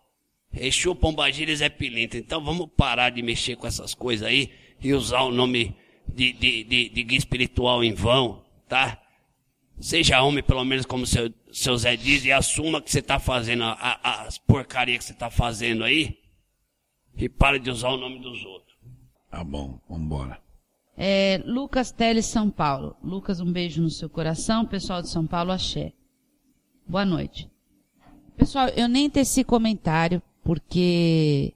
Exu, 0.54 0.96
Pombagira 0.96 1.52
e 1.52 1.56
Zé 1.56 1.70
Pilintra. 1.70 2.20
Então 2.20 2.44
vamos 2.44 2.68
parar 2.76 3.10
de 3.12 3.22
mexer 3.22 3.56
com 3.56 3.68
essas 3.68 3.94
coisas 3.94 4.28
aí 4.28 4.52
e 4.82 4.94
usar 4.94 5.22
o 5.22 5.32
nome 5.32 5.76
de, 6.14 6.34
de, 6.34 6.64
de, 6.64 6.90
de 6.90 7.04
guia 7.04 7.18
espiritual 7.18 7.84
em 7.84 7.94
vão, 7.94 8.42
tá? 8.68 8.98
Seja 9.80 10.22
homem, 10.22 10.44
pelo 10.44 10.66
menos 10.66 10.86
como 10.86 11.06
seu, 11.06 11.32
seu 11.54 11.78
Zé 11.78 11.96
diz, 11.96 12.26
e 12.26 12.32
assuma 12.32 12.82
que 12.82 12.92
você 12.92 13.02
tá 13.02 13.18
fazendo 13.20 13.64
a- 13.64 13.78
a- 14.04 14.22
as 14.24 14.38
porcarias 14.38 14.98
que 15.00 15.06
você 15.06 15.14
tá 15.14 15.30
fazendo 15.30 15.84
aí. 15.86 16.18
E 17.20 17.28
para 17.28 17.60
de 17.60 17.70
usar 17.70 17.90
o 17.90 17.98
nome 17.98 18.20
dos 18.20 18.46
outros. 18.46 18.78
Tá 19.30 19.44
bom, 19.44 19.78
vambora. 19.90 20.42
É, 20.96 21.44
Lucas 21.46 21.92
Teles, 21.92 22.26
São 22.26 22.50
Paulo. 22.50 22.96
Lucas, 23.04 23.42
um 23.42 23.52
beijo 23.52 23.82
no 23.82 23.90
seu 23.90 24.10
coração. 24.10 24.66
Pessoal 24.66 25.02
de 25.02 25.10
São 25.10 25.28
Paulo, 25.28 25.52
axé. 25.52 25.92
Boa 26.88 27.04
noite. 27.04 27.52
Pessoal, 28.38 28.70
eu 28.70 28.88
nem 28.88 29.10
teci 29.10 29.44
comentário, 29.44 30.22
porque 30.46 31.54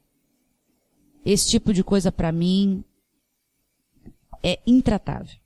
esse 1.26 1.49
tipo 1.49 1.73
de 1.73 1.82
coisa 1.82 2.12
pra 2.12 2.30
mim 2.34 2.84
é 4.43 4.60
intratável. 4.67 5.38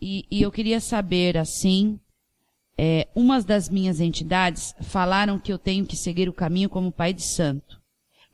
E, 0.00 0.24
e 0.30 0.42
eu 0.42 0.52
queria 0.52 0.78
saber, 0.78 1.36
assim, 1.36 1.98
é, 2.78 3.08
umas 3.16 3.44
das 3.44 3.68
minhas 3.68 3.98
entidades 3.98 4.76
falaram 4.80 5.40
que 5.40 5.52
eu 5.52 5.58
tenho 5.58 5.84
que 5.84 5.96
seguir 5.96 6.28
o 6.28 6.32
caminho 6.32 6.70
como 6.70 6.92
pai 6.92 7.12
de 7.12 7.22
santo. 7.22 7.81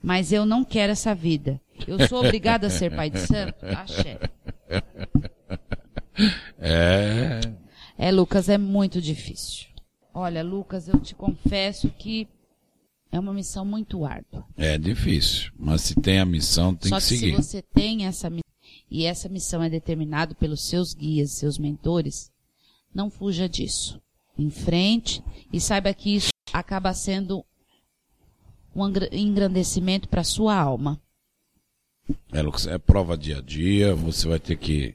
Mas 0.03 0.33
eu 0.33 0.47
não 0.47 0.65
quero 0.65 0.93
essa 0.93 1.15
vida. 1.15 1.61
Eu 1.87 2.07
sou 2.09 2.21
obrigada 2.21 2.67
a 2.69 2.71
ser 2.71 2.95
pai 2.95 3.11
de 3.11 3.21
santo? 3.21 3.65
Axé. 3.67 4.19
É. 6.59 7.41
É, 7.97 8.11
Lucas, 8.11 8.49
é 8.49 8.59
muito 8.59 9.01
difícil. 9.01 9.69
Olha, 10.13 10.43
Lucas, 10.43 10.89
eu 10.89 10.99
te 10.99 11.15
confesso 11.15 11.89
que 11.91 12.27
é 13.11 13.19
uma 13.19 13.33
missão 13.33 13.65
muito 13.65 14.05
árdua. 14.05 14.45
É 14.57 14.77
difícil. 14.77 15.53
Mas 15.57 15.83
se 15.83 15.95
tem 15.95 16.19
a 16.19 16.25
missão, 16.25 16.75
tem 16.75 16.89
Só 16.89 16.97
que 16.97 17.03
que 17.03 17.09
seguir. 17.09 17.37
se 17.37 17.43
você 17.43 17.63
tem 17.63 18.07
essa 18.07 18.29
missão, 18.29 18.43
e 18.91 19.05
essa 19.05 19.29
missão 19.29 19.63
é 19.63 19.71
determinada 19.71 20.35
pelos 20.35 20.67
seus 20.69 20.95
guias, 20.95 21.33
seus 21.33 21.59
mentores, 21.59 22.33
não 22.95 23.11
fuja 23.11 23.49
disso. 23.49 24.01
Em 24.37 24.51
frente 24.51 25.23
e 25.53 25.61
saiba 25.61 25.93
que 25.93 26.15
isso 26.17 26.31
acaba 26.53 26.93
sendo 26.95 27.45
um 28.75 28.89
engra- 28.89 29.09
engrandecimento 29.13 30.09
para 30.09 30.25
sua 30.25 30.57
alma. 30.57 31.01
É, 32.33 32.41
Lucas, 32.43 32.67
é 32.67 32.79
prova 32.79 33.17
dia 33.17 33.39
a 33.39 33.43
dia, 33.43 33.95
você 33.95 34.27
vai 34.29 34.39
ter 34.39 34.57
que. 34.57 34.95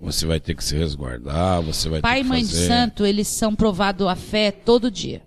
Você 0.00 0.26
vai 0.26 0.40
ter 0.40 0.54
que 0.54 0.64
se 0.64 0.76
resguardar, 0.76 1.62
você 1.62 1.88
vai 1.88 2.00
Pai 2.00 2.16
ter 2.16 2.20
e 2.20 2.22
que 2.22 2.28
mãe 2.28 2.44
fazer... 2.44 2.60
de 2.60 2.66
santo, 2.66 3.06
eles 3.06 3.28
são 3.28 3.54
provados 3.54 4.06
a 4.06 4.16
fé 4.16 4.50
todo 4.50 4.90
dia. 4.90 5.22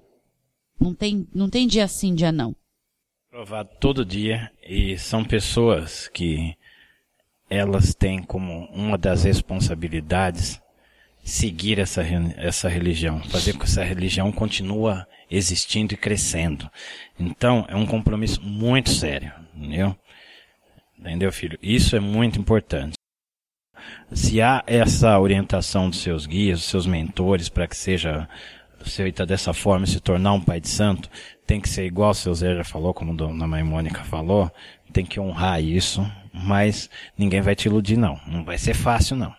Não 0.79 0.93
tem, 0.93 1.27
não 1.33 1.49
tem 1.49 1.67
dia 1.67 1.87
sim, 1.87 2.13
dia 2.13 2.31
não. 2.31 2.55
Provado 3.29 3.69
todo 3.79 4.05
dia 4.05 4.51
e 4.61 4.97
são 4.97 5.23
pessoas 5.23 6.07
que 6.07 6.55
elas 7.49 7.95
têm 7.95 8.21
como 8.21 8.65
uma 8.71 8.97
das 8.97 9.23
responsabilidades 9.23 10.61
seguir 11.27 11.77
essa, 11.77 12.01
essa 12.37 12.69
religião, 12.69 13.21
fazer 13.23 13.51
com 13.51 13.59
que 13.59 13.65
essa 13.65 13.83
religião 13.83 14.31
continue 14.31 15.03
existindo 15.29 15.93
e 15.93 15.97
crescendo. 15.97 16.71
Então, 17.19 17.65
é 17.67 17.75
um 17.75 17.85
compromisso 17.85 18.41
muito 18.41 18.91
sério, 18.91 19.33
entendeu? 19.53 19.93
Entendeu, 20.97 21.29
filho? 21.33 21.59
Isso 21.61 21.97
é 21.97 21.99
muito 21.99 22.39
importante. 22.39 22.93
Se 24.09 24.41
há 24.41 24.63
essa 24.65 25.19
orientação 25.19 25.89
dos 25.89 26.01
seus 26.01 26.25
guias, 26.25 26.59
dos 26.59 26.69
seus 26.69 26.87
mentores, 26.87 27.49
para 27.49 27.67
que 27.67 27.75
seja 27.75 28.27
feita 28.85 29.25
dessa 29.25 29.53
forma 29.53 29.83
e 29.83 29.89
se 29.89 29.99
tornar 29.99 30.31
um 30.31 30.41
pai 30.41 30.61
de 30.61 30.69
santo, 30.69 31.09
tem 31.45 31.59
que 31.59 31.67
ser 31.67 31.85
igual 31.85 32.11
o 32.11 32.15
seu 32.15 32.33
Zé 32.33 32.55
já 32.55 32.63
falou, 32.63 32.93
como 32.93 33.11
a 33.11 33.15
dona 33.15 33.45
Mãe 33.45 33.63
Mônica 33.63 34.01
falou, 34.05 34.49
tem 34.93 35.05
que 35.05 35.19
honrar 35.19 35.61
isso, 35.61 36.09
mas 36.33 36.89
ninguém 37.17 37.41
vai 37.41 37.53
te 37.53 37.67
iludir 37.67 37.97
não, 37.97 38.17
não 38.25 38.45
vai 38.45 38.57
ser 38.57 38.73
fácil 38.73 39.17
não. 39.17 39.35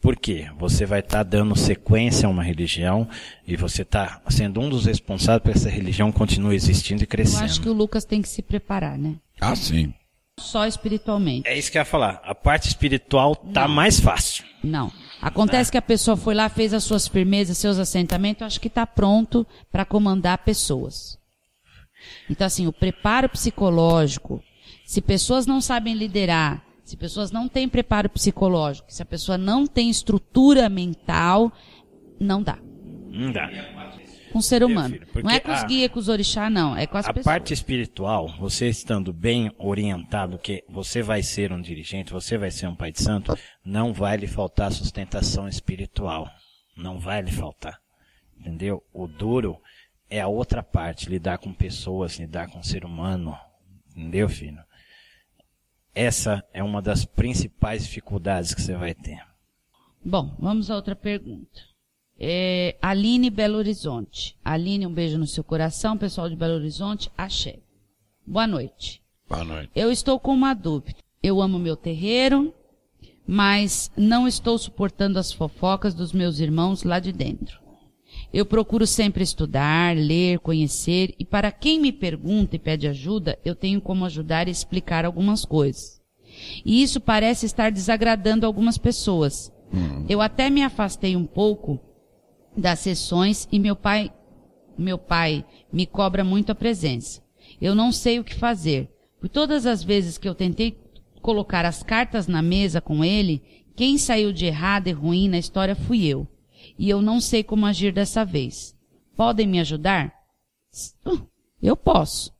Por 0.00 0.14
quê? 0.16 0.48
Você 0.58 0.86
vai 0.86 1.00
estar 1.00 1.24
dando 1.24 1.56
sequência 1.56 2.26
a 2.26 2.30
uma 2.30 2.42
religião 2.42 3.08
e 3.46 3.56
você 3.56 3.82
está 3.82 4.22
sendo 4.28 4.60
um 4.60 4.68
dos 4.68 4.86
responsáveis 4.86 5.42
para 5.42 5.52
essa 5.52 5.68
religião 5.68 6.12
continue 6.12 6.54
existindo 6.54 7.02
e 7.02 7.04
Eu 7.04 7.08
crescendo. 7.08 7.44
acho 7.44 7.60
que 7.60 7.68
o 7.68 7.72
Lucas 7.72 8.04
tem 8.04 8.22
que 8.22 8.28
se 8.28 8.40
preparar, 8.40 8.96
né? 8.96 9.16
Ah, 9.40 9.56
sim. 9.56 9.92
Só 10.38 10.66
espiritualmente. 10.66 11.48
É 11.48 11.58
isso 11.58 11.70
que 11.72 11.78
eu 11.78 11.80
ia 11.80 11.84
falar. 11.84 12.22
A 12.24 12.32
parte 12.32 12.68
espiritual 12.68 13.34
tá 13.34 13.66
mais 13.66 13.98
fácil. 13.98 14.44
Não. 14.62 14.92
Acontece 15.20 15.70
que 15.72 15.76
a 15.76 15.82
pessoa 15.82 16.16
foi 16.16 16.32
lá, 16.32 16.48
fez 16.48 16.72
as 16.72 16.84
suas 16.84 17.08
firmezas, 17.08 17.58
seus 17.58 17.76
assentamentos, 17.76 18.42
acho 18.44 18.60
que 18.60 18.68
está 18.68 18.86
pronto 18.86 19.44
para 19.72 19.84
comandar 19.84 20.38
pessoas. 20.38 21.18
Então, 22.30 22.46
assim, 22.46 22.68
o 22.68 22.72
preparo 22.72 23.28
psicológico, 23.28 24.40
se 24.86 25.00
pessoas 25.00 25.44
não 25.44 25.60
sabem 25.60 25.94
liderar, 25.94 26.62
se 26.88 26.96
pessoas 26.96 27.30
não 27.30 27.48
têm 27.48 27.68
preparo 27.68 28.08
psicológico, 28.08 28.90
se 28.92 29.02
a 29.02 29.06
pessoa 29.06 29.36
não 29.36 29.66
tem 29.66 29.90
estrutura 29.90 30.68
mental, 30.68 31.52
não 32.18 32.42
dá. 32.42 32.58
Não 33.10 33.30
dá. 33.32 33.48
Com 34.32 34.38
o 34.38 34.42
ser 34.42 34.62
humano. 34.62 34.94
filho, 34.94 35.06
não 35.24 35.30
é 35.30 35.40
com 35.40 35.50
os 35.52 35.62
a- 35.62 35.66
guias, 35.66 35.90
com 35.90 35.98
os 35.98 36.08
orixá, 36.08 36.50
não. 36.50 36.76
É 36.76 36.86
com 36.86 36.98
as 36.98 37.06
A 37.06 37.12
pessoas. 37.14 37.24
parte 37.34 37.52
espiritual, 37.54 38.28
você 38.38 38.68
estando 38.68 39.12
bem 39.12 39.50
orientado 39.58 40.38
que 40.38 40.62
você 40.68 41.02
vai 41.02 41.22
ser 41.22 41.50
um 41.52 41.60
dirigente, 41.60 42.12
você 42.12 42.36
vai 42.36 42.50
ser 42.50 42.66
um 42.68 42.74
pai 42.74 42.92
de 42.92 43.02
santo, 43.02 43.36
não 43.64 43.92
vai 43.92 44.16
lhe 44.18 44.26
faltar 44.26 44.70
sustentação 44.72 45.48
espiritual. 45.48 46.28
Não 46.76 46.98
vai 46.98 47.22
lhe 47.22 47.32
faltar. 47.32 47.78
Entendeu? 48.38 48.82
O 48.92 49.06
duro 49.06 49.58
é 50.10 50.20
a 50.20 50.28
outra 50.28 50.62
parte, 50.62 51.08
lidar 51.08 51.38
com 51.38 51.52
pessoas, 51.52 52.18
lidar 52.18 52.48
com 52.48 52.60
o 52.60 52.64
ser 52.64 52.84
humano. 52.84 53.36
Entendeu, 53.96 54.28
filho? 54.28 54.58
Essa 56.00 56.44
é 56.54 56.62
uma 56.62 56.80
das 56.80 57.04
principais 57.04 57.82
dificuldades 57.82 58.54
que 58.54 58.62
você 58.62 58.76
vai 58.76 58.94
ter. 58.94 59.20
Bom, 60.04 60.32
vamos 60.38 60.70
a 60.70 60.76
outra 60.76 60.94
pergunta. 60.94 61.60
É, 62.16 62.76
Aline 62.80 63.28
Belo 63.28 63.58
Horizonte. 63.58 64.38
Aline, 64.44 64.86
um 64.86 64.94
beijo 64.94 65.18
no 65.18 65.26
seu 65.26 65.42
coração. 65.42 65.98
Pessoal 65.98 66.30
de 66.30 66.36
Belo 66.36 66.54
Horizonte, 66.54 67.10
axé. 67.18 67.58
Boa 68.24 68.46
noite. 68.46 69.02
Boa 69.28 69.42
noite. 69.42 69.72
Eu 69.74 69.90
estou 69.90 70.20
com 70.20 70.32
uma 70.32 70.54
dúvida. 70.54 71.00
Eu 71.20 71.42
amo 71.42 71.58
meu 71.58 71.74
terreiro, 71.74 72.54
mas 73.26 73.90
não 73.96 74.28
estou 74.28 74.56
suportando 74.56 75.18
as 75.18 75.32
fofocas 75.32 75.94
dos 75.94 76.12
meus 76.12 76.38
irmãos 76.38 76.84
lá 76.84 77.00
de 77.00 77.10
dentro. 77.10 77.58
Eu 78.32 78.44
procuro 78.44 78.86
sempre 78.86 79.22
estudar, 79.22 79.96
ler, 79.96 80.38
conhecer, 80.40 81.14
e 81.18 81.24
para 81.24 81.50
quem 81.50 81.80
me 81.80 81.90
pergunta 81.90 82.56
e 82.56 82.58
pede 82.58 82.86
ajuda, 82.86 83.38
eu 83.44 83.54
tenho 83.54 83.80
como 83.80 84.04
ajudar 84.04 84.48
e 84.48 84.50
explicar 84.50 85.04
algumas 85.04 85.44
coisas. 85.44 85.98
E 86.64 86.82
isso 86.82 87.00
parece 87.00 87.46
estar 87.46 87.72
desagradando 87.72 88.46
algumas 88.46 88.76
pessoas. 88.76 89.52
Eu 90.08 90.20
até 90.20 90.48
me 90.50 90.62
afastei 90.62 91.16
um 91.16 91.26
pouco 91.26 91.80
das 92.56 92.80
sessões 92.80 93.48
e 93.50 93.58
meu 93.58 93.76
pai, 93.76 94.12
meu 94.76 94.98
pai 94.98 95.44
me 95.72 95.86
cobra 95.86 96.22
muito 96.24 96.52
a 96.52 96.54
presença. 96.54 97.22
Eu 97.60 97.74
não 97.74 97.92
sei 97.92 98.18
o 98.18 98.24
que 98.24 98.34
fazer. 98.34 98.90
Por 99.20 99.28
todas 99.28 99.66
as 99.66 99.82
vezes 99.82 100.16
que 100.16 100.28
eu 100.28 100.34
tentei 100.34 100.78
colocar 101.20 101.64
as 101.64 101.82
cartas 101.82 102.26
na 102.26 102.40
mesa 102.40 102.80
com 102.80 103.04
ele, 103.04 103.42
quem 103.74 103.98
saiu 103.98 104.32
de 104.32 104.46
errado 104.46 104.88
e 104.88 104.92
ruim 104.92 105.28
na 105.28 105.38
história 105.38 105.74
fui 105.74 106.06
eu. 106.06 106.26
E 106.78 106.88
eu 106.88 107.02
não 107.02 107.20
sei 107.20 107.42
como 107.42 107.66
agir 107.66 107.92
dessa 107.92 108.24
vez. 108.24 108.74
Podem 109.16 109.46
me 109.46 109.58
ajudar? 109.60 110.12
Uh, 111.04 111.20
Eu 111.60 111.76
posso. 111.76 112.32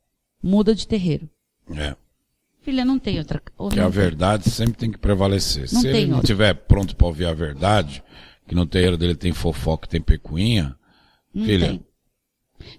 Muda 0.43 0.75
de 0.75 0.87
terreiro. 0.87 1.29
É. 1.75 1.97
Filha, 2.63 2.85
não 2.85 2.99
tem 2.99 3.19
outra. 3.19 3.43
ou 3.57 3.69
Que 3.71 3.81
a 3.81 3.89
verdade 3.89 4.49
sempre 4.51 4.75
tem 4.75 4.93
que 4.93 4.99
prevalecer. 4.99 5.69
Não 5.73 5.81
Se 5.81 5.89
ele 5.89 6.07
não 6.07 6.17
outra. 6.19 6.25
estiver 6.27 6.55
pronto 6.55 6.95
para 6.95 7.07
ouvir 7.07 7.27
a 7.27 7.35
verdade, 7.35 8.03
que 8.47 8.55
no 8.55 8.67
terreiro 8.67 8.97
dele 8.97 9.15
tem 9.17 9.33
fofoca, 9.33 9.89
tem 9.89 10.01
pecuinha, 10.01 10.77
Não 11.35 11.45
filha, 11.45 11.69
tem. 11.69 11.87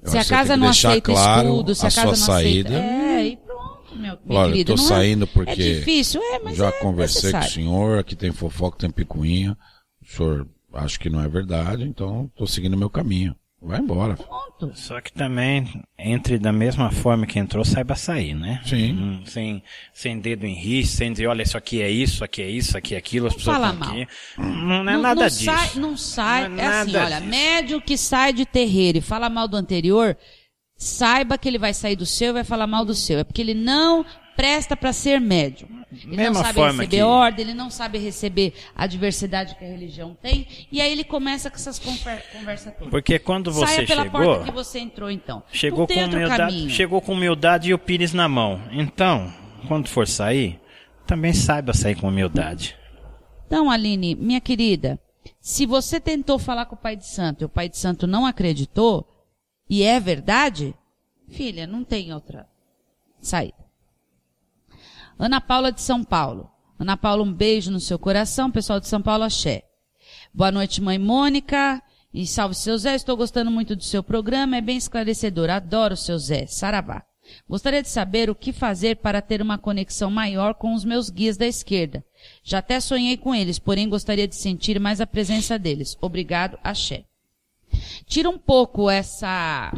eu 0.03 0.09
Se 0.11 0.17
a 0.17 0.23
casa 0.25 0.55
não 0.55 0.67
aceita 0.69 1.01
claro 1.11 1.49
estudo, 1.49 1.75
se 1.75 1.85
a, 1.85 1.89
a 1.89 1.91
casa 1.91 2.15
sua 2.15 2.27
não 2.27 2.35
aceita. 2.39 2.69
saída. 2.69 2.75
É, 2.83 3.25
e 3.27 3.37
pronto, 3.37 3.95
meu, 3.95 4.17
minha 4.25 4.39
Olha, 4.39 4.47
eu 4.47 4.51
querida. 4.53 4.73
tô 4.75 4.81
não 4.81 4.87
saindo 4.87 5.23
é, 5.23 5.27
porque 5.27 5.51
É 5.51 5.55
difícil, 5.79 6.21
é, 6.21 6.39
mas 6.39 6.55
já 6.57 6.67
é 6.67 6.71
conversei 6.79 7.31
com 7.31 7.37
o 7.37 7.39
necessário. 7.41 7.51
senhor, 7.51 7.99
aqui 7.99 8.15
tem 8.15 8.31
fofoca, 8.31 8.77
tem 8.77 8.89
picuinha. 8.91 9.57
O 10.01 10.05
senhor 10.05 10.47
acha 10.73 10.97
que 10.99 11.09
não 11.09 11.21
é 11.21 11.27
verdade, 11.27 11.83
então 11.83 12.29
tô 12.35 12.45
seguindo 12.47 12.73
o 12.73 12.77
meu 12.77 12.89
caminho. 12.89 13.35
Vai 13.61 13.79
embora. 13.79 14.15
Pronto. 14.15 14.71
Só 14.73 15.01
que 15.01 15.11
também, 15.11 15.83
entre 15.97 16.39
da 16.39 16.51
mesma 16.53 16.91
forma 16.91 17.25
que 17.27 17.37
entrou, 17.37 17.65
saiba 17.65 17.93
sair, 17.93 18.33
né? 18.33 18.61
Sim. 18.65 18.93
Hum, 18.93 19.21
sem, 19.25 19.61
sem 19.93 20.17
dedo 20.17 20.45
em 20.45 20.53
risco, 20.53 20.95
sem 20.95 21.11
dizer, 21.11 21.27
olha, 21.27 21.43
isso 21.43 21.57
aqui 21.57 21.81
é 21.81 21.89
isso, 21.91 22.13
isso 22.13 22.23
aqui 22.23 22.41
é 22.41 22.49
isso, 22.49 22.69
isso 22.69 22.77
aqui 22.77 22.95
é 22.95 22.97
aquilo, 22.97 23.27
as 23.27 23.33
Não 23.33 23.37
pessoas 23.39 23.57
fala 23.57 23.73
estão 23.73 23.87
mal. 23.87 23.97
aqui. 24.01 24.07
Não 24.37 24.75
é 24.75 24.83
não, 24.93 25.01
nada 25.01 25.21
não 25.21 25.27
disso. 25.27 25.43
Sai, 25.43 25.69
não 25.75 25.97
sai. 25.97 26.47
Não 26.47 26.57
é 26.57 26.61
é 26.61 26.67
assim, 26.67 26.91
nada 26.93 27.05
olha, 27.05 27.17
disso. 27.19 27.29
médio 27.29 27.81
que 27.81 27.97
sai 27.97 28.31
de 28.31 28.45
terreiro 28.45 28.99
e 28.99 29.01
fala 29.01 29.29
mal 29.29 29.45
do 29.45 29.57
anterior, 29.57 30.15
saiba 30.77 31.37
que 31.37 31.49
ele 31.49 31.57
vai 31.59 31.73
sair 31.73 31.97
do 31.97 32.05
seu 32.05 32.29
e 32.29 32.33
vai 32.33 32.43
falar 32.45 32.65
mal 32.65 32.85
do 32.85 32.95
seu. 32.95 33.19
É 33.19 33.23
porque 33.25 33.41
ele 33.41 33.53
não 33.53 34.05
presta 34.37 34.77
para 34.77 34.93
ser 34.93 35.19
médium. 35.19 35.67
Ele 35.91 36.15
Mesma 36.17 36.33
não 36.33 36.41
sabe 36.41 36.53
forma 36.53 36.71
receber 36.83 36.97
que- 36.97 37.01
ordem, 37.03 37.45
ele 37.45 37.53
não 37.55 37.69
sabe 37.71 37.97
receber 37.97 38.53
a 38.75 38.85
diversidade 38.85 39.55
que 39.55 39.63
a 39.65 39.67
religião 39.67 40.15
tem, 40.21 40.47
e 40.71 40.79
aí 40.79 40.91
ele 40.91 41.03
começa 41.03 41.49
com 41.49 41.55
essas 41.55 41.79
conver 41.79 42.23
conversas 42.31 42.73
todas. 42.75 42.89
Porque 42.91 43.17
quando 43.17 43.51
você 43.51 43.75
Saia 43.75 43.87
pela 43.87 44.03
chegou, 44.03 44.21
porta 44.21 44.43
que 44.45 44.51
você 44.51 44.79
entrou, 44.79 45.09
então. 45.09 45.41
chegou 45.51 45.87
com 45.87 45.93
humildade, 45.93 46.37
caminho. 46.37 46.69
chegou 46.69 47.01
com 47.01 47.13
humildade 47.13 47.69
e 47.69 47.73
o 47.73 47.79
pires 47.79 48.13
na 48.13 48.27
mão. 48.29 48.61
Então, 48.71 49.33
quando 49.67 49.87
for 49.89 50.07
sair, 50.07 50.59
também 51.07 51.33
saiba 51.33 51.73
sair 51.73 51.95
com 51.95 52.07
humildade. 52.07 52.77
Então, 53.47 53.71
Aline, 53.71 54.13
minha 54.13 54.39
querida, 54.39 54.99
se 55.41 55.65
você 55.65 55.99
tentou 55.99 56.37
falar 56.37 56.65
com 56.67 56.75
o 56.75 56.77
pai 56.77 56.95
de 56.95 57.07
santo 57.07 57.41
e 57.41 57.45
o 57.45 57.49
pai 57.49 57.67
de 57.67 57.77
santo 57.79 58.05
não 58.05 58.27
acreditou, 58.27 59.07
e 59.67 59.81
é 59.81 59.99
verdade, 59.99 60.75
filha, 61.29 61.65
não 61.65 61.83
tem 61.83 62.13
outra 62.13 62.47
saída. 63.19 63.57
Ana 65.19 65.41
Paula 65.41 65.69
de 65.69 65.81
São 65.81 66.01
Paulo. 66.01 66.49
Ana 66.79 66.95
Paula, 66.95 67.23
um 67.23 67.33
beijo 67.33 67.69
no 67.69 67.81
seu 67.81 67.99
coração. 67.99 68.49
Pessoal 68.49 68.79
de 68.79 68.87
São 68.87 69.01
Paulo, 69.01 69.25
axé. 69.25 69.65
Boa 70.33 70.49
noite, 70.49 70.81
mãe 70.81 70.97
Mônica. 70.97 71.83
E 72.13 72.25
salve 72.25 72.55
seu 72.55 72.77
Zé. 72.77 72.95
Estou 72.95 73.17
gostando 73.17 73.51
muito 73.51 73.75
do 73.75 73.83
seu 73.83 74.01
programa. 74.01 74.55
É 74.55 74.61
bem 74.61 74.77
esclarecedor. 74.77 75.49
Adoro 75.49 75.97
seu 75.97 76.17
Zé. 76.17 76.45
Saravá. 76.47 77.03
Gostaria 77.49 77.81
de 77.81 77.89
saber 77.89 78.29
o 78.29 78.35
que 78.35 78.53
fazer 78.53 78.95
para 78.95 79.21
ter 79.21 79.41
uma 79.41 79.57
conexão 79.57 80.09
maior 80.09 80.53
com 80.53 80.73
os 80.73 80.85
meus 80.85 81.09
guias 81.09 81.35
da 81.35 81.45
esquerda. 81.45 82.01
Já 82.41 82.59
até 82.59 82.79
sonhei 82.79 83.17
com 83.17 83.35
eles, 83.35 83.59
porém 83.59 83.89
gostaria 83.89 84.27
de 84.27 84.37
sentir 84.37 84.79
mais 84.79 85.01
a 85.01 85.05
presença 85.05 85.59
deles. 85.59 85.97
Obrigado, 85.99 86.57
axé. 86.63 87.03
Tira 88.05 88.29
um 88.29 88.37
pouco 88.37 88.89
essa. 88.89 89.69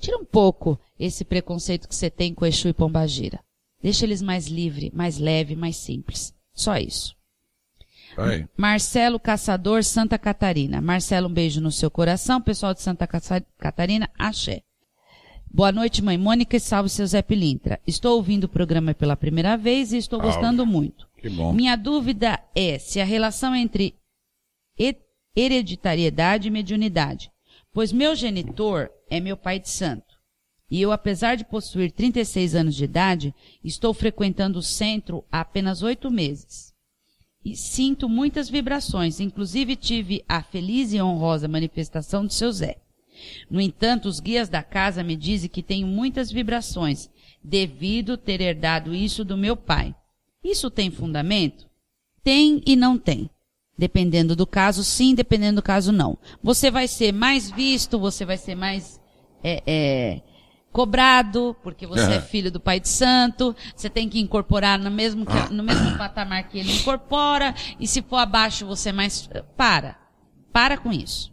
Tira 0.00 0.16
um 0.16 0.24
pouco 0.24 0.80
esse 0.98 1.22
preconceito 1.22 1.86
que 1.86 1.94
você 1.94 2.08
tem 2.08 2.32
com 2.32 2.46
Exu 2.46 2.68
e 2.68 2.72
Pombagira. 2.72 3.38
Deixa 3.82 4.04
eles 4.04 4.22
mais 4.22 4.46
livre, 4.46 4.90
mais 4.94 5.18
leve, 5.18 5.56
mais 5.56 5.76
simples. 5.76 6.32
Só 6.54 6.76
isso. 6.76 7.14
Vai. 8.16 8.46
Marcelo 8.56 9.18
Caçador, 9.18 9.82
Santa 9.82 10.18
Catarina. 10.18 10.80
Marcelo, 10.80 11.28
um 11.28 11.32
beijo 11.32 11.60
no 11.60 11.72
seu 11.72 11.90
coração. 11.90 12.40
Pessoal 12.40 12.74
de 12.74 12.82
Santa 12.82 13.06
Catarina, 13.58 14.08
axé. 14.18 14.62
Boa 15.50 15.72
noite, 15.72 16.02
mãe 16.02 16.16
Mônica, 16.16 16.56
e 16.56 16.60
salve 16.60 16.88
seu 16.88 17.06
Zé 17.06 17.20
Pilintra. 17.22 17.80
Estou 17.86 18.16
ouvindo 18.16 18.44
o 18.44 18.48
programa 18.48 18.94
pela 18.94 19.16
primeira 19.16 19.56
vez 19.56 19.92
e 19.92 19.98
estou 19.98 20.18
Salve. 20.18 20.34
gostando 20.34 20.64
muito. 20.64 21.06
Que 21.18 21.28
bom. 21.28 21.52
Minha 21.52 21.76
dúvida 21.76 22.38
é 22.54 22.78
se 22.78 23.00
a 23.00 23.04
relação 23.04 23.54
entre 23.54 23.94
he- 24.78 24.96
hereditariedade 25.36 26.48
e 26.48 26.50
mediunidade, 26.50 27.30
pois 27.72 27.92
meu 27.92 28.14
genitor 28.14 28.90
é 29.10 29.20
meu 29.20 29.36
pai 29.36 29.58
de 29.58 29.68
santo. 29.68 30.11
E 30.72 30.80
eu, 30.80 30.90
apesar 30.90 31.36
de 31.36 31.44
possuir 31.44 31.92
36 31.92 32.54
anos 32.54 32.74
de 32.74 32.84
idade, 32.84 33.34
estou 33.62 33.92
frequentando 33.92 34.58
o 34.58 34.62
centro 34.62 35.22
há 35.30 35.40
apenas 35.42 35.82
oito 35.82 36.10
meses. 36.10 36.72
E 37.44 37.54
sinto 37.54 38.08
muitas 38.08 38.48
vibrações, 38.48 39.20
inclusive 39.20 39.76
tive 39.76 40.24
a 40.26 40.42
feliz 40.42 40.94
e 40.94 41.02
honrosa 41.02 41.46
manifestação 41.46 42.24
de 42.24 42.32
seu 42.32 42.50
Zé. 42.50 42.78
No 43.50 43.60
entanto, 43.60 44.08
os 44.08 44.18
guias 44.18 44.48
da 44.48 44.62
casa 44.62 45.02
me 45.02 45.14
dizem 45.14 45.50
que 45.50 45.62
tenho 45.62 45.86
muitas 45.86 46.32
vibrações, 46.32 47.10
devido 47.44 48.16
ter 48.16 48.40
herdado 48.40 48.94
isso 48.94 49.26
do 49.26 49.36
meu 49.36 49.54
pai. 49.54 49.94
Isso 50.42 50.70
tem 50.70 50.90
fundamento? 50.90 51.68
Tem 52.24 52.62
e 52.64 52.76
não 52.76 52.96
tem. 52.96 53.28
Dependendo 53.76 54.34
do 54.34 54.46
caso, 54.46 54.82
sim, 54.82 55.14
dependendo 55.14 55.56
do 55.56 55.62
caso, 55.62 55.92
não. 55.92 56.16
Você 56.42 56.70
vai 56.70 56.88
ser 56.88 57.12
mais 57.12 57.50
visto, 57.50 57.98
você 57.98 58.24
vai 58.24 58.38
ser 58.38 58.54
mais 58.54 58.98
é, 59.44 59.62
é, 59.66 60.22
cobrado, 60.72 61.54
porque 61.62 61.86
você 61.86 62.14
é. 62.14 62.20
filho 62.20 62.50
do 62.50 62.58
Pai 62.58 62.80
de 62.80 62.88
Santo, 62.88 63.54
você 63.76 63.90
tem 63.90 64.08
que 64.08 64.18
incorporar 64.18 64.78
no 64.78 64.90
mesmo, 64.90 65.26
que, 65.26 65.52
no 65.52 65.62
mesmo 65.62 65.96
patamar 65.98 66.48
que 66.48 66.58
ele 66.58 66.72
incorpora, 66.72 67.54
e 67.78 67.86
se 67.86 68.02
for 68.02 68.16
abaixo 68.16 68.66
você 68.66 68.88
é 68.88 68.92
mais. 68.92 69.28
Para. 69.56 69.98
Para 70.52 70.78
com 70.78 70.90
isso. 70.92 71.32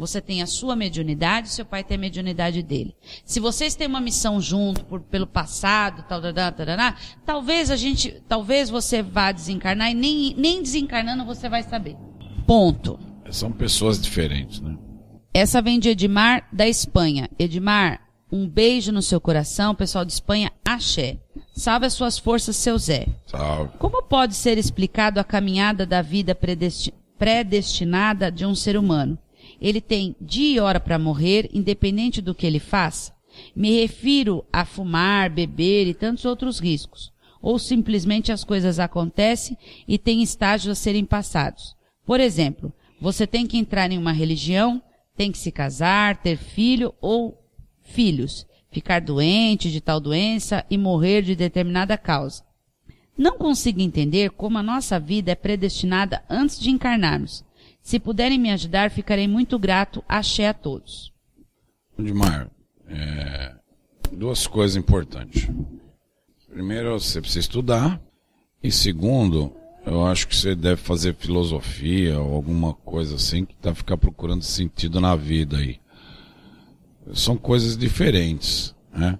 Você 0.00 0.18
tem 0.18 0.40
a 0.40 0.46
sua 0.46 0.74
mediunidade, 0.74 1.50
seu 1.50 1.64
pai 1.64 1.84
tem 1.84 1.98
a 1.98 2.00
mediunidade 2.00 2.62
dele. 2.62 2.96
Se 3.22 3.38
vocês 3.38 3.74
têm 3.74 3.86
uma 3.86 4.00
missão 4.00 4.40
junto 4.40 4.82
por, 4.86 5.00
pelo 5.02 5.26
passado, 5.26 6.06
tal, 6.08 6.22
tal, 6.22 6.32
tal, 6.32 6.52
tal, 6.52 6.94
talvez 7.26 7.70
a 7.70 7.76
gente, 7.76 8.22
talvez 8.26 8.70
você 8.70 9.02
vá 9.02 9.30
desencarnar 9.30 9.90
e 9.90 9.94
nem, 9.94 10.34
nem 10.38 10.62
desencarnando 10.62 11.22
você 11.26 11.50
vai 11.50 11.62
saber. 11.62 11.98
Ponto. 12.46 12.98
São 13.30 13.52
pessoas 13.52 14.00
diferentes, 14.00 14.58
né? 14.60 14.74
Essa 15.34 15.60
vem 15.60 15.78
de 15.78 15.90
Edmar 15.90 16.48
da 16.50 16.66
Espanha. 16.66 17.28
Edmar, 17.38 18.00
um 18.32 18.48
beijo 18.48 18.92
no 18.92 19.02
seu 19.02 19.20
coração, 19.20 19.74
pessoal 19.74 20.04
de 20.04 20.12
Espanha, 20.12 20.52
axé. 20.64 21.18
Salve 21.54 21.86
as 21.86 21.92
suas 21.92 22.18
forças, 22.18 22.56
seu 22.56 22.78
Zé. 22.78 23.06
Salve. 23.26 23.76
Como 23.78 24.02
pode 24.02 24.34
ser 24.34 24.56
explicado 24.56 25.18
a 25.18 25.24
caminhada 25.24 25.84
da 25.84 26.00
vida 26.00 26.36
predestinada 27.18 28.30
de 28.30 28.46
um 28.46 28.54
ser 28.54 28.76
humano? 28.76 29.18
Ele 29.60 29.80
tem 29.80 30.14
dia 30.20 30.56
e 30.56 30.60
hora 30.60 30.80
para 30.80 30.98
morrer, 30.98 31.50
independente 31.52 32.20
do 32.20 32.34
que 32.34 32.46
ele 32.46 32.58
faça? 32.58 33.12
Me 33.54 33.80
refiro 33.80 34.44
a 34.52 34.64
fumar, 34.64 35.30
beber 35.30 35.86
e 35.86 35.94
tantos 35.94 36.24
outros 36.24 36.58
riscos. 36.58 37.12
Ou 37.42 37.58
simplesmente 37.58 38.30
as 38.30 38.44
coisas 38.44 38.78
acontecem 38.78 39.56
e 39.88 39.98
tem 39.98 40.22
estágios 40.22 40.72
a 40.72 40.74
serem 40.80 41.04
passados. 41.04 41.74
Por 42.06 42.20
exemplo, 42.20 42.72
você 43.00 43.26
tem 43.26 43.46
que 43.46 43.56
entrar 43.56 43.90
em 43.90 43.98
uma 43.98 44.12
religião, 44.12 44.82
tem 45.16 45.32
que 45.32 45.38
se 45.38 45.50
casar, 45.50 46.20
ter 46.22 46.36
filho 46.36 46.94
ou 47.00 47.39
filhos, 47.90 48.46
ficar 48.70 49.00
doente 49.00 49.70
de 49.70 49.80
tal 49.80 50.00
doença 50.00 50.64
e 50.70 50.78
morrer 50.78 51.22
de 51.22 51.34
determinada 51.34 51.98
causa. 51.98 52.44
Não 53.16 53.36
consigo 53.36 53.80
entender 53.80 54.30
como 54.30 54.56
a 54.56 54.62
nossa 54.62 54.98
vida 54.98 55.32
é 55.32 55.34
predestinada 55.34 56.22
antes 56.28 56.58
de 56.58 56.70
encarnarmos. 56.70 57.44
Se 57.82 57.98
puderem 57.98 58.38
me 58.38 58.50
ajudar, 58.50 58.90
ficarei 58.90 59.26
muito 59.26 59.58
grato. 59.58 60.02
Axé 60.08 60.48
a 60.48 60.54
todos. 60.54 61.12
Edmar, 61.98 62.50
é, 62.88 63.54
duas 64.12 64.46
coisas 64.46 64.76
importantes. 64.76 65.48
Primeiro, 66.48 66.98
você 66.98 67.20
precisa 67.20 67.40
estudar. 67.40 68.00
E 68.62 68.70
segundo, 68.70 69.54
eu 69.84 70.06
acho 70.06 70.28
que 70.28 70.36
você 70.36 70.54
deve 70.54 70.80
fazer 70.80 71.14
filosofia 71.14 72.20
ou 72.20 72.34
alguma 72.34 72.74
coisa 72.74 73.16
assim 73.16 73.44
que 73.44 73.56
tá 73.56 73.74
ficar 73.74 73.96
procurando 73.96 74.42
sentido 74.42 75.00
na 75.00 75.16
vida 75.16 75.56
aí. 75.56 75.79
São 77.14 77.36
coisas 77.36 77.76
diferentes, 77.76 78.74
né? 78.92 79.18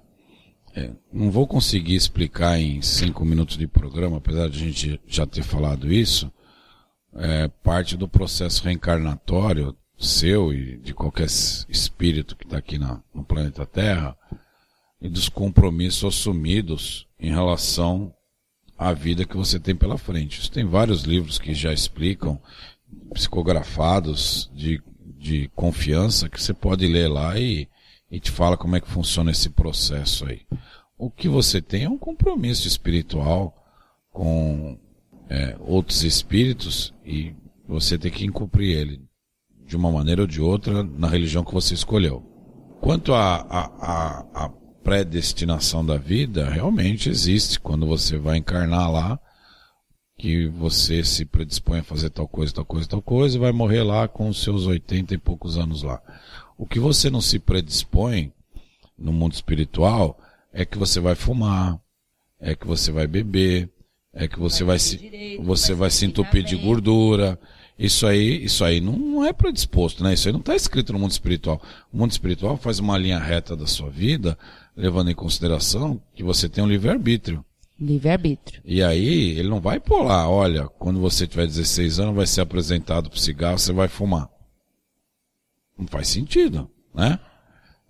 É, 0.75 0.93
não 1.13 1.31
vou 1.31 1.47
conseguir 1.47 1.97
explicar 1.97 2.61
em 2.61 2.81
cinco 2.81 3.25
minutos 3.25 3.57
de 3.57 3.67
programa, 3.67 4.19
apesar 4.19 4.49
de 4.49 4.63
a 4.63 4.67
gente 4.67 5.01
já 5.07 5.27
ter 5.27 5.43
falado 5.43 5.93
isso, 5.93 6.33
é, 7.15 7.49
parte 7.49 7.97
do 7.97 8.07
processo 8.07 8.63
reencarnatório 8.63 9.77
seu 10.01 10.53
e 10.53 10.79
de 10.79 10.95
qualquer 10.95 11.27
espírito 11.27 12.35
que 12.35 12.45
está 12.45 12.57
aqui 12.57 12.79
na, 12.79 13.03
no 13.15 13.23
planeta 13.23 13.67
Terra 13.67 14.17
e 15.01 15.09
dos 15.09 15.29
compromissos 15.29 16.17
assumidos 16.17 17.07
em 17.19 17.31
relação 17.31 18.13
à 18.79 18.95
vida 18.95 19.27
que 19.27 19.37
você 19.37 19.61
tem 19.61 19.77
pela 19.77 19.99
frente. 19.99 20.41
Isso 20.41 20.51
tem 20.51 20.65
vários 20.65 21.03
livros 21.03 21.39
que 21.39 21.53
já 21.53 21.73
explicam, 21.73 22.41
psicografados 23.13 24.51
de, 24.55 24.83
de 25.19 25.49
confiança, 25.55 26.29
que 26.29 26.43
você 26.43 26.55
pode 26.55 26.87
ler 26.87 27.09
lá 27.09 27.39
e, 27.39 27.69
e 28.11 28.19
te 28.19 28.31
fala 28.31 28.57
como 28.57 28.77
é 28.77 28.81
que 28.81 28.89
funciona 28.89 29.31
esse 29.31 29.51
processo 29.51 30.27
aí. 30.27 30.43
O 30.99 31.11
que 31.11 31.29
você 31.29 31.63
tem 31.63 31.85
é 31.85 31.89
um 31.89 31.99
compromisso 31.99 32.67
espiritual 32.67 33.57
com 34.13 34.79
é, 35.29 35.57
outros 35.61 36.03
espíritos 36.03 36.93
e 37.05 37.35
você 37.67 37.97
tem 37.97 38.11
que 38.11 38.29
cumprir 38.29 38.77
ele 38.77 39.01
de 39.65 39.77
uma 39.77 39.91
maneira 39.91 40.23
ou 40.23 40.27
de 40.27 40.41
outra 40.41 40.83
na 40.83 41.09
religião 41.09 41.45
que 41.45 41.55
você 41.55 41.75
escolheu. 41.75 42.23
Quanto 42.81 43.15
à 43.15 44.53
predestinação 44.83 45.85
da 45.85 45.97
vida, 45.97 46.51
realmente 46.51 47.09
existe 47.09 47.61
quando 47.61 47.87
você 47.87 48.19
vai 48.19 48.39
encarnar 48.39 48.91
lá, 48.91 49.21
que 50.19 50.49
você 50.49 51.05
se 51.05 51.25
predispõe 51.25 51.79
a 51.79 51.85
fazer 51.85 52.11
tal 52.11 52.27
coisa, 52.27 52.53
tal 52.53 52.65
coisa, 52.65 52.89
tal 52.89 53.01
coisa, 53.01 53.37
e 53.37 53.41
vai 53.41 53.53
morrer 53.53 53.83
lá 53.83 54.09
com 54.09 54.29
os 54.29 54.43
seus 54.43 54.67
80 54.67 55.15
e 55.15 55.19
poucos 55.19 55.57
anos 55.57 55.83
lá. 55.83 56.03
O 56.61 56.67
que 56.67 56.79
você 56.79 57.09
não 57.09 57.23
se 57.23 57.39
predispõe 57.39 58.31
no 58.99 59.15
mundo 59.15 59.33
espiritual 59.33 60.21
é 60.53 60.63
que 60.63 60.77
você 60.77 61.01
vai 61.01 61.15
fumar, 61.15 61.81
é 62.39 62.55
que 62.55 62.67
você 62.67 62.93
vai 62.93 63.07
beber, 63.07 63.71
é 64.13 64.29
que 64.29 64.39
você 64.39 64.63
vai, 64.63 64.75
vai 64.75 64.79
se 64.79 64.99
direito, 64.99 65.43
você 65.43 65.69
vai, 65.69 65.81
vai 65.81 65.91
se 65.91 66.05
entupir 66.05 66.45
de 66.45 66.57
gordura. 66.57 67.41
Isso 67.79 68.07
aí, 68.07 68.45
isso 68.45 68.63
aí 68.63 68.79
não 68.79 69.25
é 69.25 69.33
predisposto, 69.33 70.05
né? 70.05 70.13
Isso 70.13 70.29
aí 70.29 70.33
não 70.35 70.41
está 70.41 70.55
escrito 70.55 70.93
no 70.93 70.99
mundo 70.99 71.13
espiritual. 71.13 71.63
O 71.91 71.97
mundo 71.97 72.11
espiritual 72.11 72.59
faz 72.59 72.79
uma 72.79 72.99
linha 72.99 73.19
reta 73.19 73.57
da 73.57 73.67
sua 73.67 73.89
vida, 73.89 74.37
levando 74.77 75.11
em 75.11 75.15
consideração 75.15 75.99
que 76.15 76.23
você 76.23 76.47
tem 76.47 76.63
um 76.63 76.69
livre-arbítrio. 76.69 77.43
Livre-arbítrio. 77.81 78.61
E 78.67 78.83
aí, 78.83 79.31
ele 79.31 79.49
não 79.49 79.63
vai 79.63 79.81
pôr 79.81 80.03
lá, 80.03 80.29
olha, 80.29 80.69
quando 80.79 81.01
você 81.01 81.27
tiver 81.27 81.47
16 81.47 82.01
anos, 82.01 82.15
vai 82.15 82.27
ser 82.27 82.43
apresentado 82.43 83.09
para 83.09 83.19
cigarro, 83.19 83.59
você 83.59 83.73
vai 83.73 83.89
fumar. 83.89 84.29
Não 85.81 85.89
faz 85.89 86.09
sentido, 86.09 86.71
né? 86.95 87.19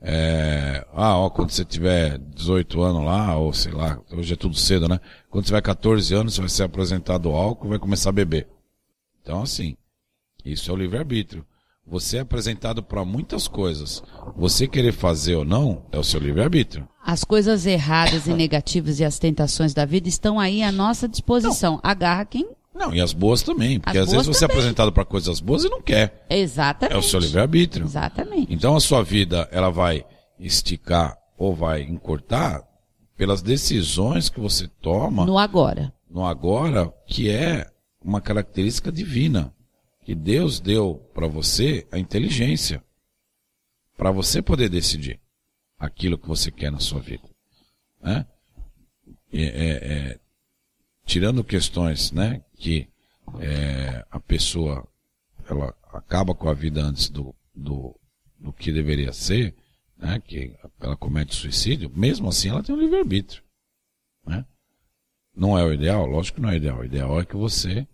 É, 0.00 0.86
ah, 0.94 1.18
ó, 1.18 1.28
quando 1.28 1.50
você 1.50 1.64
tiver 1.64 2.16
18 2.18 2.80
anos 2.80 3.04
lá, 3.04 3.36
ou 3.36 3.52
sei 3.52 3.72
lá, 3.72 4.00
hoje 4.12 4.32
é 4.32 4.36
tudo 4.36 4.54
cedo, 4.56 4.88
né? 4.88 4.98
Quando 5.28 5.44
tiver 5.44 5.60
14 5.60 6.14
anos, 6.14 6.34
você 6.34 6.40
vai 6.40 6.48
ser 6.48 6.62
apresentado 6.62 7.28
ao 7.28 7.34
álcool 7.34 7.66
e 7.66 7.70
vai 7.70 7.78
começar 7.78 8.08
a 8.08 8.12
beber. 8.12 8.48
Então, 9.20 9.42
assim, 9.42 9.76
isso 10.44 10.70
é 10.70 10.74
o 10.74 10.76
livre-arbítrio. 10.76 11.44
Você 11.86 12.18
é 12.18 12.20
apresentado 12.20 12.82
para 12.82 13.04
muitas 13.04 13.48
coisas. 13.48 14.02
Você 14.36 14.68
querer 14.68 14.92
fazer 14.92 15.34
ou 15.34 15.44
não 15.44 15.84
é 15.90 15.98
o 15.98 16.04
seu 16.04 16.20
livre-arbítrio. 16.20 16.88
As 17.04 17.24
coisas 17.24 17.66
erradas 17.66 18.26
e 18.26 18.32
negativas 18.32 19.00
e 19.00 19.04
as 19.04 19.18
tentações 19.18 19.74
da 19.74 19.84
vida 19.84 20.08
estão 20.08 20.38
aí 20.38 20.62
à 20.62 20.70
nossa 20.70 21.08
disposição. 21.08 21.74
Não. 21.74 21.80
Agarra 21.82 22.24
quem 22.24 22.48
não, 22.74 22.94
e 22.94 23.00
as 23.00 23.12
boas 23.12 23.42
também. 23.42 23.80
Porque 23.80 23.98
as 23.98 24.06
às 24.06 24.12
vezes 24.12 24.26
você 24.26 24.44
é 24.44 24.46
apresentado 24.46 24.92
para 24.92 25.04
coisas 25.04 25.40
boas 25.40 25.64
e 25.64 25.68
não 25.68 25.82
quer. 25.82 26.26
Exatamente. 26.30 26.94
É 26.94 26.98
o 26.98 27.02
seu 27.02 27.20
livre-arbítrio. 27.20 27.84
Exatamente. 27.84 28.52
Então 28.52 28.76
a 28.76 28.80
sua 28.80 29.02
vida, 29.02 29.48
ela 29.50 29.70
vai 29.70 30.04
esticar 30.38 31.18
ou 31.36 31.54
vai 31.54 31.82
encurtar 31.82 32.62
pelas 33.16 33.42
decisões 33.42 34.28
que 34.28 34.40
você 34.40 34.68
toma. 34.80 35.26
No 35.26 35.36
agora. 35.36 35.92
No 36.08 36.24
agora, 36.24 36.92
que 37.06 37.28
é 37.28 37.70
uma 38.02 38.20
característica 38.20 38.90
divina. 38.90 39.52
Que 40.02 40.14
Deus 40.14 40.58
deu 40.58 40.94
para 41.12 41.26
você 41.26 41.86
a 41.92 41.98
inteligência. 41.98 42.82
Para 43.96 44.10
você 44.10 44.40
poder 44.40 44.68
decidir 44.70 45.20
aquilo 45.78 46.16
que 46.16 46.26
você 46.26 46.50
quer 46.50 46.72
na 46.72 46.80
sua 46.80 47.00
vida. 47.00 47.28
Né? 48.02 48.24
É, 49.32 49.42
é, 49.42 49.68
é, 50.12 50.18
tirando 51.04 51.44
questões, 51.44 52.10
né, 52.12 52.42
que 52.60 52.86
é, 53.40 54.04
a 54.10 54.20
pessoa 54.20 54.86
ela 55.48 55.74
acaba 55.92 56.34
com 56.34 56.48
a 56.48 56.54
vida 56.54 56.82
antes 56.82 57.08
do, 57.08 57.34
do, 57.54 57.98
do 58.38 58.52
que 58.52 58.70
deveria 58.70 59.12
ser, 59.12 59.56
né, 59.96 60.20
que 60.20 60.54
ela 60.78 60.96
comete 60.96 61.34
suicídio, 61.34 61.90
mesmo 61.94 62.28
assim 62.28 62.50
ela 62.50 62.62
tem 62.62 62.74
um 62.74 62.78
livre-arbítrio. 62.78 63.42
Né? 64.26 64.44
Não 65.34 65.58
é 65.58 65.64
o 65.64 65.72
ideal? 65.72 66.04
Lógico 66.04 66.36
que 66.36 66.42
não 66.42 66.50
é 66.50 66.52
o 66.52 66.56
ideal. 66.56 66.78
O 66.80 66.84
ideal 66.84 67.18
é 67.18 67.24
que 67.24 67.34
você 67.36 67.88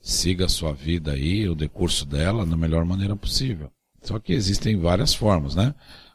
siga 0.00 0.46
a 0.46 0.48
sua 0.48 0.72
vida 0.72 1.12
aí, 1.12 1.48
o 1.48 1.54
decurso 1.54 2.04
dela, 2.04 2.44
da 2.44 2.56
melhor 2.56 2.84
maneira 2.84 3.14
possível. 3.14 3.70
Só 4.02 4.18
que 4.18 4.32
existem 4.32 4.76
várias 4.76 5.14
formas, 5.14 5.54
né? 5.54 5.74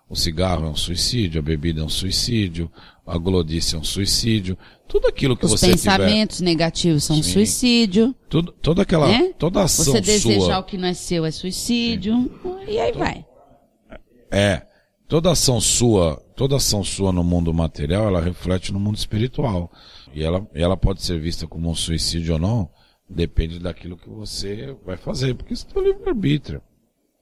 O 0.09 0.15
cigarro 0.15 0.65
é 0.65 0.69
um 0.69 0.75
suicídio, 0.75 1.39
a 1.39 1.41
bebida 1.41 1.81
é 1.81 1.83
um 1.83 1.89
suicídio, 1.89 2.71
a 3.05 3.17
glodice 3.17 3.75
é 3.75 3.79
um 3.79 3.83
suicídio, 3.83 4.57
tudo 4.87 5.07
aquilo 5.07 5.35
que 5.35 5.45
Os 5.45 5.51
você 5.51 5.71
pensamentos 5.71 6.37
tiver... 6.37 6.49
negativos 6.49 7.03
são 7.03 7.15
Sim. 7.15 7.23
suicídio. 7.23 8.15
Tudo, 8.29 8.51
toda 8.51 8.83
aquela, 8.83 9.07
né? 9.07 9.33
toda 9.39 9.63
ação 9.63 9.93
Você 9.93 10.01
desejar 10.01 10.39
sua... 10.39 10.59
o 10.59 10.63
que 10.63 10.77
não 10.77 10.87
é 10.87 10.93
seu 10.93 11.25
é 11.25 11.31
suicídio, 11.31 12.29
Sim. 12.43 12.57
e 12.67 12.79
aí 12.79 12.91
vai. 12.91 13.25
É, 14.29 14.65
toda 15.07 15.31
ação 15.31 15.59
sua 15.59 16.23
toda 16.35 16.55
ação 16.55 16.83
sua 16.83 17.11
no 17.11 17.23
mundo 17.23 17.53
material, 17.53 18.07
ela 18.07 18.21
reflete 18.21 18.71
no 18.73 18.79
mundo 18.79 18.97
espiritual. 18.97 19.71
E 20.13 20.23
ela, 20.23 20.47
ela 20.53 20.77
pode 20.77 21.01
ser 21.01 21.19
vista 21.19 21.47
como 21.47 21.69
um 21.69 21.75
suicídio 21.75 22.33
ou 22.33 22.39
não, 22.39 22.69
depende 23.09 23.59
daquilo 23.59 23.97
que 23.97 24.09
você 24.09 24.75
vai 24.85 24.97
fazer, 24.97 25.33
porque 25.35 25.53
isso 25.53 25.65
é 25.73 25.79
o 25.79 25.81
livre-arbítrio, 25.81 26.61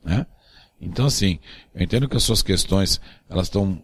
né? 0.03 0.25
Então, 0.82 1.05
assim, 1.05 1.38
eu 1.75 1.84
entendo 1.84 2.09
que 2.09 2.17
as 2.17 2.23
suas 2.23 2.41
questões, 2.41 2.99
elas 3.29 3.47
estão 3.47 3.79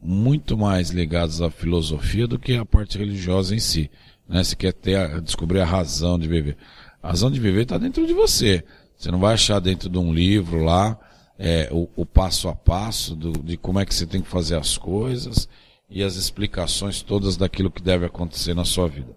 muito 0.00 0.56
mais 0.56 0.88
ligadas 0.88 1.42
à 1.42 1.50
filosofia 1.50 2.26
do 2.26 2.38
que 2.38 2.56
à 2.56 2.64
parte 2.64 2.96
religiosa 2.96 3.54
em 3.54 3.58
si. 3.58 3.90
Né? 4.26 4.42
Você 4.42 4.56
quer 4.56 4.72
ter 4.72 4.96
a, 4.96 5.20
descobrir 5.20 5.60
a 5.60 5.66
razão 5.66 6.18
de 6.18 6.26
viver. 6.26 6.56
A 7.02 7.08
razão 7.08 7.30
de 7.30 7.38
viver 7.38 7.62
está 7.62 7.76
dentro 7.76 8.06
de 8.06 8.14
você. 8.14 8.64
Você 8.96 9.10
não 9.10 9.18
vai 9.18 9.34
achar 9.34 9.60
dentro 9.60 9.90
de 9.90 9.98
um 9.98 10.12
livro 10.12 10.64
lá 10.64 10.98
é, 11.38 11.68
o, 11.70 11.86
o, 11.94 12.06
passo 12.06 12.48
a 12.48 12.54
passo 12.54 13.14
do, 13.14 13.32
de 13.32 13.58
como 13.58 13.78
é 13.78 13.84
que 13.84 13.94
você 13.94 14.06
tem 14.06 14.22
que 14.22 14.28
fazer 14.28 14.56
as 14.56 14.78
coisas 14.78 15.48
e 15.88 16.02
as 16.02 16.16
explicações 16.16 17.02
todas 17.02 17.36
daquilo 17.36 17.70
que 17.70 17.82
deve 17.82 18.06
acontecer 18.06 18.54
na 18.54 18.64
sua 18.64 18.88
vida. 18.88 19.14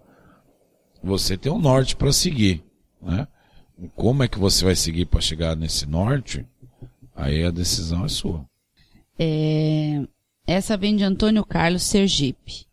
Você 1.02 1.36
tem 1.36 1.50
um 1.50 1.58
norte 1.58 1.96
para 1.96 2.12
seguir, 2.12 2.62
né? 3.00 3.26
como 3.96 4.22
é 4.22 4.28
que 4.28 4.38
você 4.38 4.64
vai 4.64 4.76
seguir 4.76 5.06
para 5.06 5.20
chegar 5.20 5.56
nesse 5.56 5.84
norte? 5.86 6.46
Aí 7.14 7.44
a 7.44 7.50
decisão 7.50 8.04
é 8.04 8.08
sua. 8.08 8.44
É, 9.18 10.02
essa 10.46 10.76
vem 10.76 10.96
de 10.96 11.04
Antônio 11.04 11.44
Carlos 11.44 11.82
Sergipe. 11.82 12.66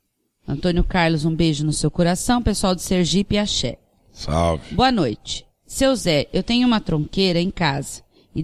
Antônio 0.47 0.83
Carlos, 0.83 1.25
um 1.25 1.35
beijo 1.35 1.65
no 1.65 1.73
seu 1.73 1.91
coração. 1.91 2.41
Pessoal 2.41 2.73
de 2.73 2.81
Sergipe, 2.81 3.37
axé. 3.37 3.77
Salve. 4.11 4.73
Boa 4.73 4.91
noite. 4.91 5.45
Seu 5.65 5.95
Zé, 5.95 6.27
eu 6.33 6.41
tenho 6.41 6.65
uma 6.67 6.79
tronqueira 6.81 7.39
em 7.39 7.51
casa 7.51 8.01
e 8.33 8.41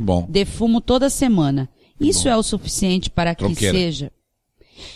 bom. 0.00 0.26
defumo 0.28 0.80
toda 0.80 1.08
semana. 1.08 1.68
Que 1.98 2.08
Isso 2.08 2.24
bom. 2.24 2.30
é 2.30 2.36
o 2.36 2.42
suficiente 2.42 3.08
para 3.08 3.34
tronqueira. 3.34 3.72
que 3.72 3.80
seja? 3.80 4.12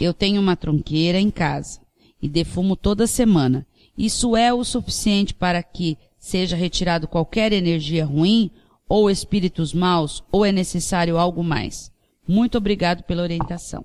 Eu 0.01 0.13
tenho 0.13 0.41
uma 0.41 0.55
tronqueira 0.55 1.19
em 1.19 1.31
casa 1.31 1.81
e 2.21 2.29
defumo 2.29 2.77
toda 2.77 3.07
semana. 3.07 3.67
Isso 3.97 4.37
é 4.37 4.53
o 4.53 4.63
suficiente 4.65 5.33
para 5.35 5.63
que 5.63 5.97
seja 6.19 6.55
retirado 6.55 7.09
qualquer 7.09 7.53
energia 7.53 8.05
ruim 8.05 8.51
ou 8.89 9.11
espíritos 9.11 9.73
maus, 9.73 10.23
ou 10.31 10.45
é 10.45 10.53
necessário 10.53 11.19
algo 11.19 11.43
mais? 11.43 11.91
Muito 12.27 12.59
obrigado 12.59 13.03
pela 13.03 13.23
orientação. 13.23 13.85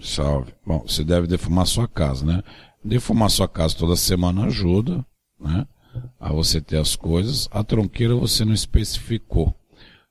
Salve. 0.00 0.54
Bom, 0.64 0.84
você 0.86 1.02
deve 1.02 1.26
defumar 1.26 1.66
sua 1.66 1.88
casa, 1.88 2.24
né? 2.24 2.42
Defumar 2.84 3.30
sua 3.30 3.48
casa 3.48 3.76
toda 3.76 3.96
semana 3.96 4.46
ajuda, 4.46 5.04
né? 5.40 5.66
A 6.20 6.32
você 6.32 6.60
ter 6.60 6.76
as 6.76 6.94
coisas. 6.94 7.48
A 7.50 7.64
tronqueira 7.64 8.14
você 8.14 8.44
não 8.44 8.52
especificou, 8.52 9.54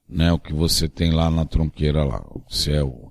né? 0.09 0.31
O 0.33 0.39
que 0.39 0.53
você 0.53 0.89
tem 0.89 1.11
lá 1.11 1.29
na 1.29 1.45
tronqueira 1.45 2.03
lá. 2.03 2.23
Se 2.49 2.71
é 2.71 2.83
o, 2.83 3.06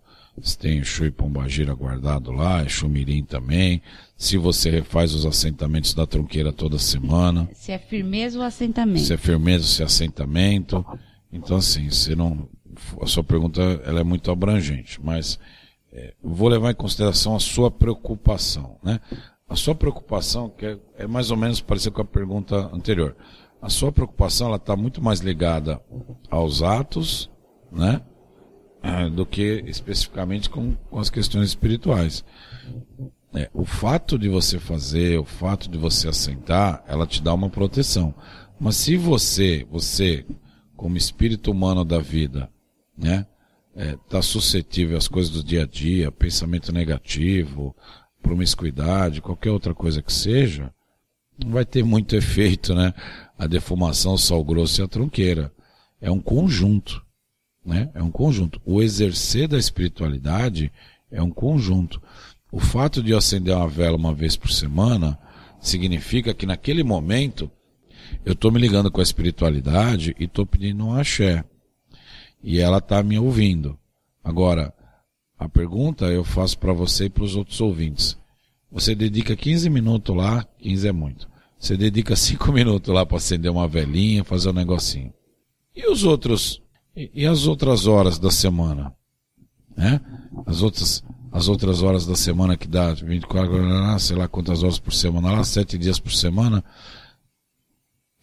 tem 0.59 0.79
Exu 0.79 1.07
e 1.07 1.11
Pombagira 1.11 1.75
guardado 1.75 2.31
lá, 2.31 2.65
Exu 2.65 2.89
Mirim 2.89 3.25
também. 3.25 3.83
Se 4.17 4.37
você 4.37 4.71
refaz 4.71 5.15
os 5.15 5.25
assentamentos 5.25 5.95
da 5.95 6.07
tronqueira 6.07 6.53
toda 6.53 6.79
semana. 6.79 7.49
Se 7.53 7.73
é 7.73 7.79
firmeza 7.79 8.39
ou 8.39 8.45
assentamento. 8.45 9.01
Se 9.01 9.15
é 9.15 9.17
firmeza 9.17 9.65
se 9.65 9.83
é 9.83 9.87
assentamento. 9.87 10.85
Então 11.33 11.57
assim, 11.57 11.91
você 11.91 12.15
não, 12.15 12.49
a 13.01 13.07
sua 13.07 13.25
pergunta 13.25 13.61
ela 13.85 14.01
é 14.01 14.05
muito 14.05 14.31
abrangente, 14.31 15.01
mas 15.03 15.39
é, 15.93 16.13
vou 16.23 16.49
levar 16.49 16.71
em 16.71 16.75
consideração 16.75 17.35
a 17.35 17.41
sua 17.41 17.71
preocupação, 17.71 18.77
né? 18.83 19.01
A 19.49 19.55
sua 19.55 19.75
preocupação, 19.75 20.51
que 20.51 20.67
é, 20.67 20.79
é 20.99 21.07
mais 21.07 21.31
ou 21.31 21.37
menos 21.37 21.61
parecida 21.61 21.95
com 21.95 22.03
a 22.03 22.05
pergunta 22.05 22.57
anterior. 22.75 23.17
A 23.63 23.69
sua 23.69 23.93
preocupação 23.93 24.49
ela 24.49 24.57
está 24.57 24.77
muito 24.77 25.03
mais 25.03 25.21
ligada 25.21 25.81
aos 26.29 26.63
atos, 26.63 27.31
né? 27.71 28.03
É, 28.87 29.11
do 29.11 29.27
que 29.27 29.65
especificamente 29.67 30.49
com, 30.49 30.77
com 30.89 30.99
as 31.01 31.11
questões 31.11 31.49
espirituais. 31.49 32.25
É, 33.35 33.51
o 33.53 33.65
fato 33.65 34.17
de 34.17 34.29
você 34.29 34.61
fazer, 34.61 35.19
o 35.19 35.25
fato 35.25 35.69
de 35.69 35.77
você 35.77 36.09
assentar, 36.09 36.85
ela 36.87 37.05
te 37.05 37.21
dá 37.21 37.35
uma 37.35 37.51
proteção. 37.51 38.15
Mas 38.61 38.77
se 38.77 38.97
você, 38.97 39.67
você, 39.69 40.25
como 40.77 40.97
espírito 40.97 41.51
humano 41.51 41.85
da 41.85 41.99
vida, 41.99 42.49
né, 42.97 43.27
está 43.75 44.19
é, 44.19 44.23
suscetível 44.23 44.97
às 44.97 45.09
coisas 45.09 45.33
do 45.33 45.43
dia 45.43 45.65
a 45.65 45.67
dia, 45.67 46.13
pensamento 46.13 46.73
negativo, 46.73 47.75
promiscuidade, 48.23 49.21
qualquer 49.21 49.51
outra 49.51 49.75
coisa 49.75 50.01
que 50.01 50.13
seja, 50.13 50.73
não 51.45 51.51
vai 51.51 51.65
ter 51.65 51.83
muito 51.83 52.15
efeito, 52.17 52.73
né? 52.73 52.95
A 53.37 53.47
defumação, 53.49 54.15
o 54.15 54.19
sal 54.19 54.45
grosso 54.45 54.81
e 54.81 54.85
a 54.85 54.89
tronqueira. 54.89 55.53
É 56.01 56.11
um 56.11 56.21
conjunto 56.21 57.06
né? 57.67 57.91
É 57.93 58.03
um 58.03 58.11
conjunto. 58.11 58.61
O 58.65 58.81
exercer 58.81 59.49
da 59.49 59.59
espiritualidade 59.59 60.73
é 61.11 61.21
um 61.21 61.31
conjunto. 61.31 62.01
O 62.51 62.61
fato 62.61 63.03
de 63.03 63.11
eu 63.11 63.19
acender 63.19 63.55
uma 63.55 63.69
vela 63.69 63.97
uma 63.97 64.15
vez 64.15 64.37
por 64.37 64.51
semana 64.51 65.19
significa 65.61 66.33
que 66.33 66.47
naquele 66.47 66.85
momento 66.85 67.51
eu 68.25 68.33
estou 68.33 68.53
me 68.53 68.61
ligando 68.61 68.91
com 68.91 69.01
a 69.01 69.03
espiritualidade 69.03 70.15
e 70.19 70.25
estou 70.25 70.47
pedindo 70.47 70.87
um 70.87 70.95
axé. 70.95 71.45
E 72.43 72.61
ela 72.61 72.79
está 72.79 73.03
me 73.03 73.19
ouvindo. 73.19 73.77
Agora, 74.23 74.73
a 75.39 75.49
pergunta 75.49 76.07
eu 76.07 76.23
faço 76.23 76.59
para 76.59 76.73
você 76.73 77.07
e 77.07 77.11
para 77.11 77.25
os 77.25 77.35
outros 77.35 77.61
ouvintes. 77.61 78.17
Você 78.71 78.95
dedica 78.95 79.35
15 79.35 79.69
minutos 79.69 80.15
lá, 80.15 80.45
15 80.59 80.89
é 80.89 80.93
muito. 80.93 81.29
Você 81.59 81.77
dedica 81.77 82.15
5 82.17 82.53
minutos 82.53 82.95
lá 82.95 83.05
para 83.05 83.17
acender 83.17 83.51
uma 83.51 83.67
velinha, 83.67 84.25
fazer 84.25 84.51
um 84.51 84.53
negocinho. 84.53 85.13
E 85.75 85.87
os 85.91 86.05
outros 86.05 86.63
e, 86.97 87.27
as 87.27 87.47
outras 87.47 87.87
horas 87.87 88.19
da 88.19 88.31
semana? 88.31 88.95
Né? 89.77 90.01
As 90.47 90.63
outras, 90.63 91.05
as 91.31 91.49
outras 91.49 91.83
horas 91.83 92.07
da 92.07 92.17
semana 92.17 92.57
que 92.57 92.67
dá 92.67 92.95
24, 92.95 93.99
sei 94.01 94.17
lá 94.17 94.27
quantas 94.27 94.63
horas 94.63 94.79
por 94.79 94.95
semana, 94.95 95.33
lá, 95.33 95.45
sete 95.45 95.77
dias 95.77 96.01
por 96.01 96.13
semana. 96.13 96.65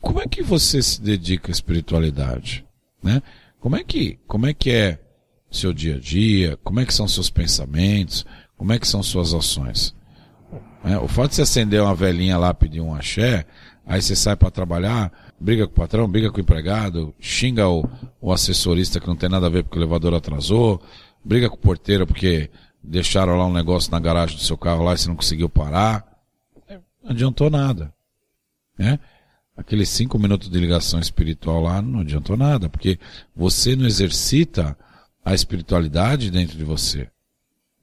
Como 0.01 0.19
é 0.19 0.27
que 0.27 0.41
você 0.41 0.81
se 0.81 1.01
dedica 1.01 1.51
à 1.51 1.53
espiritualidade? 1.53 2.65
Né? 3.01 3.21
Como 3.59 3.75
é 3.75 3.83
que, 3.83 4.19
como 4.27 4.47
é 4.47 4.53
que 4.53 4.71
é 4.71 4.99
seu 5.51 5.71
dia 5.71 5.95
a 5.95 5.99
dia? 5.99 6.57
Como 6.63 6.79
é 6.79 6.85
que 6.85 6.93
são 6.93 7.07
seus 7.07 7.29
pensamentos? 7.29 8.25
Como 8.57 8.73
é 8.73 8.79
que 8.79 8.87
são 8.87 9.03
suas 9.03 9.33
ações? 9.33 9.95
É, 10.83 10.97
o 10.97 11.07
fato 11.07 11.29
de 11.29 11.35
você 11.35 11.43
acender 11.43 11.81
uma 11.81 11.95
velhinha 11.95 12.37
lá, 12.37 12.53
pedir 12.53 12.81
um 12.81 12.93
axé, 12.93 13.45
aí 13.85 14.01
você 14.01 14.15
sai 14.15 14.35
para 14.35 14.51
trabalhar, 14.51 15.11
briga 15.43 15.67
com 15.67 15.73
o 15.73 15.75
patrão, 15.75 16.07
briga 16.07 16.31
com 16.31 16.37
o 16.37 16.41
empregado, 16.41 17.13
xinga 17.19 17.67
o, 17.67 17.85
o 18.21 18.31
assessorista 18.31 18.97
que 18.97 19.07
não 19.07 19.15
tem 19.15 19.27
nada 19.27 19.47
a 19.47 19.49
ver 19.49 19.63
porque 19.63 19.77
o 19.77 19.81
elevador 19.81 20.13
atrasou, 20.13 20.81
briga 21.23 21.49
com 21.49 21.57
o 21.57 21.59
porteiro 21.59 22.07
porque 22.07 22.49
deixaram 22.81 23.35
lá 23.35 23.45
um 23.45 23.51
negócio 23.51 23.91
na 23.91 23.99
garagem 23.99 24.37
do 24.37 24.41
seu 24.41 24.57
carro 24.57 24.83
lá 24.83 24.93
e 24.93 24.97
você 24.97 25.09
não 25.09 25.17
conseguiu 25.17 25.49
parar. 25.49 26.07
Não 27.03 27.11
adiantou 27.11 27.49
nada. 27.49 27.93
Né? 28.79 28.97
Aqueles 29.57 29.89
cinco 29.89 30.17
minutos 30.17 30.49
de 30.49 30.57
ligação 30.57 30.99
espiritual 31.01 31.61
lá 31.61 31.81
não 31.81 31.99
adiantou 31.99 32.37
nada, 32.37 32.69
porque 32.69 32.97
você 33.35 33.75
não 33.75 33.85
exercita 33.85 34.77
a 35.25 35.33
espiritualidade 35.33 36.31
dentro 36.31 36.57
de 36.57 36.63
você. 36.63 37.09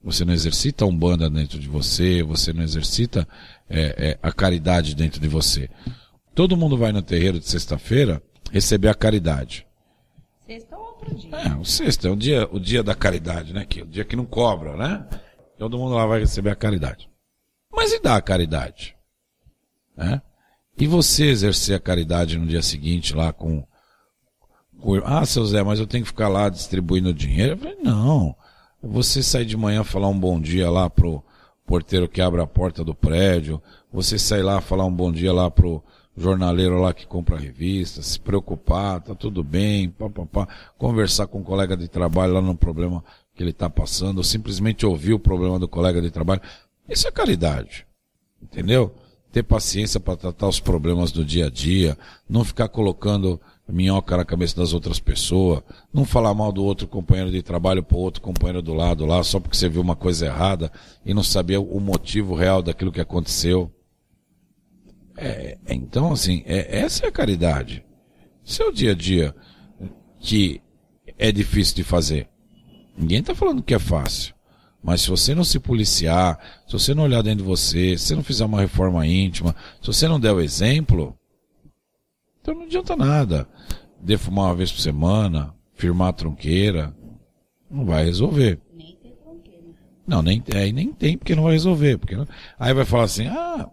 Você 0.03 0.25
não 0.25 0.33
exercita 0.33 0.83
a 0.83 0.87
umbanda 0.87 1.29
dentro 1.29 1.59
de 1.59 1.67
você, 1.67 2.23
você 2.23 2.51
não 2.51 2.63
exercita 2.63 3.27
é, 3.69 4.09
é, 4.09 4.19
a 4.21 4.31
caridade 4.31 4.95
dentro 4.95 5.21
de 5.21 5.27
você. 5.27 5.69
Todo 6.33 6.57
mundo 6.57 6.77
vai 6.77 6.91
no 6.91 7.01
terreiro 7.01 7.39
de 7.39 7.47
sexta-feira 7.47 8.21
receber 8.51 8.87
a 8.87 8.95
caridade. 8.95 9.67
Sexta 10.45 10.77
ou 10.77 10.85
outro 10.85 11.15
dia? 11.15 11.35
É, 11.35 11.55
o 11.55 11.65
sexta 11.65 12.07
é 12.07 12.11
o 12.11 12.15
dia, 12.15 12.47
o 12.51 12.59
dia 12.59 12.81
da 12.83 12.95
caridade, 12.95 13.53
né? 13.53 13.65
Que, 13.65 13.81
o 13.81 13.85
dia 13.85 14.05
que 14.05 14.15
não 14.15 14.25
cobra, 14.25 14.75
né? 14.75 15.07
Todo 15.57 15.77
mundo 15.77 15.95
lá 15.95 16.05
vai 16.05 16.19
receber 16.19 16.49
a 16.49 16.55
caridade. 16.55 17.09
Mas 17.71 17.91
e 17.91 17.99
dar 17.99 18.15
a 18.15 18.21
caridade? 18.21 18.95
Né? 19.95 20.21
E 20.77 20.87
você 20.87 21.25
exercer 21.25 21.75
a 21.75 21.79
caridade 21.79 22.37
no 22.37 22.47
dia 22.47 22.61
seguinte 22.61 23.15
lá 23.15 23.31
com, 23.31 23.63
com 24.79 24.95
ah, 25.05 25.25
seu 25.25 25.45
Zé, 25.45 25.63
mas 25.63 25.79
eu 25.79 25.87
tenho 25.87 26.03
que 26.03 26.09
ficar 26.09 26.27
lá 26.27 26.49
distribuindo 26.49 27.13
dinheiro? 27.13 27.53
Eu 27.53 27.57
falei, 27.57 27.77
não. 27.83 28.35
Você 28.81 29.21
sair 29.21 29.45
de 29.45 29.55
manhã 29.55 29.83
falar 29.83 30.07
um 30.07 30.19
bom 30.19 30.39
dia 30.39 30.69
lá 30.69 30.89
pro 30.89 31.23
porteiro 31.65 32.09
que 32.09 32.21
abre 32.21 32.41
a 32.41 32.47
porta 32.47 32.83
do 32.83 32.95
prédio, 32.95 33.61
você 33.93 34.17
sair 34.17 34.41
lá 34.41 34.59
falar 34.59 34.85
um 34.85 34.93
bom 34.93 35.11
dia 35.11 35.31
lá 35.31 35.49
pro 35.49 35.83
jornaleiro 36.21 36.79
lá 36.79 36.93
que 36.93 37.05
compra 37.07 37.37
revista, 37.37 38.01
se 38.01 38.19
preocupar, 38.19 39.01
tá 39.01 39.15
tudo 39.15 39.43
bem, 39.43 39.89
pá, 39.89 40.09
pá, 40.09 40.25
pá, 40.25 40.47
conversar 40.77 41.27
com 41.27 41.39
um 41.39 41.43
colega 41.43 41.75
de 41.75 41.87
trabalho 41.87 42.33
lá 42.33 42.41
no 42.41 42.55
problema 42.55 43.03
que 43.33 43.43
ele 43.43 43.49
está 43.49 43.69
passando, 43.69 44.19
ou 44.19 44.23
simplesmente 44.23 44.85
ouvir 44.85 45.13
o 45.13 45.19
problema 45.19 45.57
do 45.57 45.67
colega 45.67 46.01
de 46.01 46.11
trabalho. 46.11 46.41
Isso 46.87 47.07
é 47.07 47.11
caridade. 47.11 47.85
Entendeu? 48.41 48.93
Ter 49.31 49.43
paciência 49.43 49.99
para 49.99 50.17
tratar 50.17 50.47
os 50.47 50.59
problemas 50.59 51.11
do 51.11 51.23
dia 51.23 51.47
a 51.47 51.49
dia, 51.49 51.97
não 52.29 52.43
ficar 52.43 52.67
colocando 52.67 53.39
minhoca 53.71 54.17
na 54.17 54.25
cabeça 54.25 54.57
das 54.57 54.73
outras 54.73 54.99
pessoas, 54.99 55.61
não 55.93 56.03
falar 56.03 56.33
mal 56.33 56.51
do 56.51 56.63
outro 56.63 56.87
companheiro 56.87 57.31
de 57.31 57.41
trabalho 57.41 57.81
pro 57.81 57.97
outro 57.97 58.21
companheiro 58.21 58.61
do 58.61 58.73
lado 58.73 59.05
lá, 59.05 59.23
só 59.23 59.39
porque 59.39 59.55
você 59.55 59.69
viu 59.69 59.81
uma 59.81 59.95
coisa 59.95 60.25
errada 60.25 60.71
e 61.05 61.13
não 61.13 61.23
sabia 61.23 61.59
o 61.61 61.79
motivo 61.79 62.35
real 62.35 62.61
daquilo 62.61 62.91
que 62.91 62.99
aconteceu. 62.99 63.71
É, 65.17 65.57
então, 65.69 66.13
assim, 66.13 66.43
é, 66.45 66.79
essa 66.79 67.05
é 67.05 67.09
a 67.09 67.11
caridade. 67.11 67.85
Seu 68.43 68.71
dia 68.71 68.91
a 68.91 68.95
dia 68.95 69.35
que 70.19 70.61
é 71.17 71.31
difícil 71.31 71.75
de 71.75 71.83
fazer. 71.83 72.29
Ninguém 72.97 73.19
está 73.19 73.33
falando 73.33 73.63
que 73.63 73.73
é 73.73 73.79
fácil. 73.79 74.35
Mas 74.83 75.01
se 75.01 75.09
você 75.09 75.35
não 75.35 75.43
se 75.43 75.59
policiar, 75.59 76.39
se 76.65 76.73
você 76.73 76.93
não 76.93 77.03
olhar 77.03 77.21
dentro 77.21 77.43
de 77.43 77.49
você, 77.49 77.97
se 77.97 78.07
você 78.07 78.15
não 78.15 78.23
fizer 78.23 78.45
uma 78.45 78.59
reforma 78.59 79.05
íntima, 79.05 79.55
se 79.79 79.87
você 79.87 80.07
não 80.07 80.19
der 80.19 80.31
o 80.31 80.41
exemplo, 80.41 81.15
então 82.41 82.55
não 82.55 82.63
adianta 82.63 82.95
nada. 82.95 83.47
Defumar 83.99 84.45
uma 84.45 84.55
vez 84.55 84.71
por 84.71 84.81
semana, 84.81 85.53
firmar 85.75 86.09
a 86.09 86.13
tronqueira, 86.13 86.95
não 87.69 87.85
vai 87.85 88.03
resolver. 88.03 88.59
Nem 88.73 88.95
tem 88.95 89.15
tronqueira. 89.15 89.63
Não, 90.07 90.23
nem, 90.23 90.43
é, 90.47 90.71
nem 90.71 90.91
tem, 90.91 91.15
porque 91.15 91.35
não 91.35 91.43
vai 91.43 91.53
resolver. 91.53 91.99
Porque 91.99 92.15
não... 92.15 92.27
Aí 92.59 92.73
vai 92.73 92.85
falar 92.85 93.03
assim, 93.03 93.27
ah, 93.27 93.69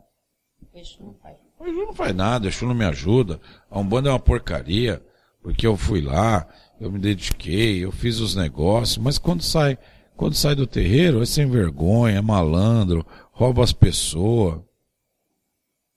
o 0.79 0.81
Exu 0.81 1.03
não 1.03 1.14
faz. 1.14 1.37
O 1.59 1.66
Exu 1.66 1.87
não 1.87 1.95
faz 1.95 2.14
nada, 2.14 2.47
o 2.47 2.49
Exu 2.49 2.66
não 2.66 2.74
me 2.74 2.85
ajuda. 2.85 3.41
A 3.70 3.79
Umbanda 3.79 4.09
é 4.09 4.12
uma 4.12 4.18
porcaria, 4.18 5.03
porque 5.43 5.66
eu 5.66 5.76
fui 5.76 6.01
lá, 6.01 6.47
eu 6.81 6.91
me 6.91 6.99
dediquei, 6.99 7.85
eu 7.85 7.93
fiz 7.93 8.20
os 8.20 8.35
negócios, 8.35 8.99
mas 8.99 9.18
quando 9.18 9.43
sai 9.43 9.79
quando 10.18 10.35
sai 10.35 10.57
do 10.57 10.66
terreiro, 10.66 11.22
é 11.22 11.26
sem 11.26 11.49
vergonha, 11.49 12.18
é 12.18 12.20
malandro, 12.20 13.07
rouba 13.31 13.62
as 13.62 13.72
pessoas. 13.72 14.61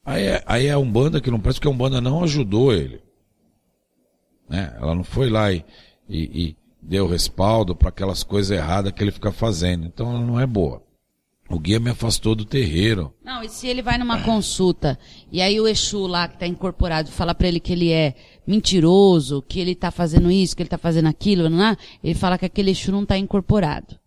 Aí 0.05 0.23
é, 0.23 0.43
aí 0.45 0.67
é 0.67 0.71
a 0.73 0.77
Umbanda 0.77 1.19
que 1.19 1.31
não 1.31 1.39
parece 1.39 1.59
que 1.59 1.67
a 1.67 1.71
Umbanda 1.71 1.99
não 1.99 2.23
ajudou 2.23 2.71
ele. 2.71 3.01
Né? 4.47 4.77
Ela 4.79 4.93
não 4.93 5.03
foi 5.03 5.27
lá 5.27 5.51
e, 5.51 5.65
e, 6.07 6.49
e 6.49 6.57
deu 6.79 7.07
respaldo 7.07 7.75
para 7.75 7.89
aquelas 7.89 8.21
coisas 8.21 8.55
erradas 8.55 8.91
que 8.91 9.03
ele 9.03 9.09
fica 9.09 9.31
fazendo. 9.31 9.87
Então 9.87 10.11
ela 10.11 10.23
não 10.23 10.39
é 10.39 10.45
boa. 10.45 10.83
O 11.55 11.59
guia 11.59 11.79
me 11.79 11.89
afastou 11.89 12.35
do 12.35 12.45
terreiro. 12.45 13.13
Não, 13.23 13.43
e 13.43 13.49
se 13.49 13.67
ele 13.67 13.81
vai 13.81 13.97
numa 13.97 14.21
consulta 14.23 14.97
e 15.31 15.41
aí 15.41 15.59
o 15.59 15.67
Exu 15.67 16.07
lá 16.07 16.27
que 16.27 16.35
está 16.35 16.47
incorporado 16.47 17.11
fala 17.11 17.35
para 17.35 17.47
ele 17.47 17.59
que 17.59 17.73
ele 17.73 17.91
é 17.91 18.15
mentiroso, 18.47 19.41
que 19.41 19.59
ele 19.59 19.71
está 19.71 19.91
fazendo 19.91 20.31
isso, 20.31 20.55
que 20.55 20.61
ele 20.61 20.67
está 20.67 20.77
fazendo 20.77 21.07
aquilo, 21.07 21.49
não 21.49 21.63
é? 21.65 21.77
ele 22.03 22.15
fala 22.15 22.37
que 22.37 22.45
aquele 22.45 22.71
Exu 22.71 22.91
não 22.91 23.03
está 23.03 23.17
incorporado 23.17 24.01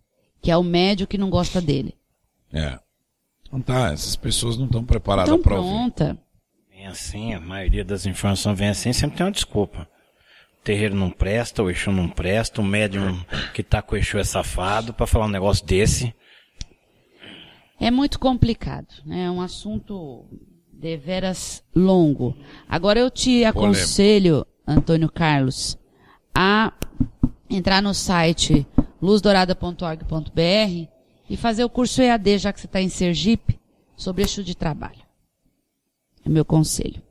que 0.44 0.50
é 0.50 0.56
o 0.58 0.62
médio 0.62 1.06
que 1.06 1.16
não 1.16 1.30
gosta 1.30 1.58
dele. 1.58 1.94
É. 2.52 2.78
Não 3.50 3.62
tá, 3.62 3.94
essas 3.94 4.14
pessoas 4.14 4.58
não 4.58 4.66
estão 4.66 4.84
preparadas 4.84 5.40
para 5.40 5.56
ouvir. 5.56 5.70
pronta. 5.70 6.18
Vem 6.70 6.86
assim, 6.86 7.32
a 7.32 7.40
maioria 7.40 7.82
das 7.82 8.04
informações 8.04 8.58
vem 8.58 8.68
assim, 8.68 8.92
sempre 8.92 9.16
tem 9.16 9.24
uma 9.24 9.32
desculpa. 9.32 9.88
O 10.60 10.62
terreiro 10.62 10.94
não 10.94 11.10
presta, 11.10 11.62
o 11.62 11.70
Exu 11.70 11.90
não 11.90 12.10
presta, 12.10 12.60
o 12.60 12.64
médium 12.64 13.18
que 13.54 13.62
tá 13.62 13.80
com 13.80 13.94
o 13.94 13.98
Exu 13.98 14.18
é 14.18 14.24
safado 14.24 14.92
para 14.92 15.06
falar 15.06 15.24
um 15.24 15.30
negócio 15.30 15.64
desse. 15.64 16.14
É 17.78 17.90
muito 17.90 18.18
complicado, 18.18 18.94
né? 19.04 19.24
É 19.24 19.30
um 19.30 19.40
assunto 19.40 20.24
deveras 20.72 21.64
longo. 21.74 22.36
Agora 22.68 22.98
eu 22.98 23.10
te 23.10 23.44
aconselho, 23.44 24.46
Antônio 24.66 25.10
Carlos, 25.10 25.78
a 26.34 26.72
entrar 27.48 27.82
no 27.82 27.94
site 27.94 28.66
luzdourada.org.br 29.00 30.88
e 31.28 31.36
fazer 31.36 31.64
o 31.64 31.70
curso 31.70 32.02
EAD, 32.02 32.38
já 32.38 32.52
que 32.52 32.60
você 32.60 32.66
está 32.66 32.80
em 32.80 32.88
Sergipe, 32.88 33.58
sobre 33.96 34.22
eixo 34.22 34.42
de 34.42 34.56
trabalho. 34.56 35.02
É 36.24 36.28
meu 36.28 36.44
conselho. 36.44 37.02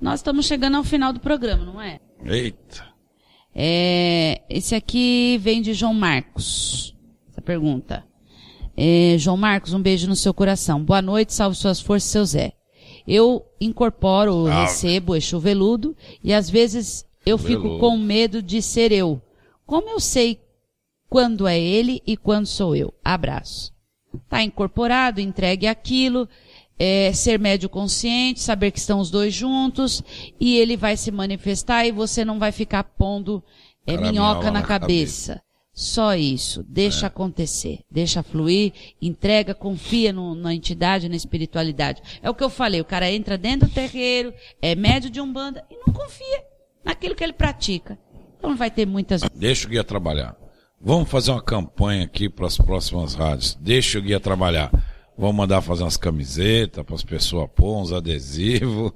Nós 0.00 0.20
estamos 0.20 0.46
chegando 0.46 0.76
ao 0.76 0.84
final 0.84 1.12
do 1.12 1.20
programa, 1.20 1.64
não 1.64 1.80
é? 1.80 2.00
Eita. 2.24 2.86
É, 3.54 4.42
esse 4.48 4.74
aqui 4.74 5.38
vem 5.38 5.60
de 5.60 5.74
João 5.74 5.92
Marcos. 5.94 6.96
Essa 7.30 7.42
pergunta. 7.42 8.07
É, 8.80 9.18
João 9.18 9.36
Marcos, 9.36 9.72
um 9.72 9.82
beijo 9.82 10.06
no 10.06 10.14
seu 10.14 10.32
coração. 10.32 10.80
Boa 10.84 11.02
noite, 11.02 11.34
salve 11.34 11.56
suas 11.56 11.80
forças, 11.80 12.12
seu 12.12 12.24
Zé. 12.24 12.52
Eu 13.08 13.44
incorporo, 13.60 14.46
salve. 14.46 14.60
recebo 14.60 15.16
eixo 15.16 15.40
veludo 15.40 15.96
e 16.22 16.32
às 16.32 16.48
vezes 16.48 17.04
eu 17.26 17.36
veludo. 17.36 17.70
fico 17.70 17.78
com 17.80 17.98
medo 17.98 18.40
de 18.40 18.62
ser 18.62 18.92
eu. 18.92 19.20
Como 19.66 19.90
eu 19.90 19.98
sei 19.98 20.40
quando 21.10 21.48
é 21.48 21.58
ele 21.58 22.00
e 22.06 22.16
quando 22.16 22.46
sou 22.46 22.76
eu? 22.76 22.94
Abraço. 23.04 23.74
Está 24.14 24.44
incorporado, 24.44 25.20
entregue 25.20 25.66
aquilo, 25.66 26.28
é, 26.78 27.12
ser 27.12 27.36
médio 27.36 27.68
consciente, 27.68 28.38
saber 28.38 28.70
que 28.70 28.78
estão 28.78 29.00
os 29.00 29.10
dois 29.10 29.34
juntos 29.34 30.04
e 30.38 30.56
ele 30.56 30.76
vai 30.76 30.96
se 30.96 31.10
manifestar 31.10 31.84
e 31.84 31.90
você 31.90 32.24
não 32.24 32.38
vai 32.38 32.52
ficar 32.52 32.84
pondo 32.84 33.42
é, 33.84 33.96
minhoca 33.96 34.52
na, 34.52 34.60
na 34.60 34.62
cabeça. 34.62 35.32
cabeça. 35.34 35.47
Só 35.78 36.16
isso. 36.16 36.64
Deixa 36.64 37.06
é. 37.06 37.08
acontecer. 37.08 37.84
Deixa 37.88 38.20
fluir. 38.20 38.72
Entrega, 39.00 39.54
confia 39.54 40.12
no, 40.12 40.34
na 40.34 40.52
entidade, 40.52 41.08
na 41.08 41.14
espiritualidade. 41.14 42.02
É 42.20 42.28
o 42.28 42.34
que 42.34 42.42
eu 42.42 42.50
falei. 42.50 42.80
O 42.80 42.84
cara 42.84 43.08
entra 43.08 43.38
dentro 43.38 43.68
do 43.68 43.72
terreiro, 43.72 44.34
é 44.60 44.74
médio 44.74 45.08
de 45.08 45.20
umbanda 45.20 45.64
e 45.70 45.76
não 45.76 45.94
confia 45.94 46.44
naquilo 46.84 47.14
que 47.14 47.22
ele 47.22 47.32
pratica. 47.32 47.96
Então 48.36 48.56
vai 48.56 48.72
ter 48.72 48.86
muitas. 48.86 49.22
Deixa 49.32 49.68
o 49.68 49.70
guia 49.70 49.84
trabalhar. 49.84 50.36
Vamos 50.80 51.08
fazer 51.08 51.30
uma 51.30 51.40
campanha 51.40 52.06
aqui 52.06 52.28
para 52.28 52.48
as 52.48 52.56
próximas 52.56 53.14
rádios. 53.14 53.54
Deixa 53.54 54.00
o 54.00 54.02
guia 54.02 54.18
trabalhar. 54.18 54.72
Vamos 55.16 55.36
mandar 55.36 55.62
fazer 55.62 55.84
umas 55.84 55.96
camisetas 55.96 56.84
para 56.84 56.94
as 56.96 57.04
pessoas 57.04 57.48
pôr 57.54 57.80
uns 57.80 57.92
adesivos. 57.92 58.90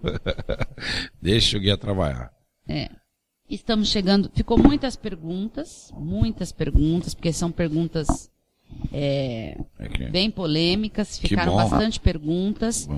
Deixa 1.22 1.56
o 1.56 1.60
guia 1.60 1.76
trabalhar. 1.76 2.32
É. 2.68 2.88
Estamos 3.52 3.88
chegando. 3.88 4.30
Ficou 4.34 4.58
muitas 4.58 4.96
perguntas, 4.96 5.92
muitas 5.96 6.50
perguntas, 6.50 7.12
porque 7.12 7.32
são 7.32 7.52
perguntas 7.52 8.30
é, 8.90 9.58
é 9.78 10.08
bem 10.08 10.30
polêmicas. 10.30 11.18
Ficaram 11.18 11.56
bastante 11.56 12.00
perguntas 12.00 12.88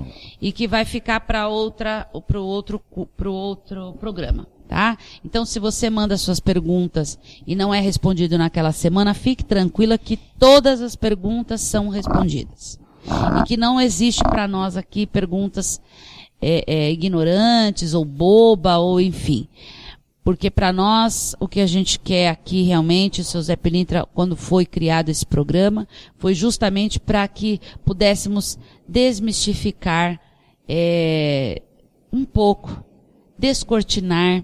e 0.41 0.53
que 0.53 0.65
vai 0.67 0.85
ficar 0.85 1.19
para 1.19 1.49
outra, 1.49 2.09
para 2.25 2.39
o 2.39 2.45
outro, 2.45 2.81
pro 3.17 3.33
outro 3.33 3.93
programa 3.99 4.47
tá? 4.67 4.97
Então, 5.23 5.45
se 5.45 5.59
você 5.59 5.89
manda 5.89 6.17
suas 6.17 6.39
perguntas 6.39 7.19
e 7.45 7.55
não 7.55 7.73
é 7.73 7.79
respondido 7.79 8.37
naquela 8.37 8.71
semana, 8.71 9.13
fique 9.13 9.43
tranquila 9.43 9.97
que 9.97 10.17
todas 10.39 10.81
as 10.81 10.95
perguntas 10.95 11.61
são 11.61 11.89
respondidas. 11.89 12.79
E 13.39 13.43
que 13.43 13.57
não 13.57 13.79
existe 13.79 14.23
para 14.23 14.47
nós 14.47 14.75
aqui 14.75 15.05
perguntas 15.05 15.79
é, 16.41 16.63
é, 16.65 16.91
ignorantes 16.91 17.93
ou 17.93 18.03
boba 18.03 18.77
ou 18.77 18.99
enfim. 18.99 19.47
Porque 20.25 20.49
para 20.49 20.73
nós, 20.73 21.35
o 21.39 21.47
que 21.47 21.59
a 21.59 21.67
gente 21.67 21.99
quer 21.99 22.29
aqui 22.29 22.63
realmente, 22.63 23.21
o 23.21 23.23
seu 23.23 23.39
Zé 23.43 23.55
Pelintra, 23.55 24.07
quando 24.11 24.35
foi 24.35 24.65
criado 24.65 25.09
esse 25.09 25.23
programa, 25.23 25.87
foi 26.17 26.33
justamente 26.33 26.99
para 26.99 27.27
que 27.27 27.61
pudéssemos 27.85 28.57
desmistificar 28.87 30.19
é, 30.67 31.61
um 32.11 32.25
pouco, 32.25 32.83
descortinar 33.37 34.43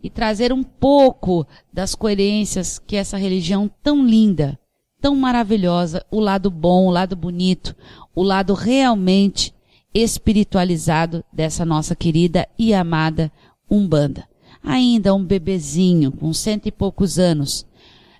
e 0.00 0.08
trazer 0.08 0.52
um 0.52 0.62
pouco 0.62 1.44
das 1.72 1.96
coerências 1.96 2.78
que 2.78 2.94
essa 2.94 3.16
religião 3.16 3.68
tão 3.82 4.06
linda, 4.06 4.56
tão 5.00 5.16
maravilhosa, 5.16 6.06
o 6.08 6.20
lado 6.20 6.52
bom, 6.52 6.86
o 6.86 6.90
lado 6.90 7.16
bonito, 7.16 7.74
o 8.14 8.22
lado 8.22 8.54
realmente 8.54 9.52
espiritualizado 9.92 11.24
dessa 11.32 11.64
nossa 11.64 11.96
querida 11.96 12.46
e 12.56 12.72
amada 12.72 13.32
Umbanda. 13.68 14.28
Ainda 14.66 15.14
um 15.14 15.24
bebezinho 15.24 16.12
com 16.12 16.32
cento 16.34 16.66
e 16.66 16.72
poucos 16.72 17.18
anos, 17.18 17.64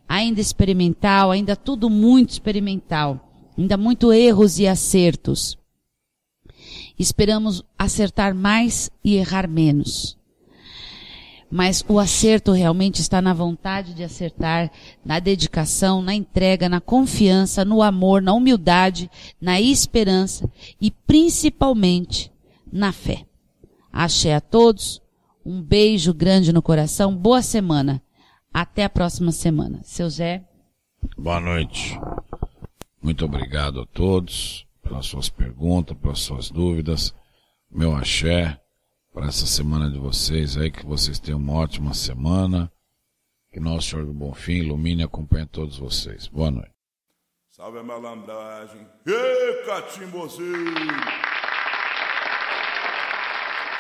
ainda 0.09 0.41
experimental, 0.41 1.31
ainda 1.31 1.57
tudo 1.57 1.91
muito 1.91 2.31
experimental, 2.31 3.29
ainda 3.59 3.77
muito 3.77 4.13
erros 4.13 4.59
e 4.59 4.67
acertos. 4.67 5.59
Esperamos 6.99 7.63
acertar 7.77 8.35
mais 8.35 8.91
e 9.05 9.17
errar 9.17 9.49
menos 9.49 10.17
mas 11.51 11.85
o 11.89 11.99
acerto 11.99 12.53
realmente 12.53 13.01
está 13.01 13.23
na 13.23 13.33
vontade 13.33 13.95
de 13.95 14.03
acertar, 14.03 14.71
na 15.05 15.19
dedicação, 15.19 16.03
na 16.03 16.15
entrega, 16.15 16.69
na 16.69 16.81
confiança, 16.81 17.65
no 17.65 17.83
amor, 17.83 18.21
na 18.21 18.33
humildade, 18.33 19.11
na 19.41 19.61
esperança 19.61 20.51
e 20.81 20.91
principalmente 20.91 22.33
na 22.71 22.93
fé. 22.93 23.25
Axé 23.93 24.35
a 24.35 24.41
todos, 24.41 25.01
um 25.47 25.63
beijo 25.63 26.13
grande 26.13 26.53
no 26.53 26.61
coração, 26.61 27.17
boa 27.17 27.41
semana. 27.41 28.03
Até 28.53 28.85
a 28.85 28.91
próxima 28.91 29.31
semana. 29.31 29.81
Seu 29.85 30.11
Zé. 30.11 30.45
Boa 31.17 31.39
noite. 31.39 31.97
Muito 33.01 33.25
obrigado 33.25 33.81
a 33.81 33.87
todos 33.87 34.67
pelas 34.83 35.07
suas 35.07 35.29
perguntas, 35.29 35.97
pelas 35.97 36.19
suas 36.19 36.51
dúvidas. 36.51 37.15
Meu 37.71 37.95
axé 37.95 38.61
para 39.13 39.27
essa 39.27 39.47
semana 39.47 39.89
de 39.89 39.99
vocês 39.99 40.57
aí, 40.57 40.71
que 40.71 40.85
vocês 40.85 41.21
tenham 41.21 41.39
uma 41.39 41.53
ótima 41.53 41.95
semana. 41.95 42.71
Que 43.53 43.61
nosso 43.61 43.91
Senhor 43.91 44.05
do 44.05 44.13
Bom 44.13 44.35
Fim 44.35 44.55
ilumine 44.55 45.03
e 45.03 45.05
acompanhe 45.05 45.47
todos 45.47 45.79
vocês. 45.79 46.27
Boa 46.27 46.51
noite. 46.51 46.75
Salve 47.51 47.79
a 47.79 47.83
malandragem. 47.85 48.87
Ê, 49.07 49.65
catimbozinho! 49.65 51.36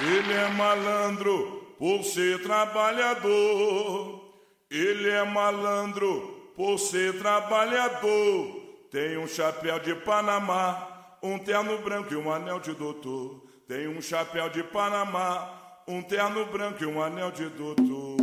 Ele 0.00 0.32
é 0.32 0.48
malandro 0.50 1.74
por 1.78 2.04
ser 2.04 2.42
trabalhador. 2.42 4.24
Ele 4.70 5.08
é 5.08 5.24
malandro 5.24 6.52
por 6.54 6.78
ser 6.78 7.18
trabalhador. 7.18 8.62
Tem 8.90 9.16
um 9.16 9.26
chapéu 9.26 9.78
de 9.78 9.94
Panamá, 9.94 11.16
um 11.22 11.38
terno 11.38 11.78
branco 11.78 12.12
e 12.12 12.16
um 12.16 12.30
anel 12.30 12.60
de 12.60 12.72
doutor. 12.72 13.42
Tem 13.66 13.88
um 13.88 14.00
chapéu 14.02 14.48
de 14.50 14.62
Panamá, 14.62 15.50
um 15.88 16.02
terno 16.02 16.44
branco 16.46 16.82
e 16.82 16.86
um 16.86 17.02
anel 17.02 17.30
de 17.30 17.48
doutor. 17.48 18.16